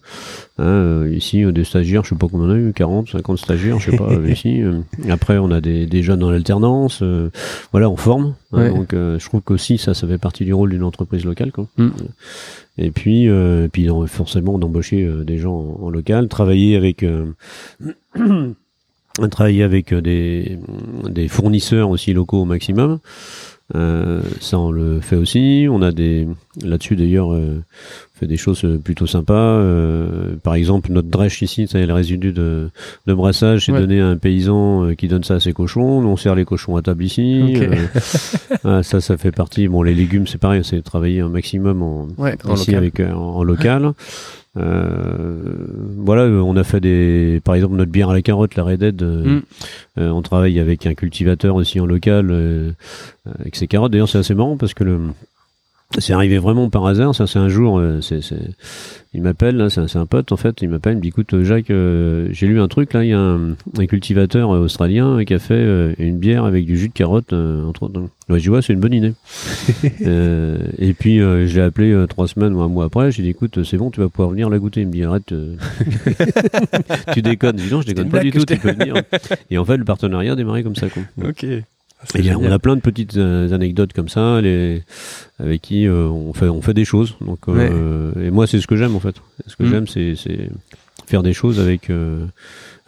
Hein, 0.58 0.64
euh, 0.64 1.12
ici, 1.14 1.44
euh, 1.44 1.52
des 1.52 1.62
stagiaires, 1.62 2.02
je 2.04 2.08
sais 2.10 2.14
pas 2.16 2.26
combien 2.28 2.48
on 2.48 2.50
a 2.50 2.56
eu, 2.56 2.72
40, 2.72 3.08
50 3.08 3.38
stagiaires, 3.38 3.78
je 3.78 3.92
sais 3.92 3.96
pas, 3.96 4.08
euh, 4.10 4.28
ici. 4.30 4.60
euh. 4.62 4.80
Après, 5.08 5.38
on 5.38 5.50
a 5.52 5.60
des, 5.60 5.86
des 5.86 6.02
jeunes 6.02 6.18
dans 6.20 6.30
l'alternance. 6.30 7.00
euh, 7.02 7.30
voilà, 7.70 7.88
on 7.88 7.96
forme. 7.96 8.34
hein. 8.52 8.58
Ouais. 8.62 8.70
donc, 8.70 8.94
euh, 8.94 9.18
je 9.18 9.26
trouve 9.28 9.42
qu'aussi, 9.42 9.78
ça, 9.78 9.94
ça 9.94 10.06
fait 10.08 10.18
partie 10.18 10.44
du 10.44 10.52
rôle 10.54 10.70
d'une 10.70 10.82
entreprise 10.82 11.24
locale. 11.24 11.52
Quoi. 11.52 11.66
Mm. 11.76 11.88
Et 12.78 12.90
puis, 12.90 13.28
euh, 13.28 13.68
puis 13.70 13.86
forcément, 14.06 14.58
d'embaucher 14.58 15.08
des 15.24 15.38
gens 15.38 15.54
en, 15.80 15.86
en 15.86 15.90
local, 15.90 16.28
travailler 16.28 16.76
avec... 16.76 17.02
euh, 17.04 17.26
On 19.20 19.28
travaille 19.28 19.62
avec 19.62 19.92
des, 19.92 20.58
des 21.10 21.28
fournisseurs 21.28 21.90
aussi 21.90 22.14
locaux 22.14 22.40
au 22.40 22.44
maximum. 22.46 22.98
Euh, 23.74 24.20
ça, 24.40 24.58
on 24.58 24.70
le 24.70 25.00
fait 25.00 25.16
aussi. 25.16 25.66
On 25.70 25.82
a 25.82 25.92
des 25.92 26.28
là-dessus 26.62 26.96
d'ailleurs, 26.96 27.32
euh, 27.32 27.62
on 28.14 28.18
fait 28.18 28.26
des 28.26 28.36
choses 28.36 28.66
plutôt 28.84 29.06
sympas. 29.06 29.32
Euh, 29.34 30.36
par 30.42 30.54
exemple, 30.54 30.92
notre 30.92 31.08
drèche 31.08 31.42
ici, 31.42 31.66
ça, 31.66 31.78
le 31.78 31.92
résidu 31.92 32.32
de, 32.32 32.70
de 33.06 33.14
brassage, 33.14 33.66
c'est 33.66 33.72
donné 33.72 34.00
à 34.00 34.08
un 34.08 34.16
paysan 34.16 34.94
qui 34.96 35.08
donne 35.08 35.24
ça 35.24 35.36
à 35.36 35.40
ses 35.40 35.52
cochons. 35.52 36.02
Nous, 36.02 36.08
on 36.08 36.16
sert 36.16 36.34
les 36.34 36.44
cochons 36.44 36.76
à 36.76 36.82
table 36.82 37.04
ici. 37.04 37.56
Euh, 38.64 38.82
ça, 38.82 39.00
ça 39.00 39.16
fait 39.16 39.32
partie. 39.32 39.68
Bon, 39.68 39.82
les 39.82 39.94
légumes, 39.94 40.26
c'est 40.26 40.38
pareil, 40.38 40.62
c'est 40.64 40.82
travailler 40.82 41.20
un 41.20 41.28
maximum 41.28 41.82
en, 41.82 42.08
ici 42.54 42.74
avec 42.74 43.00
en, 43.00 43.42
local. 43.42 43.92
Euh, 44.58 45.66
voilà, 45.96 46.24
on 46.24 46.56
a 46.56 46.64
fait 46.64 46.80
des, 46.80 47.40
par 47.42 47.54
exemple 47.54 47.74
notre 47.74 47.90
bière 47.90 48.10
à 48.10 48.14
la 48.14 48.22
carotte, 48.22 48.54
la 48.56 48.64
Red 48.64 48.80
Dead. 48.80 49.02
Euh, 49.02 49.24
mm. 49.24 49.42
euh, 49.98 50.10
on 50.10 50.22
travaille 50.22 50.60
avec 50.60 50.86
un 50.86 50.94
cultivateur 50.94 51.56
aussi 51.56 51.80
en 51.80 51.86
local 51.86 52.74
avec 53.38 53.56
ses 53.56 53.66
carottes. 53.66 53.92
D'ailleurs, 53.92 54.08
c'est 54.08 54.18
assez 54.18 54.34
marrant 54.34 54.56
parce 54.56 54.74
que 54.74 54.84
le, 54.84 55.00
c'est 55.98 56.12
arrivé 56.12 56.38
vraiment 56.38 56.70
par 56.70 56.86
hasard. 56.86 57.14
Ça, 57.14 57.26
c'est 57.26 57.38
un 57.38 57.48
jour, 57.48 57.78
euh, 57.78 58.00
c'est, 58.00 58.20
il 59.14 59.22
m'appelle, 59.22 59.56
là, 59.56 59.68
c'est 59.70 59.96
un, 59.96 60.06
pote 60.06 60.32
en 60.32 60.36
fait. 60.36 60.62
Il 60.62 60.70
m'appelle, 60.70 60.94
il 60.94 60.96
me 60.96 61.02
dit 61.02 61.08
écoute, 61.08 61.42
Jacques, 61.42 61.70
euh, 61.70 62.28
j'ai 62.30 62.46
lu 62.46 62.60
un 62.60 62.68
truc 62.68 62.92
là. 62.92 63.04
Il 63.04 63.10
y 63.10 63.12
a 63.12 63.20
un, 63.20 63.54
cultivateur 63.86 64.50
australien 64.50 65.24
qui 65.24 65.34
a 65.34 65.38
fait 65.38 65.54
euh, 65.54 65.94
une 65.98 66.18
bière 66.18 66.44
avec 66.44 66.64
du 66.64 66.78
jus 66.78 66.88
de 66.88 66.92
carotte, 66.92 67.32
entre 67.32 67.84
autres. 67.84 68.00
je 68.28 68.36
dis 68.36 68.48
ouais, 68.48 68.62
c'est 68.62 68.72
une 68.72 68.80
bonne 68.80 68.94
idée. 68.94 69.12
et 70.78 70.94
puis 70.94 71.18
je 71.18 71.54
l'ai 71.54 71.62
appelé 71.62 72.04
trois 72.08 72.28
semaines 72.28 72.54
ou 72.54 72.62
un 72.62 72.68
mois 72.68 72.86
après. 72.86 73.10
J'ai 73.10 73.22
dit 73.22 73.30
écoute, 73.30 73.62
c'est 73.64 73.76
bon, 73.76 73.90
tu 73.90 74.00
vas 74.00 74.08
pouvoir 74.08 74.30
venir 74.30 74.48
la 74.48 74.58
goûter. 74.58 74.80
Il 74.80 74.86
me 74.88 74.92
dit 74.92 75.04
arrête, 75.04 75.26
tu 77.12 77.22
déconnes. 77.22 77.58
Je 77.58 77.64
dis 77.64 77.72
non, 77.72 77.82
je 77.82 77.86
déconne 77.86 78.08
pas 78.08 78.20
du 78.20 78.30
tout. 78.30 78.44
Tu 78.44 78.56
peux 78.56 78.72
venir. 78.72 78.94
Et 79.50 79.58
en 79.58 79.64
fait, 79.64 79.76
le 79.76 79.84
partenariat 79.84 80.32
a 80.32 80.36
démarré 80.36 80.62
comme 80.62 80.76
ça. 80.76 80.88
Quoi. 80.88 81.02
Ok 81.28 81.46
on 82.14 82.50
a 82.50 82.58
plein 82.58 82.76
de 82.76 82.80
petites 82.80 83.16
euh, 83.16 83.52
anecdotes 83.52 83.92
comme 83.92 84.08
ça, 84.08 84.40
les, 84.40 84.82
avec 85.38 85.62
qui 85.62 85.86
euh, 85.86 86.06
on 86.06 86.32
fait 86.32 86.48
on 86.48 86.62
fait 86.62 86.74
des 86.74 86.84
choses. 86.84 87.16
Donc 87.20 87.40
euh, 87.48 88.12
et 88.22 88.30
moi 88.30 88.46
c'est 88.46 88.60
ce 88.60 88.66
que 88.66 88.76
j'aime 88.76 88.94
en 88.96 89.00
fait. 89.00 89.16
Ce 89.46 89.56
que 89.56 89.64
mm. 89.64 89.70
j'aime 89.70 89.86
c'est 89.86 90.50
faire 91.06 91.22
des 91.22 91.32
choses 91.32 91.60
avec 91.60 91.90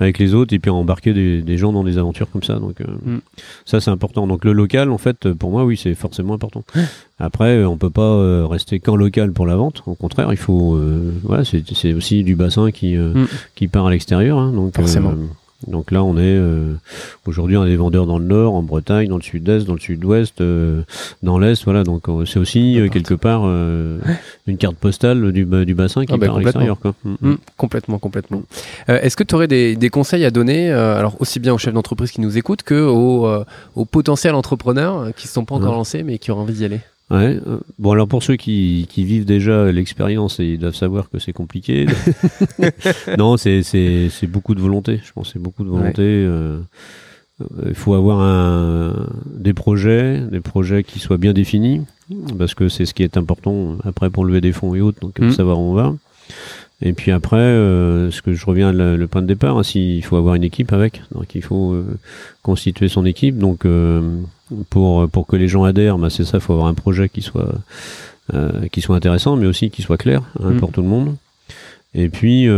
avec 0.01 0.19
les 0.19 0.35
autres 0.35 0.55
et 0.55 0.59
puis 0.59 0.71
embarquer 0.71 1.12
des, 1.12 1.43
des, 1.43 1.57
gens 1.57 1.73
dans 1.73 1.85
des 1.85 1.99
aventures 1.99 2.31
comme 2.31 2.43
ça. 2.43 2.55
Donc 2.55 2.81
mm. 2.81 3.19
ça 3.65 3.81
c'est 3.81 3.91
important. 3.91 4.27
Donc 4.27 4.45
le 4.45 4.53
local 4.53 4.91
en 4.91 4.99
fait 4.99 5.33
pour 5.33 5.51
moi 5.51 5.65
oui 5.65 5.77
c'est 5.77 5.95
forcément 5.95 6.35
important. 6.35 6.65
Après 7.19 7.65
on 7.65 7.77
peut 7.77 7.91
pas 7.91 8.47
rester 8.49 8.81
qu'en 8.81 8.97
local 8.97 9.33
pour 9.33 9.47
la 9.47 9.57
vente. 9.57 9.83
Au 9.87 9.95
contraire 9.95 10.29
il 10.33 10.39
faut 10.39 10.81
voilà 11.23 11.45
c'est 11.45 11.93
aussi 11.95 12.25
du 12.25 12.35
bassin 12.35 12.71
qui 12.71 12.97
mm. 12.97 13.27
qui 13.55 13.69
part 13.69 13.87
à 13.87 13.91
l'extérieur. 13.91 14.39
Hein, 14.39 14.53
donc 14.53 14.75
forcément 14.75 15.15
donc 15.67 15.91
là, 15.91 16.03
on 16.05 16.17
est 16.17 16.23
euh, 16.23 16.75
aujourd'hui 17.27 17.57
on 17.57 17.62
a 17.62 17.67
des 17.67 17.77
vendeurs 17.77 18.07
dans 18.07 18.19
le 18.19 18.25
nord, 18.25 18.55
en 18.55 18.62
Bretagne, 18.62 19.09
dans 19.09 19.17
le 19.17 19.23
sud-est, 19.23 19.67
dans 19.67 19.75
le 19.75 19.81
sud-ouest, 19.81 20.41
euh, 20.41 20.83
dans 21.23 21.39
l'est. 21.39 21.62
Voilà, 21.65 21.85
donc 21.85 22.09
euh, 22.09 22.25
c'est 22.25 22.39
aussi 22.39 22.79
quelque 22.93 23.15
part 23.15 23.45
une 23.45 24.57
carte 24.59 24.77
postale 24.77 25.33
du, 25.33 25.45
du 25.45 25.75
bassin 25.75 26.05
qui 26.05 26.12
ah 26.12 26.17
bah, 26.17 26.27
part 26.27 26.37
à 26.37 26.41
l'extérieur. 26.41 26.79
Mm, 27.05 27.15
mm. 27.21 27.37
complètement, 27.57 27.99
complètement. 27.99 28.43
Est-ce 28.89 29.17
que 29.17 29.25
tu 29.25 29.35
aurais 29.35 29.49
des, 29.49 29.77
des, 29.77 29.91
conseils 29.91 30.25
à 30.25 30.31
donner, 30.31 30.71
alors 30.71 31.17
aussi 31.21 31.41
bien 31.41 31.55
aux 31.55 31.59
chefs 31.59 31.75
d'entreprise 31.75 32.11
qui 32.11 32.21
nous 32.21 32.37
écoutent 32.39 32.62
que 32.62 32.81
aux, 32.81 33.29
aux 33.75 33.85
potentiels 33.85 34.35
entrepreneurs 34.35 35.15
qui 35.17 35.27
ne 35.27 35.31
sont 35.31 35.45
pas 35.45 35.55
encore 35.55 35.75
lancés 35.75 36.03
mais 36.03 36.19
qui 36.19 36.31
auraient 36.31 36.43
envie 36.43 36.55
d'y 36.55 36.65
aller? 36.65 36.81
Ouais. 37.11 37.38
Euh, 37.46 37.59
bon, 37.78 37.92
alors 37.92 38.09
pour 38.09 38.22
ceux 38.22 38.36
qui, 38.36 38.86
qui 38.88 39.05
vivent 39.05 39.26
déjà 39.26 39.70
l'expérience, 39.70 40.38
ils 40.38 40.59
doivent 40.59 40.74
savoir 40.74 41.11
que 41.11 41.18
c'est 41.18 41.32
compliqué. 41.32 41.86
non, 43.18 43.36
c'est, 43.36 43.62
c'est, 43.62 44.09
c'est 44.11 44.26
beaucoup 44.26 44.55
de 44.55 44.61
volonté. 44.61 45.00
Je 45.05 45.12
pense 45.12 45.32
c'est 45.32 45.38
beaucoup 45.38 45.64
de 45.64 45.68
volonté. 45.68 46.02
Euh, 46.02 46.59
il 47.66 47.74
faut 47.74 47.94
avoir 47.94 48.20
un, 48.20 49.09
des 49.26 49.55
projets, 49.55 50.20
des 50.20 50.40
projets 50.40 50.84
qui 50.84 51.00
soient 51.00 51.18
bien 51.18 51.32
définis, 51.32 51.82
parce 52.38 52.55
que 52.55 52.68
c'est 52.68 52.86
ce 52.86 52.94
qui 52.94 53.02
est 53.02 53.16
important 53.16 53.76
après 53.84 54.09
pour 54.09 54.24
lever 54.24 54.40
des 54.40 54.52
fonds 54.52 54.74
et 54.74 54.80
autres, 54.80 55.00
donc 55.00 55.18
mmh. 55.18 55.32
savoir 55.32 55.59
où 55.59 55.72
on 55.72 55.74
va. 55.74 55.94
Et 56.82 56.92
puis 56.92 57.12
après, 57.12 57.36
euh, 57.36 58.11
ce 58.11 58.20
que 58.22 58.34
je 58.34 58.44
reviens 58.44 58.72
le, 58.72 58.96
le 58.96 59.07
point 59.07 59.22
de 59.22 59.26
départ, 59.26 59.57
hein, 59.57 59.62
il 59.74 60.05
faut 60.05 60.16
avoir 60.16 60.34
une 60.34 60.44
équipe 60.44 60.72
avec, 60.72 61.02
donc 61.12 61.34
il 61.34 61.42
faut 61.42 61.72
euh, 61.72 61.98
constituer 62.42 62.88
son 62.88 63.07
équipe. 63.07 63.38
Donc 63.38 63.64
euh, 63.64 64.20
pour 64.70 65.09
pour 65.09 65.26
que 65.26 65.36
les 65.36 65.49
gens 65.49 65.64
adhèrent, 65.64 65.99
bah, 65.99 66.11
c'est 66.11 66.24
ça, 66.24 66.38
il 66.38 66.40
faut 66.40 66.53
avoir 66.53 66.68
un 66.68 66.74
projet 66.74 67.09
qui 67.09 67.22
soit 67.22 67.55
qui 68.72 68.80
soit 68.80 68.97
intéressant, 68.97 69.36
mais 69.36 69.47
aussi 69.47 69.70
qui 69.70 69.82
soit 69.82 69.99
clair 69.99 70.22
hein, 70.42 70.51
mm. 70.51 70.57
pour 70.59 70.72
tout 70.72 70.82
le 70.82 70.88
monde. 70.88 71.16
Et 71.95 72.09
puis 72.09 72.49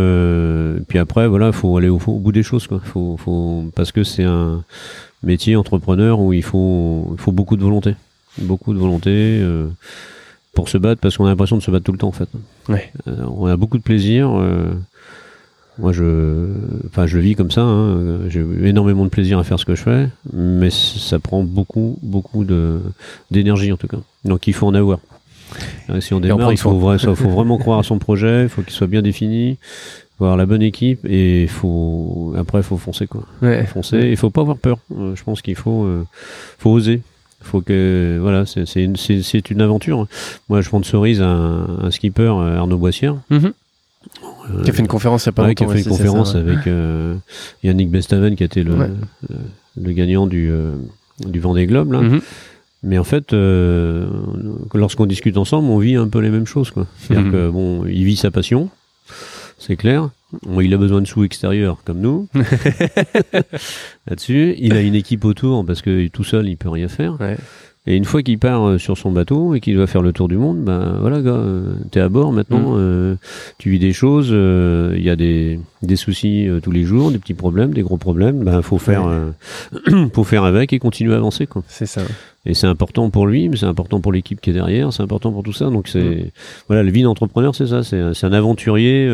puis 0.89 0.99
après, 0.99 1.29
voilà, 1.29 1.53
faut 1.53 1.77
aller 1.77 1.89
au, 1.89 2.01
au, 2.07 2.19
bout 2.19 2.33
des 2.33 2.43
choses, 2.43 2.67
quoi. 2.67 2.81
Faut 2.85 3.17
faut 3.17 3.65
parce 3.75 3.93
que 3.93 4.05
c'est 4.05 4.25
un 4.25 4.65
métier 5.23 5.57
entrepreneur 5.57 6.21
où 6.21 6.33
il 6.33 6.43
faut 6.43 7.09
il 7.13 7.21
faut 7.21 7.33
beaucoup 7.33 7.57
de 7.57 7.63
volonté, 7.63 7.95
beaucoup 8.39 8.73
de 8.73 8.79
volonté 8.79 9.43
pour 10.57 10.69
se 10.69 10.79
battre 10.79 11.01
parce 11.01 11.17
qu'on 11.17 11.27
a 11.27 11.29
l'impression 11.29 11.57
de 11.57 11.63
se 11.63 11.71
battre 11.71 11.85
tout 11.85 11.93
le 11.93 11.99
temps 11.99 12.09
en 12.09 12.13
fait. 12.13 12.29
Ouais. 12.69 12.91
Euh, 13.07 13.25
on 13.29 13.47
a 13.47 13.57
beaucoup 13.57 13.79
de 13.79 13.83
plaisir. 13.83 14.31
Euh, 15.79 15.83
moi, 15.83 15.93
je, 15.93 16.49
enfin, 16.87 17.07
je 17.07 17.19
vis 17.19 17.35
comme 17.35 17.51
ça. 17.51 17.63
Hein. 17.63 18.29
J'ai 18.29 18.45
énormément 18.65 19.05
de 19.05 19.11
plaisir 19.11 19.39
à 19.39 19.45
faire 19.45 19.59
ce 19.59 19.65
que 19.65 19.75
je 19.75 19.83
fais, 19.83 20.09
mais 20.33 20.71
ça 20.71 21.19
prend 21.19 21.43
beaucoup, 21.43 21.99
beaucoup 22.03 22.45
de 22.45 22.81
d'énergie 23.31 23.73
en 23.73 23.77
tout 23.77 23.89
cas. 23.89 23.99
Donc, 24.25 24.47
il 24.47 24.53
faut 24.53 24.67
en 24.67 24.75
avoir. 24.75 24.99
Euh, 25.91 26.01
si 26.01 26.13
on 26.13 26.21
démarre, 26.21 26.53
il 26.53 26.59
faut, 26.59 26.71
faut 26.99 27.29
vraiment 27.29 27.59
croire 27.59 27.79
à 27.79 27.83
son 27.83 27.99
projet, 27.99 28.45
il 28.45 28.49
faut 28.49 28.63
qu'il 28.63 28.73
soit 28.73 28.89
bien 28.89 29.03
défini, 29.03 29.59
avoir 30.19 30.37
la 30.37 30.47
bonne 30.47 30.63
équipe 30.63 31.05
et 31.05 31.47
faut 31.47 32.35
après 32.37 32.59
il 32.59 32.65
faut 32.65 32.77
foncer 32.79 33.07
quoi. 33.07 33.23
Ouais. 33.43 33.65
Foncer, 33.67 34.09
il 34.11 34.17
faut 34.17 34.31
pas 34.31 34.41
avoir 34.41 34.57
peur. 34.57 34.79
je 34.91 35.23
pense 35.23 35.43
qu'il 35.43 35.55
faut 35.55 35.87
faut 36.59 36.71
oser 36.71 37.03
faut 37.47 37.61
que 37.61 38.19
voilà, 38.21 38.45
c'est 38.47 38.83
une, 38.83 38.97
une 39.51 39.61
aventure. 39.61 40.07
Moi, 40.49 40.61
je 40.61 40.67
sponsorise 40.67 41.23
un, 41.23 41.67
un 41.83 41.91
skipper 41.91 42.23
euh, 42.23 42.59
Arnaud 42.59 42.77
Boissière. 42.77 43.17
Mhm. 43.31 43.47
Euh, 43.47 43.51
qui 44.63 44.71
a 44.71 44.73
fait 44.73 44.81
une 44.81 44.89
conférence 44.89 45.25
il 45.25 45.27
y 45.27 45.31
a 45.31 45.33
pas 45.33 45.43
longtemps. 45.47 45.65
Qui 45.67 45.71
a 45.71 45.75
fait 45.75 45.83
une 45.83 45.89
conférence 45.89 46.35
avec 46.35 46.67
euh, 46.67 47.15
Yannick 47.63 47.91
Bestaven, 47.91 48.37
qui 48.37 48.43
a 48.43 48.47
été 48.47 48.63
le, 48.63 48.75
le, 49.81 49.93
gagnant 49.93 50.27
du, 50.27 50.51
du 51.21 51.41
Vendée 51.41 51.67
Globe. 51.67 51.93
Là. 51.93 52.01
Mhm. 52.03 52.21
Mais 52.83 52.99
en 52.99 53.05
fait, 53.05 53.33
lorsqu'on 53.33 55.07
discute 55.07 55.37
ensemble, 55.37 55.69
on 55.69 55.79
vit 55.79 55.97
un 55.97 56.09
peu 56.09 56.21
les 56.21 56.31
mêmes 56.31 56.47
choses. 56.47 56.73
C'est-à-dire 56.99 57.27
mhm. 57.27 57.33
que 57.33 57.51
bon, 57.51 57.87
il 57.87 58.05
vit 58.05 58.17
sa 58.17 58.31
passion, 58.31 58.71
c'est 59.59 59.77
clair. 59.77 60.11
il 60.61 60.75
a 60.75 60.77
besoin 60.77 61.01
de 61.01 61.07
sous 61.07 61.25
extérieurs 61.25 61.79
comme 61.85 62.01
nous. 62.01 62.29
Là-dessus, 64.07 64.55
il 64.59 64.75
a 64.75 64.81
une 64.81 64.95
équipe 64.95 65.25
autour 65.25 65.65
parce 65.65 65.83
que 65.83 66.09
tout 66.09 66.25
seul, 66.25 66.49
il 66.49 66.57
peut 66.57 66.69
rien 66.69 66.89
faire. 66.89 67.17
Et 67.89 67.95
une 67.95 68.05
fois 68.05 68.23
qu'il 68.23 68.39
part 68.39 68.67
euh, 68.67 68.79
sur 68.79 68.99
son 68.99 69.13
bateau 69.13 69.55
et 69.55 69.61
qu'il 69.61 69.77
doit 69.77 69.87
faire 69.87 70.03
le 70.03 70.13
tour 70.13 70.27
du 70.27 70.37
monde, 70.37 70.59
ben 70.59 70.99
voilà, 71.01 71.21
gars, 71.23 71.31
euh, 71.31 71.75
t'es 71.93 72.01
à 72.01 72.09
bord 72.09 72.33
maintenant, 72.33 72.73
mm. 72.73 72.79
euh, 72.79 73.15
tu 73.59 73.71
vis 73.71 73.79
des 73.79 73.93
choses, 73.93 74.31
il 74.31 75.03
y 75.03 75.11
a 75.11 75.15
des, 75.15 75.61
des 75.83 75.97
soucis 75.97 76.49
tous 76.63 76.73
les 76.73 76.83
jours, 76.83 77.13
des 77.13 77.19
petits 77.19 77.35
problèmes, 77.35 77.73
des 77.73 77.83
gros 77.83 77.97
problèmes, 77.97 78.43
ben 78.43 78.61
faut 78.63 78.79
faire, 78.79 79.09
faut 80.13 80.25
faire 80.25 80.45
avec 80.45 80.73
et 80.73 80.81
continuer 80.81 81.15
à 81.15 81.19
avancer, 81.19 81.47
quoi. 81.47 81.63
C'est 81.69 81.87
ça. 81.87 82.03
Et 82.45 82.55
c'est 82.55 82.67
important 82.67 83.11
pour 83.11 83.27
lui, 83.27 83.49
mais 83.49 83.57
c'est 83.57 83.67
important 83.67 84.01
pour 84.01 84.13
l'équipe 84.13 84.41
qui 84.41 84.51
est 84.51 84.53
derrière, 84.53 84.93
c'est 84.93 85.03
important 85.03 85.33
pour 85.33 85.43
tout 85.43 85.53
ça. 85.53 85.71
Donc 85.71 85.87
c'est, 85.87 86.01
mm. 86.01 86.31
voilà, 86.67 86.83
le 86.83 86.91
vie 86.91 87.03
d'entrepreneur, 87.03 87.55
c'est 87.55 87.69
ça, 87.69 87.85
c'est, 87.85 88.25
un 88.25 88.33
aventurier. 88.33 89.07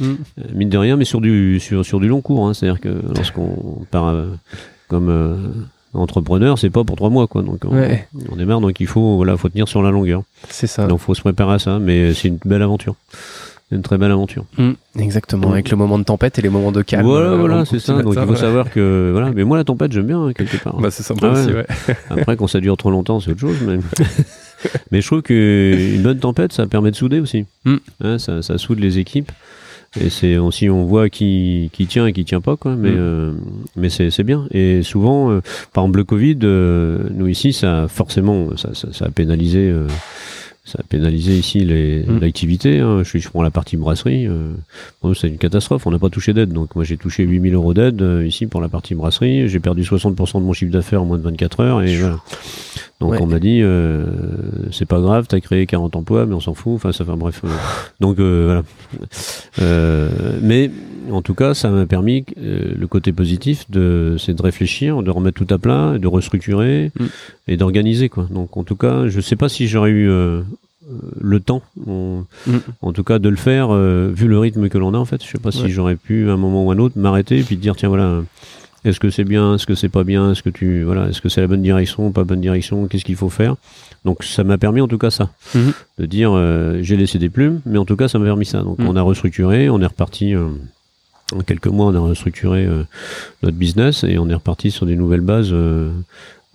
Mm. 0.00 0.14
mine 0.52 0.68
de 0.68 0.78
rien, 0.78 0.96
mais 0.96 1.04
sur 1.04 1.20
du 1.20 1.60
sur, 1.60 1.84
sur 1.84 2.00
du 2.00 2.08
long 2.08 2.20
cours. 2.20 2.48
Hein. 2.48 2.54
C'est-à-dire 2.54 2.80
que 2.80 3.00
lorsqu'on 3.14 3.86
part 3.92 4.12
comme 4.88 5.66
entrepreneur, 5.94 6.58
c'est 6.58 6.70
pas 6.70 6.84
pour 6.84 6.96
trois 6.96 7.10
mois, 7.10 7.26
quoi. 7.26 7.42
Donc, 7.42 7.64
on, 7.64 8.36
démarre, 8.36 8.60
donc 8.60 8.80
il 8.80 8.86
faut, 8.86 9.16
voilà, 9.16 9.36
faut 9.36 9.48
tenir 9.48 9.68
sur 9.68 9.82
la 9.82 9.90
longueur. 9.90 10.22
C'est 10.48 10.66
ça. 10.66 10.86
Donc, 10.86 11.00
faut 11.00 11.14
se 11.14 11.20
préparer 11.20 11.54
à 11.54 11.58
ça, 11.58 11.78
mais 11.78 12.14
c'est 12.14 12.28
une 12.28 12.38
belle 12.44 12.62
aventure. 12.62 12.94
Une 13.70 13.82
très 13.82 13.96
belle 13.96 14.10
aventure. 14.10 14.44
Mm, 14.58 14.72
exactement, 14.98 15.50
avec 15.50 15.70
le 15.70 15.76
moment 15.76 15.98
de 15.98 16.04
tempête 16.04 16.38
et 16.38 16.42
les 16.42 16.48
moments 16.48 16.70
de 16.70 16.82
calme. 16.82 17.04
Voilà, 17.04 17.30
euh, 17.30 17.36
voilà, 17.36 17.64
c'est 17.64 17.78
ça. 17.78 18.02
Donc, 18.02 18.14
il 18.16 18.26
faut 18.26 18.36
savoir 18.36 18.70
que, 18.70 19.10
voilà. 19.12 19.32
Mais 19.32 19.44
moi, 19.44 19.56
la 19.56 19.64
tempête, 19.64 19.90
j'aime 19.92 20.06
bien, 20.06 20.22
hein, 20.22 20.32
quelque 20.32 20.58
part. 20.58 20.76
bah, 20.78 20.90
c'est 20.90 21.02
sympa 21.02 21.28
ah 21.28 21.32
aussi, 21.32 21.52
ouais. 21.52 21.66
Après, 22.10 22.36
quand 22.36 22.46
ça 22.46 22.60
dure 22.60 22.76
trop 22.76 22.90
longtemps, 22.90 23.20
c'est 23.20 23.30
autre 23.30 23.40
chose, 23.40 23.56
mais. 23.66 23.78
mais 24.90 25.00
je 25.00 25.06
trouve 25.06 25.22
qu'une 25.22 26.02
bonne 26.02 26.18
tempête, 26.18 26.52
ça 26.52 26.66
permet 26.66 26.90
de 26.90 26.96
souder 26.96 27.20
aussi. 27.20 27.46
Mm. 27.64 27.76
Hein, 28.02 28.18
ça, 28.18 28.42
ça 28.42 28.58
soude 28.58 28.80
les 28.80 28.98
équipes. 28.98 29.32
Et 30.00 30.10
c'est 30.10 30.36
aussi 30.38 30.68
on 30.68 30.84
voit 30.84 31.08
qui, 31.08 31.70
qui 31.72 31.86
tient 31.86 32.06
et 32.06 32.12
qui 32.12 32.24
tient 32.24 32.40
pas 32.40 32.56
quoi. 32.56 32.74
Mais 32.76 32.90
mm. 32.90 32.98
euh, 32.98 33.32
mais 33.76 33.88
c'est 33.88 34.10
c'est 34.10 34.24
bien. 34.24 34.46
Et 34.50 34.82
souvent, 34.82 35.30
euh, 35.30 35.40
par 35.72 35.84
exemple 35.84 35.98
le 35.98 36.04
Covid, 36.04 36.38
euh, 36.42 37.08
nous 37.12 37.28
ici, 37.28 37.52
ça 37.52 37.86
forcément 37.88 38.56
ça, 38.56 38.74
ça, 38.74 38.92
ça 38.92 39.06
a 39.06 39.10
pénalisé. 39.10 39.72
ça 40.64 40.78
a 40.80 40.82
pénalisé 40.82 41.36
ici 41.36 41.64
mm. 41.64 42.18
l'activité. 42.20 42.80
Hein. 42.80 43.02
Je, 43.04 43.18
je, 43.18 43.28
prends 43.28 43.42
la 43.42 43.50
partie 43.50 43.76
brasserie. 43.76 44.28
Bon, 45.02 45.14
c'est 45.14 45.28
une 45.28 45.38
catastrophe. 45.38 45.86
On 45.86 45.90
n'a 45.90 45.98
pas 45.98 46.10
touché 46.10 46.32
d'aide. 46.32 46.52
Donc 46.52 46.74
moi 46.74 46.84
j'ai 46.84 46.96
touché 46.96 47.22
8000 47.22 47.54
euros 47.54 47.74
d'aide 47.74 48.04
ici 48.26 48.46
pour 48.46 48.60
la 48.60 48.68
partie 48.68 48.94
brasserie. 48.94 49.48
J'ai 49.48 49.60
perdu 49.60 49.82
60% 49.82 50.40
de 50.40 50.44
mon 50.44 50.52
chiffre 50.52 50.72
d'affaires 50.72 51.02
en 51.02 51.06
moins 51.06 51.18
de 51.18 51.22
24 51.22 51.60
heures. 51.60 51.82
Et 51.82 51.96
voilà. 51.96 52.18
Donc 53.04 53.12
Ouais. 53.12 53.18
on 53.20 53.26
m'a 53.26 53.38
dit, 53.38 53.60
euh, 53.60 54.06
c'est 54.72 54.86
pas 54.88 54.98
grave, 54.98 55.26
t'as 55.28 55.38
créé 55.40 55.66
40 55.66 55.94
emplois, 55.94 56.24
mais 56.24 56.32
on 56.32 56.40
s'en 56.40 56.54
fout. 56.54 56.72
Enfin, 56.76 56.90
ça, 56.90 57.04
enfin 57.04 57.18
bref. 57.18 57.42
euh, 57.44 57.48
donc 58.00 58.18
euh, 58.18 58.62
voilà. 59.58 60.10
Mais 60.40 60.70
en 61.10 61.20
tout 61.20 61.34
cas, 61.34 61.52
ça 61.52 61.68
m'a 61.68 61.84
permis 61.84 62.24
le 62.36 62.86
côté 62.86 63.12
positif, 63.12 63.70
de, 63.70 64.16
c'est 64.18 64.32
de 64.32 64.40
réfléchir, 64.40 65.02
de 65.02 65.10
remettre 65.10 65.44
tout 65.44 65.52
à 65.52 65.58
plat, 65.58 65.98
de 65.98 66.06
restructurer 66.06 66.90
Mm. 66.98 67.04
et 67.48 67.56
d'organiser 67.58 68.08
quoi. 68.08 68.26
Donc 68.30 68.56
en 68.56 68.64
tout 68.64 68.76
cas, 68.76 69.06
je 69.08 69.20
sais 69.20 69.36
pas 69.36 69.50
si 69.50 69.68
j'aurais 69.68 69.90
eu 69.90 70.08
le 71.20 71.40
temps, 71.40 71.62
en, 71.86 72.24
Mm. 72.46 72.52
en 72.80 72.92
tout 72.94 73.04
cas, 73.04 73.18
de 73.18 73.28
le 73.28 73.36
faire 73.36 73.68
vu 73.74 74.28
le 74.28 74.38
rythme 74.38 74.70
que 74.70 74.78
l'on 74.78 74.94
a 74.94 74.98
en 74.98 75.04
fait. 75.04 75.22
Je 75.22 75.28
sais 75.30 75.38
pas 75.38 75.50
Ouais. 75.50 75.66
si 75.66 75.68
j'aurais 75.70 75.96
pu 75.96 76.30
à 76.30 76.32
un 76.32 76.36
moment 76.38 76.64
ou 76.64 76.70
à 76.70 76.74
un 76.74 76.78
autre 76.78 76.98
m'arrêter 76.98 77.38
et 77.38 77.42
puis 77.42 77.56
dire 77.58 77.76
tiens 77.76 77.90
voilà. 77.90 78.22
Est-ce 78.84 79.00
que 79.00 79.10
c'est 79.10 79.24
bien 79.24 79.54
Est-ce 79.54 79.66
que 79.66 79.74
c'est 79.74 79.88
pas 79.88 80.04
bien 80.04 80.32
Est-ce 80.32 80.42
que 80.42 80.50
tu 80.50 80.82
voilà 80.82 81.08
Est-ce 81.08 81.20
que 81.20 81.28
c'est 81.28 81.40
la 81.40 81.46
bonne 81.46 81.62
direction 81.62 82.10
Pas 82.12 82.24
bonne 82.24 82.40
direction 82.40 82.86
Qu'est-ce 82.86 83.04
qu'il 83.04 83.16
faut 83.16 83.30
faire? 83.30 83.56
Donc 84.04 84.22
ça 84.24 84.44
m'a 84.44 84.58
permis 84.58 84.80
en 84.82 84.88
tout 84.88 84.98
cas 84.98 85.10
ça, 85.10 85.30
Mhm. 85.54 85.72
de 86.00 86.06
dire 86.06 86.32
euh, 86.34 86.80
j'ai 86.82 86.96
laissé 86.96 87.18
des 87.18 87.30
plumes, 87.30 87.60
mais 87.64 87.78
en 87.78 87.84
tout 87.86 87.96
cas 87.96 88.08
ça 88.08 88.18
m'a 88.18 88.26
permis 88.26 88.44
ça. 88.46 88.62
Donc 88.62 88.78
Mhm. 88.78 88.88
on 88.88 88.96
a 88.96 89.02
restructuré, 89.02 89.70
on 89.70 89.80
est 89.80 89.86
reparti. 89.86 90.34
euh, 90.34 90.48
en 91.34 91.40
quelques 91.40 91.68
mois, 91.68 91.86
on 91.86 91.94
a 91.94 92.00
restructuré 92.00 92.66
euh, 92.66 92.82
notre 93.42 93.56
business 93.56 94.04
et 94.04 94.18
on 94.18 94.28
est 94.28 94.34
reparti 94.34 94.70
sur 94.70 94.84
des 94.86 94.96
nouvelles 94.96 95.22
bases. 95.22 95.50
euh, 95.52 95.90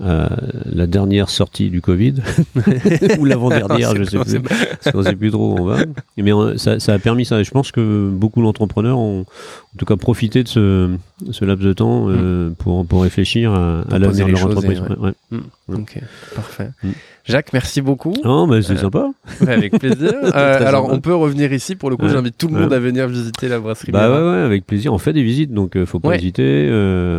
à 0.01 0.29
la 0.71 0.87
dernière 0.87 1.29
sortie 1.29 1.69
du 1.69 1.81
Covid 1.81 2.13
ou 3.19 3.25
l'avant-dernière, 3.25 3.93
je 3.97 4.05
sais 4.05 4.17
On 4.17 4.23
plus. 4.23 4.39
Parce 4.41 4.95
qu'on 4.95 5.03
sait 5.03 5.13
plus 5.17 5.29
trop 5.29 5.51
où 5.55 5.59
on 5.59 5.65
va. 5.65 5.79
Mais 6.15 6.31
on- 6.31 6.57
ça, 6.57 6.79
ça 6.79 6.93
a 6.93 6.99
permis 6.99 7.25
ça. 7.25 7.37
Et 7.41 7.43
je 7.43 7.51
pense 7.51 7.73
que 7.73 8.09
beaucoup 8.09 8.41
d'entrepreneurs 8.41 8.97
ont, 8.97 9.21
en 9.23 9.77
tout 9.77 9.83
cas, 9.83 9.97
profité 9.97 10.41
de 10.43 10.47
ce, 10.47 10.89
ce 11.31 11.45
laps 11.45 11.65
de 11.65 11.73
temps 11.73 12.05
euh, 12.09 12.49
pour, 12.57 12.85
pour 12.85 13.03
réfléchir 13.03 13.53
à, 13.53 13.81
à 13.91 13.99
l'avenir 13.99 14.27
de 14.27 14.31
leur 14.31 14.45
entreprise. 14.45 14.79
Ouais, 14.81 15.13
ouais. 15.31 15.39
Ok, 15.73 15.99
parfait. 16.35 16.69
Mm. 16.83 16.89
Jacques, 17.25 17.53
merci 17.53 17.81
beaucoup. 17.81 18.13
Non, 18.23 18.47
mais 18.47 18.63
c'est 18.63 18.73
Euh, 18.73 18.77
sympa. 18.77 19.11
Avec 19.47 19.77
plaisir. 19.77 20.13
Euh, 20.23 20.67
alors, 20.67 20.85
sympa. 20.85 20.95
on 20.95 20.99
peut 20.99 21.13
revenir 21.13 21.53
ici. 21.53 21.75
Pour 21.75 21.91
le 21.91 21.97
coup, 21.97 22.05
Ouais. 22.05 22.11
j'invite 22.11 22.35
tout 22.39 22.47
le 22.47 22.59
monde 22.59 22.73
à 22.73 22.79
venir 22.79 23.07
visiter 23.07 23.47
la 23.47 23.59
brasserie. 23.59 23.91
Bah 23.91 24.09
ouais, 24.09 24.31
ouais, 24.31 24.37
avec 24.39 24.65
plaisir. 24.65 24.93
On 24.93 24.97
fait 24.97 25.13
des 25.13 25.21
visites, 25.21 25.53
donc 25.53 25.75
euh, 25.75 25.85
faut 25.85 25.99
pas 25.99 26.15
hésiter. 26.15 26.69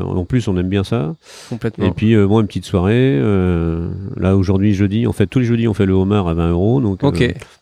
En 0.04 0.24
plus, 0.24 0.48
on 0.48 0.56
aime 0.56 0.68
bien 0.68 0.82
ça. 0.82 1.14
Complètement. 1.48 1.86
Et 1.86 1.90
puis, 1.92 2.16
moi, 2.16 2.40
une 2.40 2.48
petite 2.48 2.64
soirée. 2.64 3.20
là, 4.16 4.36
aujourd'hui, 4.36 4.74
jeudi, 4.74 5.06
en 5.06 5.12
fait, 5.12 5.26
tous 5.26 5.38
les 5.40 5.44
jeudis, 5.44 5.68
on 5.68 5.74
fait 5.74 5.86
le 5.86 5.92
homard 5.92 6.26
à 6.26 6.34
20 6.34 6.50
euros. 6.50 6.80
Donc, 6.80 7.02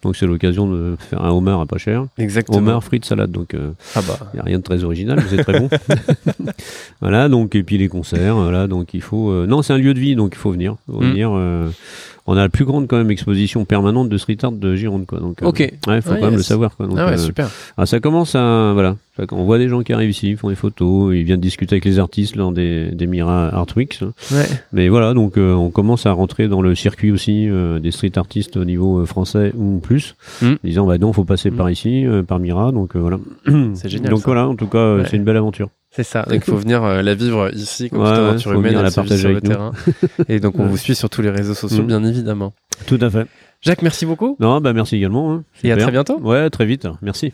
donc 0.02 0.16
c'est 0.16 0.26
l'occasion 0.26 0.70
de 0.70 0.96
faire 0.98 1.22
un 1.22 1.30
homard 1.32 1.60
à 1.60 1.66
pas 1.66 1.78
cher. 1.78 2.06
exactement. 2.16 2.58
Homard, 2.58 2.82
frites, 2.84 3.04
salade. 3.04 3.30
Donc, 3.30 3.54
Ah 3.94 4.00
bah. 4.06 4.18
Il 4.32 4.36
n'y 4.36 4.40
a 4.40 4.44
rien 4.44 4.58
de 4.58 4.62
très 4.62 4.84
original, 4.84 5.18
mais 5.18 5.36
c'est 5.36 5.42
très 5.44 5.60
bon. 5.60 5.68
voilà, 7.00 7.28
donc, 7.28 7.54
et 7.54 7.62
puis 7.62 7.78
les 7.78 7.88
concerts, 7.88 8.36
voilà, 8.36 8.66
donc 8.66 8.94
il 8.94 9.02
faut. 9.02 9.30
euh, 9.30 9.46
non, 9.46 9.62
c'est 9.62 9.72
un 9.72 9.78
lieu 9.78 9.94
de 9.94 10.00
vie, 10.00 10.16
donc 10.16 10.32
il 10.34 10.38
faut 10.38 10.50
venir. 10.52 10.76
Faut 10.86 11.00
Mm. 11.00 11.10
venir 11.10 11.30
euh, 11.34 11.68
on 12.30 12.32
a 12.36 12.40
la 12.42 12.50
plus 12.50 12.66
grande, 12.66 12.86
quand 12.88 12.98
même, 12.98 13.10
exposition 13.10 13.64
permanente 13.64 14.10
de 14.10 14.18
street 14.18 14.36
art 14.42 14.52
de 14.52 14.74
Gironde, 14.76 15.06
quoi. 15.06 15.18
Donc, 15.18 15.42
euh, 15.42 15.46
Ok. 15.46 15.60
Ouais, 15.86 16.00
faut 16.02 16.10
Ah, 16.12 16.16
quand 16.20 16.26
même 16.26 16.36
le 16.36 16.42
savoir, 16.42 16.76
quoi. 16.76 16.86
Donc, 16.86 16.96
ah 16.98 17.06
ouais, 17.06 17.12
euh, 17.14 17.16
super. 17.16 17.48
ah, 17.78 17.86
ça 17.86 18.00
commence 18.00 18.34
à. 18.34 18.72
Voilà. 18.74 18.96
On 19.32 19.44
voit 19.44 19.56
des 19.56 19.68
gens 19.70 19.82
qui 19.82 19.94
arrivent 19.94 20.10
ici, 20.10 20.28
ils 20.28 20.36
font 20.36 20.50
des 20.50 20.54
photos, 20.54 21.14
ils 21.14 21.24
viennent 21.24 21.40
discuter 21.40 21.74
avec 21.76 21.86
les 21.86 21.98
artistes 21.98 22.36
lors 22.36 22.52
des, 22.52 22.90
des 22.92 23.06
Mira 23.06 23.48
Art 23.48 23.66
Weeks. 23.76 24.00
Ouais. 24.30 24.44
Mais 24.74 24.88
voilà, 24.90 25.14
donc 25.14 25.38
euh, 25.38 25.54
on 25.54 25.70
commence 25.70 26.04
à 26.06 26.12
rentrer 26.12 26.48
dans 26.48 26.60
le 26.60 26.74
circuit 26.74 27.10
aussi 27.10 27.48
euh, 27.48 27.78
des 27.80 27.90
street 27.92 28.12
artistes 28.16 28.56
au 28.58 28.64
niveau 28.66 28.98
euh, 29.00 29.06
français 29.06 29.52
ou 29.56 29.78
plus, 29.78 30.14
Mm. 30.42 30.52
disant 30.62 30.86
bah 30.86 30.98
non, 30.98 31.12
faut 31.14 31.24
passer 31.24 31.50
Mm. 31.50 31.56
par 31.56 31.70
ici, 31.70 32.04
euh, 32.06 32.22
par 32.22 32.38
Mira, 32.40 32.70
donc 32.72 32.94
euh, 32.94 33.00
voilà. 33.00 33.18
C'est 33.74 33.88
génial. 33.88 34.10
donc 34.10 34.18
ça. 34.20 34.24
voilà, 34.26 34.46
en 34.46 34.54
tout 34.54 34.66
cas, 34.68 34.78
euh, 34.78 35.04
c'est 35.10 35.16
une 35.16 35.24
belle 35.24 35.36
aventure. 35.38 35.70
C'est 35.98 36.04
ça. 36.04 36.22
Donc, 36.22 36.34
il 36.36 36.40
faut 36.42 36.56
venir 36.56 36.84
euh, 36.84 37.02
la 37.02 37.14
vivre 37.16 37.50
ici, 37.52 37.90
comme 37.90 38.02
Ouais, 38.02 38.08
aventure 38.08 38.52
humaine, 38.52 38.74
la 38.80 38.92
partager 38.92 39.16
sur 39.18 39.28
le 39.30 39.34
nous. 39.34 39.40
terrain. 39.40 39.72
Et 40.28 40.38
donc, 40.38 40.56
on 40.56 40.62
Ouais. 40.62 40.68
vous 40.68 40.76
suit 40.76 40.94
sur 40.94 41.10
tous 41.10 41.22
les 41.22 41.30
réseaux 41.30 41.54
sociaux, 41.54 41.82
Mm. 41.82 41.86
bien 41.88 42.04
évidemment. 42.04 42.52
Tout 42.86 42.98
à 43.00 43.10
fait. 43.10 43.26
Jacques, 43.62 43.82
merci 43.82 44.06
beaucoup. 44.06 44.36
Non, 44.38 44.60
bah 44.60 44.72
merci 44.72 44.94
également. 44.94 45.32
hein. 45.32 45.42
Et 45.64 45.72
à 45.72 45.76
très 45.76 45.90
bientôt. 45.90 46.20
Ouais, 46.20 46.50
très 46.50 46.66
vite. 46.66 46.86
Merci. 47.02 47.32